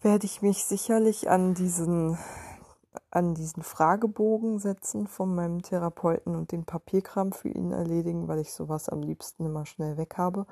werde 0.00 0.26
ich 0.26 0.42
mich 0.42 0.64
sicherlich 0.64 1.30
an 1.30 1.54
diesen 1.54 2.18
an 3.12 3.34
diesen 3.34 3.62
Fragebogen 3.62 4.58
setzen 4.58 5.06
von 5.06 5.34
meinem 5.34 5.60
Therapeuten 5.60 6.34
und 6.34 6.50
den 6.50 6.64
Papierkram 6.64 7.32
für 7.32 7.50
ihn 7.50 7.70
erledigen, 7.70 8.26
weil 8.26 8.38
ich 8.38 8.54
sowas 8.54 8.88
am 8.88 9.02
liebsten 9.02 9.44
immer 9.44 9.66
schnell 9.66 9.98
weg 9.98 10.16
habe. 10.16 10.46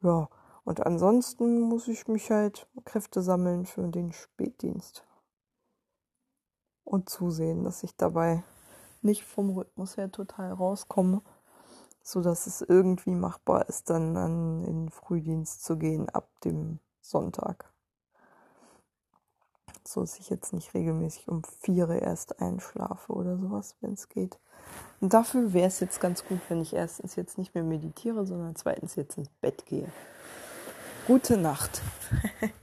Ja, 0.00 0.28
und 0.64 0.86
ansonsten 0.86 1.60
muss 1.60 1.88
ich 1.88 2.06
mich 2.06 2.30
halt 2.30 2.68
Kräfte 2.84 3.20
sammeln 3.20 3.66
für 3.66 3.88
den 3.88 4.12
Spätdienst 4.12 5.04
und 6.84 7.08
zusehen, 7.08 7.64
dass 7.64 7.82
ich 7.82 7.96
dabei 7.96 8.44
nicht 9.02 9.24
vom 9.24 9.50
Rhythmus 9.50 9.96
her 9.96 10.12
total 10.12 10.52
rauskomme, 10.52 11.20
so 12.00 12.22
dass 12.22 12.46
es 12.46 12.62
irgendwie 12.62 13.14
machbar 13.14 13.68
ist, 13.68 13.90
dann 13.90 14.16
an 14.16 14.62
in 14.62 14.84
den 14.84 14.90
Frühdienst 14.90 15.64
zu 15.64 15.76
gehen 15.76 16.08
ab 16.08 16.28
dem 16.44 16.78
Sonntag. 17.00 17.72
So 19.88 20.02
dass 20.02 20.18
ich 20.18 20.28
jetzt 20.28 20.52
nicht 20.52 20.74
regelmäßig 20.74 21.28
um 21.28 21.42
vier 21.62 21.88
erst 21.88 22.42
einschlafe 22.42 23.10
oder 23.10 23.38
sowas, 23.38 23.74
wenn 23.80 23.94
es 23.94 24.10
geht. 24.10 24.38
Und 25.00 25.14
dafür 25.14 25.54
wäre 25.54 25.68
es 25.68 25.80
jetzt 25.80 25.98
ganz 25.98 26.26
gut, 26.26 26.40
wenn 26.50 26.60
ich 26.60 26.74
erstens 26.74 27.16
jetzt 27.16 27.38
nicht 27.38 27.54
mehr 27.54 27.64
meditiere, 27.64 28.26
sondern 28.26 28.54
zweitens 28.54 28.96
jetzt 28.96 29.16
ins 29.16 29.30
Bett 29.40 29.64
gehe. 29.64 29.90
Gute 31.06 31.38
Nacht. 31.38 31.80